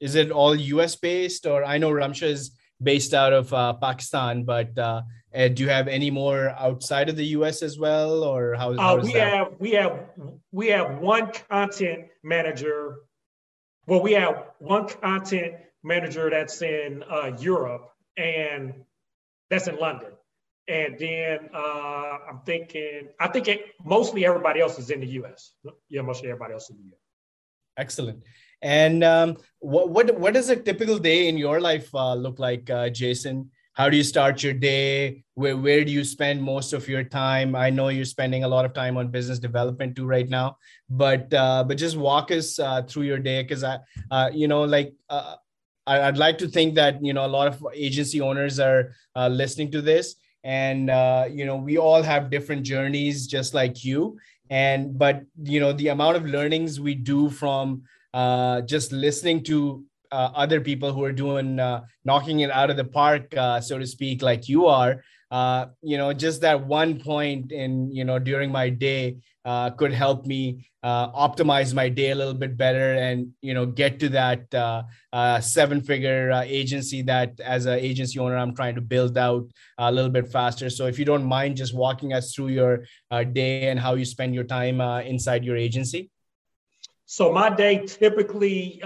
Is 0.00 0.14
it 0.14 0.30
all 0.30 0.54
US 0.54 0.96
based, 0.96 1.46
or 1.46 1.64
I 1.64 1.78
know 1.78 1.90
Rumsha 1.90 2.24
is 2.24 2.52
based 2.80 3.14
out 3.14 3.32
of 3.32 3.52
uh, 3.52 3.72
Pakistan, 3.74 4.44
but 4.44 4.76
uh, 4.78 5.02
do 5.32 5.62
you 5.62 5.70
have 5.70 5.88
any 5.88 6.10
more 6.10 6.50
outside 6.50 7.08
of 7.08 7.16
the 7.16 7.24
US 7.38 7.62
as 7.62 7.78
well, 7.78 8.22
or 8.22 8.54
how? 8.54 8.76
how 8.76 8.98
uh, 8.98 9.02
we 9.02 9.12
that? 9.14 9.32
have 9.32 9.48
we 9.58 9.70
have 9.72 10.10
we 10.52 10.68
have 10.68 10.98
one 10.98 11.32
content 11.48 12.06
manager. 12.22 12.96
Well, 13.86 14.02
we 14.02 14.12
have 14.12 14.44
one 14.58 14.86
content 14.86 15.54
manager 15.82 16.30
that's 16.30 16.62
in 16.62 17.04
uh, 17.10 17.32
Europe, 17.38 17.90
and 18.16 18.74
that's 19.50 19.68
in 19.68 19.76
London. 19.76 20.12
And 20.68 20.98
then 20.98 21.48
uh, 21.54 22.18
I'm 22.28 22.40
thinking, 22.44 23.08
I 23.18 23.28
think 23.28 23.48
it, 23.48 23.64
mostly 23.84 24.26
everybody 24.26 24.60
else 24.60 24.78
is 24.78 24.90
in 24.90 25.00
the 25.00 25.06
U.S. 25.22 25.52
Yeah, 25.88 26.02
mostly 26.02 26.28
everybody 26.28 26.52
else 26.52 26.68
in 26.68 26.76
the 26.76 26.82
U.S. 26.82 27.00
Excellent. 27.78 28.22
And 28.60 29.04
um, 29.04 29.36
what 29.60 29.88
what 29.88 30.18
what 30.18 30.34
does 30.34 30.50
a 30.50 30.56
typical 30.56 30.98
day 30.98 31.28
in 31.28 31.38
your 31.38 31.60
life 31.60 31.94
uh, 31.94 32.14
look 32.14 32.38
like, 32.38 32.68
uh, 32.68 32.90
Jason? 32.90 33.50
How 33.72 33.88
do 33.88 33.96
you 33.96 34.02
start 34.02 34.42
your 34.42 34.52
day? 34.52 35.22
Where 35.34 35.56
where 35.56 35.84
do 35.84 35.92
you 35.92 36.02
spend 36.02 36.42
most 36.42 36.72
of 36.72 36.88
your 36.88 37.04
time? 37.04 37.54
I 37.54 37.70
know 37.70 37.88
you're 37.88 38.04
spending 38.04 38.42
a 38.42 38.48
lot 38.48 38.64
of 38.64 38.74
time 38.74 38.96
on 38.96 39.08
business 39.08 39.38
development 39.38 39.94
too 39.94 40.06
right 40.06 40.28
now, 40.28 40.58
but 40.90 41.32
uh, 41.32 41.62
but 41.62 41.78
just 41.78 41.96
walk 41.96 42.32
us 42.32 42.58
uh, 42.58 42.82
through 42.82 43.04
your 43.04 43.20
day 43.20 43.42
because 43.42 43.62
I, 43.62 43.78
uh, 44.10 44.30
you 44.34 44.48
know, 44.48 44.64
like 44.64 44.92
uh, 45.88 46.02
I'd 46.06 46.18
like 46.18 46.38
to 46.38 46.48
think 46.48 46.74
that 46.74 47.02
you 47.02 47.12
know 47.12 47.24
a 47.24 47.32
lot 47.38 47.48
of 47.48 47.66
agency 47.74 48.20
owners 48.20 48.60
are 48.60 48.92
uh, 49.16 49.28
listening 49.28 49.70
to 49.72 49.80
this. 49.80 50.16
And 50.44 50.88
uh, 50.90 51.26
you 51.30 51.44
know 51.44 51.56
we 51.56 51.78
all 51.78 52.02
have 52.02 52.30
different 52.30 52.62
journeys 52.62 53.26
just 53.26 53.54
like 53.54 53.84
you. 53.84 54.18
And 54.50 54.96
but 54.98 55.22
you 55.42 55.60
know 55.60 55.72
the 55.72 55.88
amount 55.88 56.16
of 56.16 56.24
learnings 56.26 56.80
we 56.80 56.94
do 56.94 57.30
from 57.30 57.82
uh, 58.14 58.62
just 58.62 58.92
listening 58.92 59.42
to 59.44 59.84
uh, 60.10 60.30
other 60.34 60.60
people 60.60 60.92
who 60.92 61.04
are 61.04 61.12
doing 61.12 61.60
uh, 61.60 61.82
knocking 62.04 62.40
it 62.40 62.50
out 62.50 62.70
of 62.70 62.76
the 62.76 62.84
park 62.84 63.36
uh, 63.36 63.60
so 63.60 63.78
to 63.78 63.86
speak 63.86 64.22
like 64.22 64.48
you 64.48 64.66
are 64.66 65.02
uh, 65.30 65.66
you 65.82 65.98
know 65.98 66.12
just 66.12 66.40
that 66.40 66.66
one 66.66 66.98
point 66.98 67.52
in 67.52 67.90
you 67.92 68.04
know 68.04 68.18
during 68.18 68.50
my 68.50 68.70
day 68.70 69.16
uh, 69.48 69.70
could 69.70 69.94
help 69.94 70.26
me 70.26 70.68
uh, 70.82 71.10
optimize 71.12 71.72
my 71.72 71.88
day 71.88 72.10
a 72.10 72.14
little 72.14 72.34
bit 72.34 72.54
better 72.54 72.92
and 72.92 73.32
you 73.40 73.54
know 73.54 73.64
get 73.64 73.98
to 73.98 74.10
that 74.10 74.54
uh, 74.54 74.82
uh 75.14 75.40
seven 75.40 75.80
figure 75.80 76.30
uh, 76.30 76.42
agency 76.42 77.00
that 77.00 77.40
as 77.40 77.64
an 77.64 77.78
agency 77.78 78.18
owner 78.18 78.36
i'm 78.36 78.54
trying 78.54 78.74
to 78.74 78.82
build 78.82 79.16
out 79.16 79.48
a 79.78 79.90
little 79.90 80.10
bit 80.10 80.30
faster. 80.30 80.68
So 80.68 80.86
if 80.86 80.98
you 80.98 81.06
don't 81.06 81.24
mind 81.24 81.56
just 81.56 81.74
walking 81.74 82.12
us 82.12 82.34
through 82.34 82.48
your 82.48 82.84
uh, 83.10 83.24
day 83.24 83.68
and 83.70 83.80
how 83.80 83.94
you 83.94 84.04
spend 84.04 84.34
your 84.34 84.44
time 84.44 84.80
inside 85.06 85.44
your 85.44 85.56
agency. 85.56 86.10
So 87.06 87.32
my 87.32 87.48
day 87.48 87.86
typically 87.86 88.82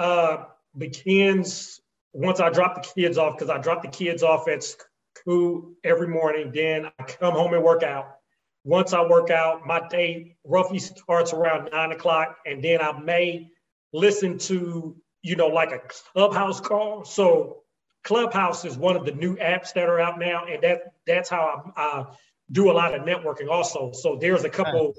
begins 0.78 1.80
once 2.12 2.40
i 2.40 2.48
drop 2.50 2.72
the 2.80 2.88
kids 2.94 3.18
off 3.18 3.36
because 3.36 3.50
i 3.50 3.58
drop 3.58 3.82
the 3.82 3.88
kids 3.88 4.22
off 4.22 4.48
at 4.48 4.62
school 4.62 5.72
every 5.82 6.08
morning. 6.08 6.52
Then 6.54 6.86
i 6.86 7.02
come 7.02 7.34
home 7.34 7.52
and 7.52 7.64
work 7.64 7.82
out 7.82 8.21
once 8.64 8.92
I 8.92 9.04
work 9.04 9.30
out, 9.30 9.66
my 9.66 9.86
day 9.88 10.36
roughly 10.44 10.78
starts 10.78 11.32
around 11.32 11.70
nine 11.72 11.92
o'clock, 11.92 12.36
and 12.46 12.62
then 12.62 12.80
I 12.80 12.98
may 12.98 13.48
listen 13.92 14.38
to, 14.38 14.96
you 15.22 15.36
know, 15.36 15.48
like 15.48 15.72
a 15.72 15.80
clubhouse 16.12 16.60
call. 16.60 17.04
So 17.04 17.62
Clubhouse 18.04 18.64
is 18.64 18.76
one 18.76 18.96
of 18.96 19.04
the 19.04 19.12
new 19.12 19.36
apps 19.36 19.72
that 19.74 19.88
are 19.88 20.00
out 20.00 20.18
now, 20.18 20.44
and 20.46 20.62
that 20.62 20.94
that's 21.06 21.28
how 21.28 21.72
I, 21.76 21.82
I 21.82 22.04
do 22.50 22.70
a 22.70 22.72
lot 22.72 22.94
of 22.94 23.02
networking 23.02 23.48
also. 23.50 23.92
So 23.92 24.16
there's 24.20 24.44
a 24.44 24.50
couple 24.50 24.94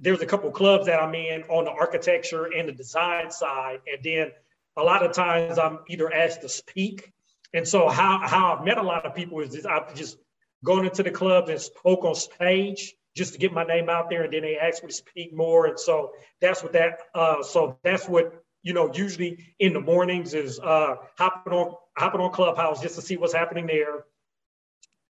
there's 0.00 0.20
a 0.20 0.26
couple 0.26 0.50
clubs 0.50 0.86
that 0.86 1.02
I'm 1.02 1.14
in 1.14 1.42
on 1.44 1.64
the 1.64 1.70
architecture 1.70 2.44
and 2.44 2.68
the 2.68 2.72
design 2.72 3.30
side, 3.30 3.80
and 3.90 4.02
then 4.04 4.30
a 4.76 4.82
lot 4.82 5.04
of 5.04 5.12
times 5.12 5.58
I'm 5.58 5.80
either 5.88 6.12
asked 6.12 6.42
to 6.42 6.48
speak. 6.48 7.12
And 7.54 7.66
so 7.66 7.88
how 7.88 8.20
how 8.22 8.54
I've 8.54 8.64
met 8.64 8.76
a 8.76 8.82
lot 8.82 9.06
of 9.06 9.14
people 9.14 9.40
is 9.40 9.64
I've 9.64 9.94
just 9.94 10.18
gone 10.62 10.84
into 10.84 11.02
the 11.02 11.10
clubs 11.10 11.48
and 11.48 11.60
spoke 11.60 12.04
on 12.04 12.14
stage 12.14 12.94
just 13.18 13.34
to 13.34 13.38
get 13.38 13.52
my 13.52 13.64
name 13.64 13.90
out 13.90 14.08
there. 14.08 14.22
And 14.22 14.32
then 14.32 14.42
they 14.42 14.56
asked 14.56 14.82
me 14.82 14.88
to 14.88 14.94
speak 14.94 15.34
more. 15.34 15.66
And 15.66 15.78
so 15.78 16.12
that's 16.40 16.62
what 16.62 16.72
that, 16.72 17.00
uh, 17.14 17.42
so 17.42 17.78
that's 17.82 18.08
what, 18.08 18.32
you 18.62 18.72
know, 18.72 18.90
usually 18.94 19.54
in 19.58 19.72
the 19.72 19.80
mornings 19.80 20.34
is 20.34 20.58
uh, 20.60 20.94
hopping 21.18 21.52
on, 21.52 21.74
hopping 21.96 22.20
on 22.20 22.32
Clubhouse 22.32 22.80
just 22.80 22.94
to 22.94 23.02
see 23.02 23.16
what's 23.16 23.34
happening 23.34 23.66
there. 23.66 24.04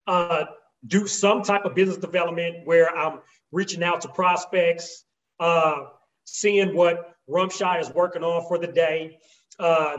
Uh, 0.07 0.45
do 0.87 1.07
some 1.07 1.43
type 1.43 1.65
of 1.65 1.75
business 1.75 1.99
development 1.99 2.65
where 2.65 2.97
I'm 2.97 3.19
reaching 3.51 3.83
out 3.83 4.03
to 4.03 4.09
prospects, 4.09 5.05
uh, 5.41 5.87
seeing 6.25 6.77
what 6.77 7.15
Rumsha 7.29 7.81
is 7.81 7.91
working 7.91 8.23
on 8.23 8.47
for 8.47 8.59
the 8.59 8.69
day, 8.69 9.19
uh, 9.59 9.97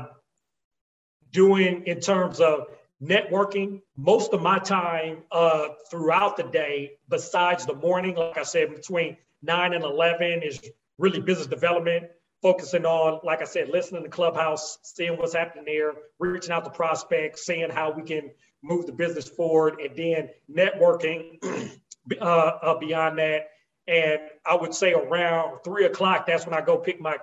doing 1.32 1.84
in 1.88 2.00
terms 2.00 2.40
of 2.40 2.68
networking 3.02 3.82
most 3.96 4.34
of 4.34 4.42
my 4.42 4.60
time 4.60 5.24
uh, 5.32 5.68
throughout 5.90 6.38
the 6.38 6.44
day, 6.44 6.94
besides 7.10 7.66
the 7.66 7.76
morning, 7.76 8.16
like 8.16 8.38
I 8.38 8.44
said, 8.44 8.74
between 8.74 9.18
nine 9.42 9.74
and 9.74 9.84
11 9.84 10.42
is 10.44 10.60
really 10.98 11.20
business 11.20 11.48
development, 11.48 12.08
focusing 12.42 12.86
on, 12.86 13.20
like 13.24 13.42
I 13.42 13.46
said, 13.46 13.70
listening 13.70 14.04
to 14.04 14.10
Clubhouse, 14.10 14.80
seeing 14.82 15.18
what's 15.18 15.34
happening 15.34 15.66
there, 15.66 15.94
reaching 16.20 16.52
out 16.52 16.64
to 16.66 16.72
prospects, 16.72 17.46
seeing 17.46 17.70
how 17.70 17.92
we 17.92 18.04
can 18.04 18.32
move 18.64 18.88
the 18.88 18.92
business 18.92 19.28
forward, 19.28 19.80
and 19.80 19.96
then 19.96 20.30
networking 20.52 21.38
uh, 22.22 22.24
uh, 22.24 22.80
beyond 22.80 23.20
that. 23.20 23.50
And 23.88 24.20
I 24.46 24.56
would 24.56 24.74
say 24.74 24.94
around 24.94 25.60
three 25.64 25.86
o'clock, 25.86 26.26
that's 26.26 26.46
when 26.46 26.56
I 26.56 26.62
go 26.62 26.78
pick 26.78 27.00
my 27.00 27.18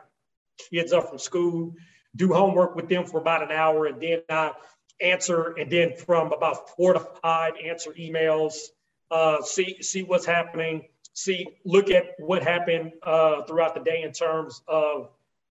kids 0.70 0.92
up 0.92 1.08
from 1.08 1.18
school, 1.18 1.74
do 2.16 2.32
homework 2.32 2.76
with 2.76 2.88
them 2.88 3.04
for 3.04 3.20
about 3.20 3.42
an 3.42 3.50
hour, 3.50 3.86
and 3.86 4.00
then 4.00 4.22
I 4.30 4.52
answer, 5.04 5.54
and 5.58 5.70
then 5.70 5.94
from 5.96 6.32
about 6.32 6.70
four 6.76 6.94
to 6.94 7.00
five, 7.22 7.54
answer 7.64 7.90
emails, 7.92 8.54
uh, 9.10 9.42
see 9.42 9.82
see 9.82 10.02
what's 10.02 10.26
happening, 10.26 10.88
see 11.12 11.46
look 11.64 11.90
at 11.90 12.14
what 12.18 12.42
happened 12.42 12.92
uh, 13.02 13.42
throughout 13.42 13.74
the 13.74 13.80
day 13.80 14.02
in 14.02 14.12
terms 14.12 14.62
of 14.66 15.10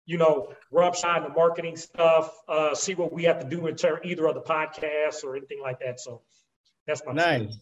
you 0.05 0.17
know 0.17 0.53
Rumsha 0.71 1.23
the 1.27 1.33
marketing 1.33 1.77
stuff, 1.77 2.31
uh, 2.47 2.75
see 2.75 2.93
what 2.93 3.11
we 3.11 3.23
have 3.23 3.39
to 3.39 3.47
do 3.47 3.67
in 3.67 3.75
terms 3.75 4.01
either 4.03 4.27
of 4.27 4.35
the 4.35 4.41
podcasts 4.41 5.23
or 5.23 5.35
anything 5.35 5.61
like 5.61 5.79
that. 5.79 5.99
So 5.99 6.21
that's 6.85 7.01
my 7.05 7.13
nice, 7.13 7.57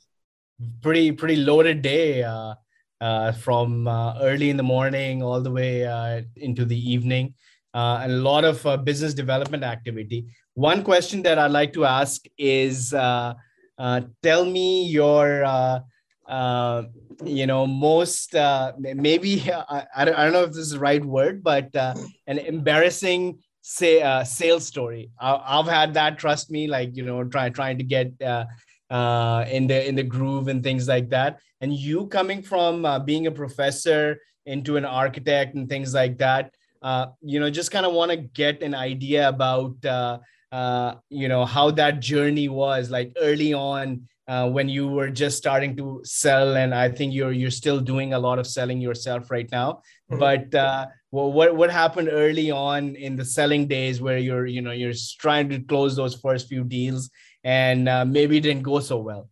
pretty 0.81 1.11
pretty 1.11 1.37
loaded 1.37 1.81
day. 1.81 2.23
Uh, 2.23 2.55
uh, 3.01 3.31
from 3.33 3.87
uh, 3.87 4.17
early 4.21 4.49
in 4.49 4.57
the 4.57 4.63
morning 4.63 5.21
all 5.21 5.41
the 5.41 5.51
way 5.51 5.85
uh, 5.85 6.21
into 6.37 6.65
the 6.65 6.91
evening, 6.91 7.33
uh, 7.75 8.03
a 8.03 8.07
lot 8.09 8.45
of 8.45 8.65
uh, 8.65 8.77
business 8.77 9.13
development 9.13 9.63
activity. 9.63 10.25
One 10.53 10.83
question 10.83 11.21
that 11.23 11.37
I'd 11.37 11.51
like 11.51 11.73
to 11.73 11.85
ask 11.85 12.25
is 12.37 12.93
uh, 12.93 13.33
uh, 13.77 14.01
tell 14.23 14.45
me 14.45 14.85
your, 14.85 15.43
uh, 15.43 15.79
uh, 16.27 16.83
you 17.23 17.45
know, 17.45 17.67
most 17.67 18.33
maybe 18.77 19.51
I, 19.51 19.85
I, 19.95 20.05
don't, 20.05 20.33
know 20.33 20.43
if 20.43 20.49
this 20.49 20.59
is 20.59 20.71
the 20.71 20.79
right 20.79 21.03
word, 21.03 21.43
but 21.43 21.69
an 21.75 22.39
embarrassing 22.39 23.39
say 23.67 23.99
uh, 23.99 24.23
sales 24.23 24.65
story. 24.65 25.09
I, 25.19 25.57
have 25.57 25.67
had 25.67 25.95
that. 25.95 26.19
Trust 26.19 26.51
me, 26.51 26.67
like 26.67 26.95
you 26.95 27.03
know, 27.03 27.23
try 27.23 27.49
trying 27.49 27.79
to 27.79 27.83
get 27.83 28.13
uh, 28.21 28.45
uh, 28.91 29.45
in 29.49 29.65
the 29.65 29.87
in 29.87 29.95
the 29.95 30.03
groove 30.03 30.47
and 30.47 30.63
things 30.63 30.87
like 30.87 31.09
that. 31.09 31.39
And 31.61 31.73
you 31.73 32.05
coming 32.07 32.43
from 32.43 32.85
being 33.05 33.25
a 33.25 33.31
professor 33.31 34.19
into 34.45 34.77
an 34.77 34.85
architect 34.85 35.55
and 35.55 35.67
things 35.67 35.95
like 35.95 36.19
that, 36.19 36.53
uh, 36.85 37.07
you 37.21 37.39
know, 37.39 37.49
just 37.49 37.71
kind 37.71 37.85
of 37.85 37.93
want 37.93 38.11
to 38.11 38.17
get 38.17 38.61
an 38.61 38.75
idea 38.75 39.27
about 39.27 39.83
uh, 39.83 40.19
uh, 40.51 40.95
you 41.09 41.27
know 41.27 41.43
how 41.43 41.71
that 41.71 41.99
journey 41.99 42.47
was 42.47 42.91
like 42.91 43.11
early 43.19 43.53
on 43.53 44.07
uh, 44.27 44.47
when 44.47 44.69
you 44.69 44.87
were 44.87 45.09
just 45.09 45.35
starting 45.37 45.75
to 45.75 46.01
sell 46.03 46.55
and 46.57 46.73
i 46.73 46.87
think 46.87 47.13
you're 47.13 47.31
you're 47.31 47.51
still 47.51 47.79
doing 47.79 48.13
a 48.13 48.19
lot 48.19 48.39
of 48.39 48.47
selling 48.47 48.79
yourself 48.79 49.29
right 49.29 49.51
now 49.51 49.81
mm-hmm. 50.09 50.19
but 50.19 50.55
uh, 50.55 50.85
well, 51.11 51.31
what 51.31 51.55
what 51.55 51.71
happened 51.71 52.09
early 52.11 52.51
on 52.51 52.95
in 52.95 53.15
the 53.15 53.25
selling 53.25 53.67
days 53.67 53.99
where 53.99 54.17
you're 54.17 54.45
you 54.45 54.61
know 54.61 54.71
you're 54.71 54.93
trying 55.19 55.49
to 55.49 55.59
close 55.59 55.95
those 55.95 56.15
first 56.15 56.47
few 56.47 56.63
deals 56.63 57.09
and 57.43 57.89
uh, 57.89 58.05
maybe 58.05 58.37
it 58.37 58.41
didn't 58.41 58.63
go 58.63 58.79
so 58.79 58.97
well 58.97 59.27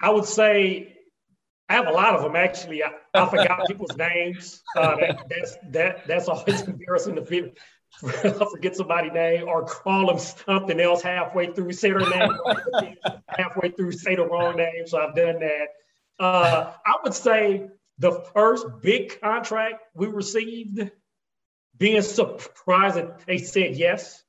i 0.00 0.08
would 0.08 0.24
say 0.24 0.96
I 1.68 1.74
have 1.74 1.86
a 1.86 1.92
lot 1.92 2.14
of 2.14 2.22
them 2.22 2.36
actually. 2.36 2.82
I, 2.82 2.90
I 3.14 3.28
forgot 3.28 3.66
people's 3.66 3.96
names. 3.96 4.62
Uh, 4.76 4.96
that, 4.96 5.24
that's 5.28 5.56
that 5.70 6.06
that's 6.06 6.28
always 6.28 6.60
embarrassing 6.68 7.16
to 7.16 7.52
forget 8.50 8.76
somebody's 8.76 9.12
name 9.12 9.48
or 9.48 9.64
call 9.64 10.06
them 10.06 10.18
something 10.18 10.80
else 10.80 11.02
halfway 11.02 11.52
through, 11.52 11.72
say 11.72 11.90
their 11.90 12.00
name 12.00 12.30
halfway 13.28 13.70
through, 13.70 13.92
say 13.92 14.16
the 14.16 14.26
wrong 14.26 14.56
name. 14.56 14.86
So 14.86 14.98
I've 14.98 15.14
done 15.14 15.40
that. 15.40 15.68
Uh, 16.18 16.72
I 16.84 16.96
would 17.02 17.14
say 17.14 17.68
the 17.98 18.12
first 18.34 18.66
big 18.82 19.20
contract 19.20 19.76
we 19.94 20.06
received, 20.08 20.90
being 21.76 22.02
surprised 22.02 22.96
that 22.96 23.24
they 23.26 23.38
said 23.38 23.76
yes. 23.76 24.22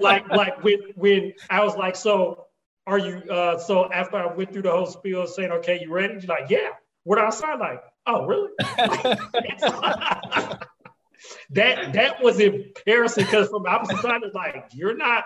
like 0.00 0.28
like 0.28 0.62
when 0.64 0.78
when 0.96 1.32
I 1.48 1.64
was 1.64 1.76
like, 1.76 1.96
so 1.96 2.47
are 2.88 2.98
you 2.98 3.22
uh 3.30 3.58
so 3.58 3.92
after 3.92 4.16
I 4.16 4.34
went 4.34 4.52
through 4.52 4.62
the 4.62 4.72
whole 4.72 4.86
spiel 4.86 5.26
saying, 5.26 5.52
okay, 5.52 5.80
you 5.80 5.92
ready? 5.92 6.14
You're 6.14 6.22
like, 6.22 6.50
yeah. 6.50 6.70
What 7.04 7.18
I 7.18 7.30
sound 7.30 7.60
like? 7.60 7.80
Oh, 8.06 8.26
really? 8.26 8.50
that 11.50 11.92
that 11.92 12.22
was 12.22 12.40
embarrassing 12.40 13.24
because 13.24 13.48
from 13.48 13.64
the 13.64 13.70
opposite 13.70 13.98
side, 13.98 14.22
it's 14.22 14.34
like 14.34 14.64
you're 14.72 14.96
not 14.96 15.24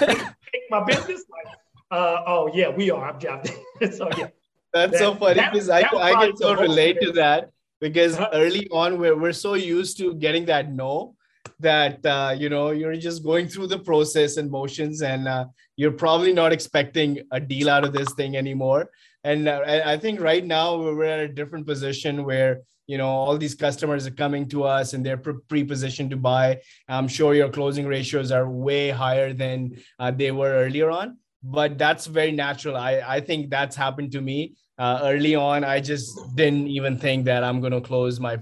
take 0.00 0.62
my 0.70 0.84
business. 0.84 1.24
Like, 1.30 1.54
uh, 1.90 2.22
oh 2.26 2.50
yeah, 2.52 2.68
we 2.68 2.90
are. 2.90 3.10
I'm 3.10 3.20
jobbing. 3.20 3.52
so 3.92 4.08
yeah. 4.16 4.28
That's 4.72 4.92
that, 4.92 4.98
so 4.98 5.14
funny 5.14 5.40
because 5.52 5.68
I, 5.68 5.82
I 5.82 6.26
can 6.26 6.36
so 6.36 6.54
relate 6.54 7.00
to 7.00 7.12
that 7.12 7.50
because 7.80 8.16
uh-huh. 8.16 8.30
early 8.32 8.68
on 8.70 8.98
we're, 8.98 9.16
we're 9.16 9.32
so 9.32 9.54
used 9.54 9.98
to 9.98 10.14
getting 10.14 10.46
that 10.46 10.72
no 10.72 11.14
that 11.60 12.04
uh, 12.06 12.34
you 12.36 12.48
know 12.48 12.70
you're 12.70 12.96
just 12.96 13.24
going 13.24 13.48
through 13.48 13.68
the 13.68 13.78
process 13.78 14.36
and 14.36 14.50
motions 14.50 15.02
and 15.02 15.28
uh, 15.28 15.46
you're 15.76 15.92
probably 15.92 16.32
not 16.32 16.52
expecting 16.52 17.20
a 17.30 17.40
deal 17.40 17.68
out 17.68 17.84
of 17.84 17.92
this 17.92 18.12
thing 18.14 18.36
anymore. 18.36 18.90
And 19.24 19.48
uh, 19.48 19.62
i 19.86 19.96
think 19.96 20.20
right 20.20 20.44
now 20.44 20.76
we're 20.76 21.04
at 21.04 21.20
a 21.20 21.28
different 21.28 21.66
position 21.66 22.24
where 22.24 22.60
you 22.86 22.98
know 22.98 23.08
all 23.08 23.38
these 23.38 23.54
customers 23.54 24.06
are 24.06 24.16
coming 24.24 24.46
to 24.50 24.64
us 24.64 24.92
and 24.92 25.04
they're 25.04 25.16
pre-positioned 25.16 26.10
to 26.10 26.16
buy. 26.16 26.60
I'm 26.88 27.08
sure 27.08 27.34
your 27.34 27.48
closing 27.48 27.86
ratios 27.86 28.30
are 28.30 28.48
way 28.48 28.90
higher 28.90 29.32
than 29.32 29.78
uh, 29.98 30.10
they 30.10 30.30
were 30.30 30.52
earlier 30.52 30.90
on 30.90 31.18
but 31.44 31.78
that's 31.78 32.06
very 32.06 32.32
natural 32.32 32.76
i 32.76 33.02
i 33.06 33.20
think 33.20 33.50
that's 33.50 33.76
happened 33.76 34.10
to 34.10 34.20
me 34.20 34.54
uh, 34.78 35.00
early 35.04 35.36
on 35.36 35.62
i 35.62 35.78
just 35.78 36.18
didn't 36.34 36.66
even 36.66 36.98
think 36.98 37.24
that 37.24 37.44
i'm 37.44 37.60
going 37.60 37.72
to 37.72 37.80
close 37.80 38.18
my 38.18 38.36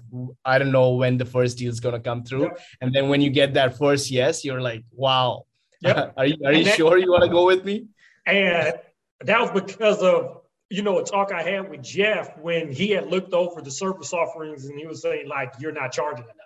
i 0.44 0.56
don't 0.58 0.72
know 0.72 0.94
when 0.94 1.18
the 1.18 1.24
first 1.24 1.58
deal 1.58 1.70
is 1.70 1.80
going 1.80 1.94
to 1.94 2.00
come 2.00 2.22
through 2.22 2.44
yep. 2.44 2.58
and 2.80 2.94
then 2.94 3.08
when 3.08 3.20
you 3.20 3.28
get 3.28 3.52
that 3.52 3.76
first 3.76 4.10
yes 4.10 4.44
you're 4.44 4.62
like 4.62 4.82
wow 4.92 5.44
yep. 5.82 6.14
are 6.16 6.24
you, 6.24 6.36
are 6.46 6.52
you 6.52 6.64
that, 6.64 6.76
sure 6.76 6.96
you 6.96 7.10
want 7.10 7.22
to 7.22 7.28
go 7.28 7.44
with 7.44 7.64
me 7.64 7.86
and 8.26 8.72
that 9.20 9.40
was 9.40 9.50
because 9.62 10.00
of 10.00 10.42
you 10.72 10.80
know, 10.80 10.98
a 10.98 11.04
talk 11.04 11.32
I 11.32 11.42
had 11.42 11.68
with 11.68 11.82
Jeff 11.82 12.38
when 12.38 12.72
he 12.72 12.92
had 12.92 13.06
looked 13.06 13.34
over 13.34 13.60
the 13.60 13.70
service 13.70 14.14
offerings 14.14 14.64
and 14.64 14.78
he 14.78 14.86
was 14.86 15.02
saying 15.02 15.28
like, 15.28 15.52
you're 15.60 15.70
not 15.70 15.92
charging 15.92 16.24
enough. 16.24 16.36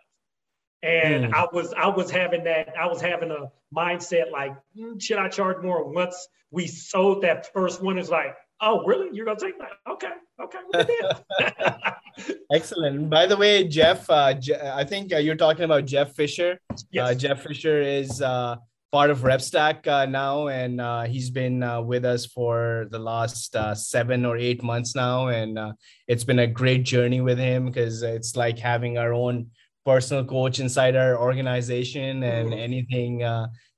And 0.82 1.26
mm. 1.26 1.32
I 1.32 1.46
was 1.52 1.72
I 1.74 1.86
was 1.86 2.10
having 2.10 2.42
that 2.42 2.74
I 2.76 2.86
was 2.86 3.00
having 3.00 3.30
a 3.30 3.52
mindset 3.76 4.30
like, 4.32 4.52
mm, 4.78 5.00
should 5.00 5.18
I 5.18 5.28
charge 5.28 5.62
more? 5.62 5.84
Once 5.92 6.28
we 6.50 6.66
sold 6.66 7.22
that 7.22 7.52
first 7.52 7.82
one, 7.82 7.98
it's 7.98 8.08
like, 8.08 8.34
oh, 8.60 8.84
really? 8.84 9.08
You're 9.12 9.26
gonna 9.26 9.38
take 9.38 9.58
that? 9.58 9.72
Okay, 9.90 10.12
okay. 10.42 11.92
Excellent. 12.52 13.10
By 13.10 13.26
the 13.26 13.36
way, 13.36 13.68
Jeff, 13.68 14.08
uh, 14.08 14.34
Je- 14.34 14.54
I 14.54 14.84
think 14.84 15.12
uh, 15.12 15.18
you're 15.18 15.36
talking 15.36 15.64
about 15.64 15.84
Jeff 15.84 16.14
Fisher. 16.14 16.58
Yes. 16.90 17.10
Uh, 17.10 17.14
Jeff 17.14 17.42
Fisher 17.42 17.80
is 17.82 18.22
uh, 18.22 18.56
part 18.92 19.10
of 19.10 19.20
RepStack 19.20 19.86
uh, 19.86 20.06
now, 20.06 20.48
and 20.48 20.80
uh, 20.80 21.02
he's 21.02 21.30
been 21.30 21.62
uh, 21.62 21.82
with 21.82 22.04
us 22.04 22.24
for 22.24 22.86
the 22.90 22.98
last 22.98 23.54
uh, 23.54 23.74
seven 23.74 24.24
or 24.24 24.36
eight 24.36 24.62
months 24.62 24.94
now, 24.94 25.28
and 25.28 25.58
uh, 25.58 25.72
it's 26.08 26.24
been 26.24 26.38
a 26.38 26.46
great 26.46 26.84
journey 26.84 27.20
with 27.20 27.38
him 27.38 27.66
because 27.66 28.02
it's 28.02 28.36
like 28.36 28.58
having 28.58 28.96
our 28.96 29.12
own 29.12 29.50
personal 29.84 30.24
coach 30.24 30.60
inside 30.60 30.96
our 30.96 31.20
organization, 31.20 32.22
and 32.22 32.50
mm-hmm. 32.50 32.58
anything. 32.58 33.22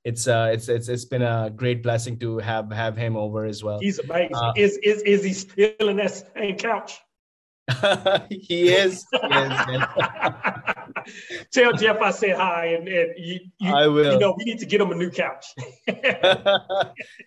Uh, 0.05 0.11
it's 0.11 0.27
it's 0.27 0.69
it's 0.69 0.87
it's 0.87 1.05
been 1.05 1.21
a 1.21 1.51
great 1.53 1.83
blessing 1.83 2.17
to 2.19 2.37
have 2.39 2.71
have 2.71 2.95
him 2.95 3.17
over 3.17 3.45
as 3.45 3.63
well. 3.63 3.79
He's 3.79 3.99
amazing. 3.99 4.35
is 4.55 4.77
is 4.77 5.01
is 5.03 5.23
he 5.23 5.33
still 5.33 5.89
in 5.89 5.97
that 5.97 6.23
same 6.35 6.57
couch? 6.57 6.99
he 8.29 8.69
is. 8.69 9.05
He 9.11 9.37
is 9.37 9.83
Tell 11.51 11.73
Jeff 11.73 12.01
I 12.01 12.11
said 12.11 12.35
hi, 12.35 12.67
and, 12.67 12.87
and 12.87 13.13
you, 13.17 13.39
you, 13.59 13.73
I 13.73 13.87
will. 13.87 14.13
You 14.13 14.19
know, 14.19 14.35
we 14.37 14.43
need 14.45 14.59
to 14.59 14.65
get 14.65 14.81
him 14.81 14.91
a 14.91 14.95
new 14.95 15.09
couch. 15.09 15.45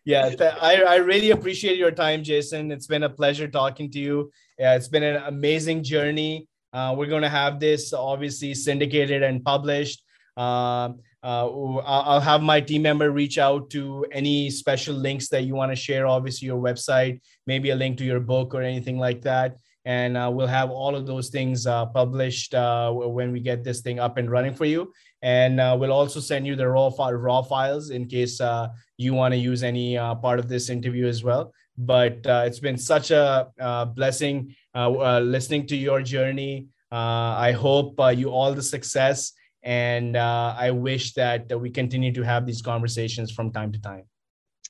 yeah, 0.04 0.28
th- 0.30 0.54
I, 0.60 0.82
I 0.82 0.96
really 0.96 1.30
appreciate 1.30 1.78
your 1.78 1.90
time, 1.90 2.22
Jason. 2.22 2.70
It's 2.70 2.86
been 2.86 3.02
a 3.02 3.10
pleasure 3.10 3.48
talking 3.48 3.90
to 3.92 3.98
you. 3.98 4.30
Yeah, 4.58 4.74
it's 4.74 4.88
been 4.88 5.02
an 5.02 5.22
amazing 5.26 5.82
journey. 5.84 6.48
Uh, 6.72 6.94
we're 6.96 7.06
going 7.06 7.22
to 7.22 7.28
have 7.28 7.60
this 7.60 7.92
obviously 7.92 8.54
syndicated 8.54 9.22
and 9.22 9.44
published. 9.44 10.02
Uh, 10.36 10.90
uh, 11.22 11.48
I'll 11.80 12.20
have 12.20 12.42
my 12.42 12.60
team 12.60 12.82
member 12.82 13.10
reach 13.10 13.38
out 13.38 13.70
to 13.70 14.04
any 14.10 14.50
special 14.50 14.94
links 14.94 15.28
that 15.28 15.42
you 15.42 15.54
want 15.54 15.72
to 15.72 15.76
share. 15.76 16.06
Obviously, 16.06 16.46
your 16.46 16.60
website, 16.60 17.20
maybe 17.46 17.70
a 17.70 17.76
link 17.76 17.98
to 17.98 18.04
your 18.04 18.20
book 18.20 18.54
or 18.54 18.62
anything 18.62 18.98
like 18.98 19.22
that 19.22 19.56
and 19.84 20.16
uh, 20.16 20.30
we'll 20.32 20.46
have 20.46 20.70
all 20.70 20.94
of 20.94 21.06
those 21.06 21.28
things 21.28 21.66
uh, 21.66 21.86
published 21.86 22.54
uh, 22.54 22.92
when 22.92 23.32
we 23.32 23.40
get 23.40 23.64
this 23.64 23.80
thing 23.80 23.98
up 23.98 24.16
and 24.16 24.30
running 24.30 24.54
for 24.54 24.64
you. 24.64 24.92
And 25.22 25.60
uh, 25.60 25.76
we'll 25.78 25.92
also 25.92 26.20
send 26.20 26.46
you 26.46 26.56
the 26.56 26.68
raw 26.68 26.90
file, 26.90 27.12
raw 27.12 27.42
files 27.42 27.90
in 27.90 28.06
case 28.06 28.40
uh, 28.40 28.68
you 28.96 29.14
want 29.14 29.32
to 29.32 29.38
use 29.38 29.62
any 29.62 29.96
part 29.96 30.38
of 30.38 30.48
this 30.48 30.68
interview 30.68 31.06
as 31.06 31.24
well. 31.24 31.52
But 31.76 32.20
it's 32.24 32.60
been 32.60 32.78
such 32.78 33.10
a 33.10 33.48
blessing 33.94 34.54
listening 34.74 35.66
to 35.68 35.76
your 35.76 36.02
journey. 36.02 36.68
I 36.90 37.52
hope 37.52 37.98
you 38.16 38.30
all 38.30 38.52
the 38.52 38.62
success, 38.62 39.32
and 39.62 40.16
uh, 40.16 40.54
I 40.56 40.70
wish 40.70 41.14
that 41.14 41.48
we 41.58 41.70
continue 41.70 42.12
to 42.12 42.22
have 42.22 42.46
these 42.46 42.62
conversations 42.62 43.30
from 43.30 43.52
time 43.52 43.72
to 43.72 43.80
time. 43.80 44.04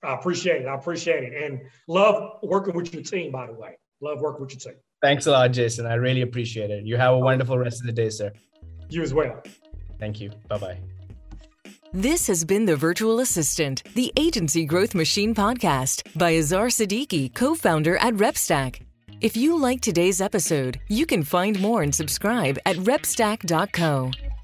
I 0.02 0.14
appreciate 0.14 0.62
it. 0.62 0.66
I 0.66 0.74
appreciate 0.74 1.22
it, 1.22 1.44
and 1.44 1.60
love 1.88 2.38
working 2.42 2.74
with 2.74 2.92
your 2.92 3.02
team. 3.02 3.32
By 3.32 3.46
the 3.46 3.54
way, 3.54 3.78
love 4.00 4.20
working 4.20 4.42
with 4.42 4.52
your 4.52 4.72
team. 4.72 4.80
Thanks 5.00 5.26
a 5.26 5.30
lot, 5.32 5.52
Jason. 5.52 5.86
I 5.86 5.94
really 5.94 6.22
appreciate 6.22 6.70
it. 6.70 6.84
You 6.84 6.96
have 6.96 7.14
a 7.14 7.18
wonderful 7.18 7.58
rest 7.58 7.80
of 7.80 7.86
the 7.86 7.92
day, 7.92 8.08
sir. 8.08 8.32
You 8.88 9.02
as 9.02 9.14
well. 9.14 9.42
Thank 9.98 10.20
you. 10.20 10.30
Bye 10.48 10.58
bye. 10.58 10.78
This 11.92 12.26
has 12.26 12.44
been 12.44 12.64
The 12.64 12.74
Virtual 12.74 13.20
Assistant, 13.20 13.82
the 13.94 14.12
Agency 14.16 14.64
Growth 14.64 14.94
Machine 14.94 15.34
podcast 15.34 16.02
by 16.18 16.36
Azar 16.36 16.68
Siddiqui, 16.68 17.34
co 17.34 17.54
founder 17.54 17.96
at 17.98 18.14
RepStack. 18.14 18.80
If 19.20 19.36
you 19.36 19.56
like 19.56 19.80
today's 19.80 20.20
episode, 20.20 20.80
you 20.88 21.06
can 21.06 21.22
find 21.22 21.60
more 21.60 21.82
and 21.82 21.94
subscribe 21.94 22.58
at 22.66 22.76
repstack.co. 22.76 24.10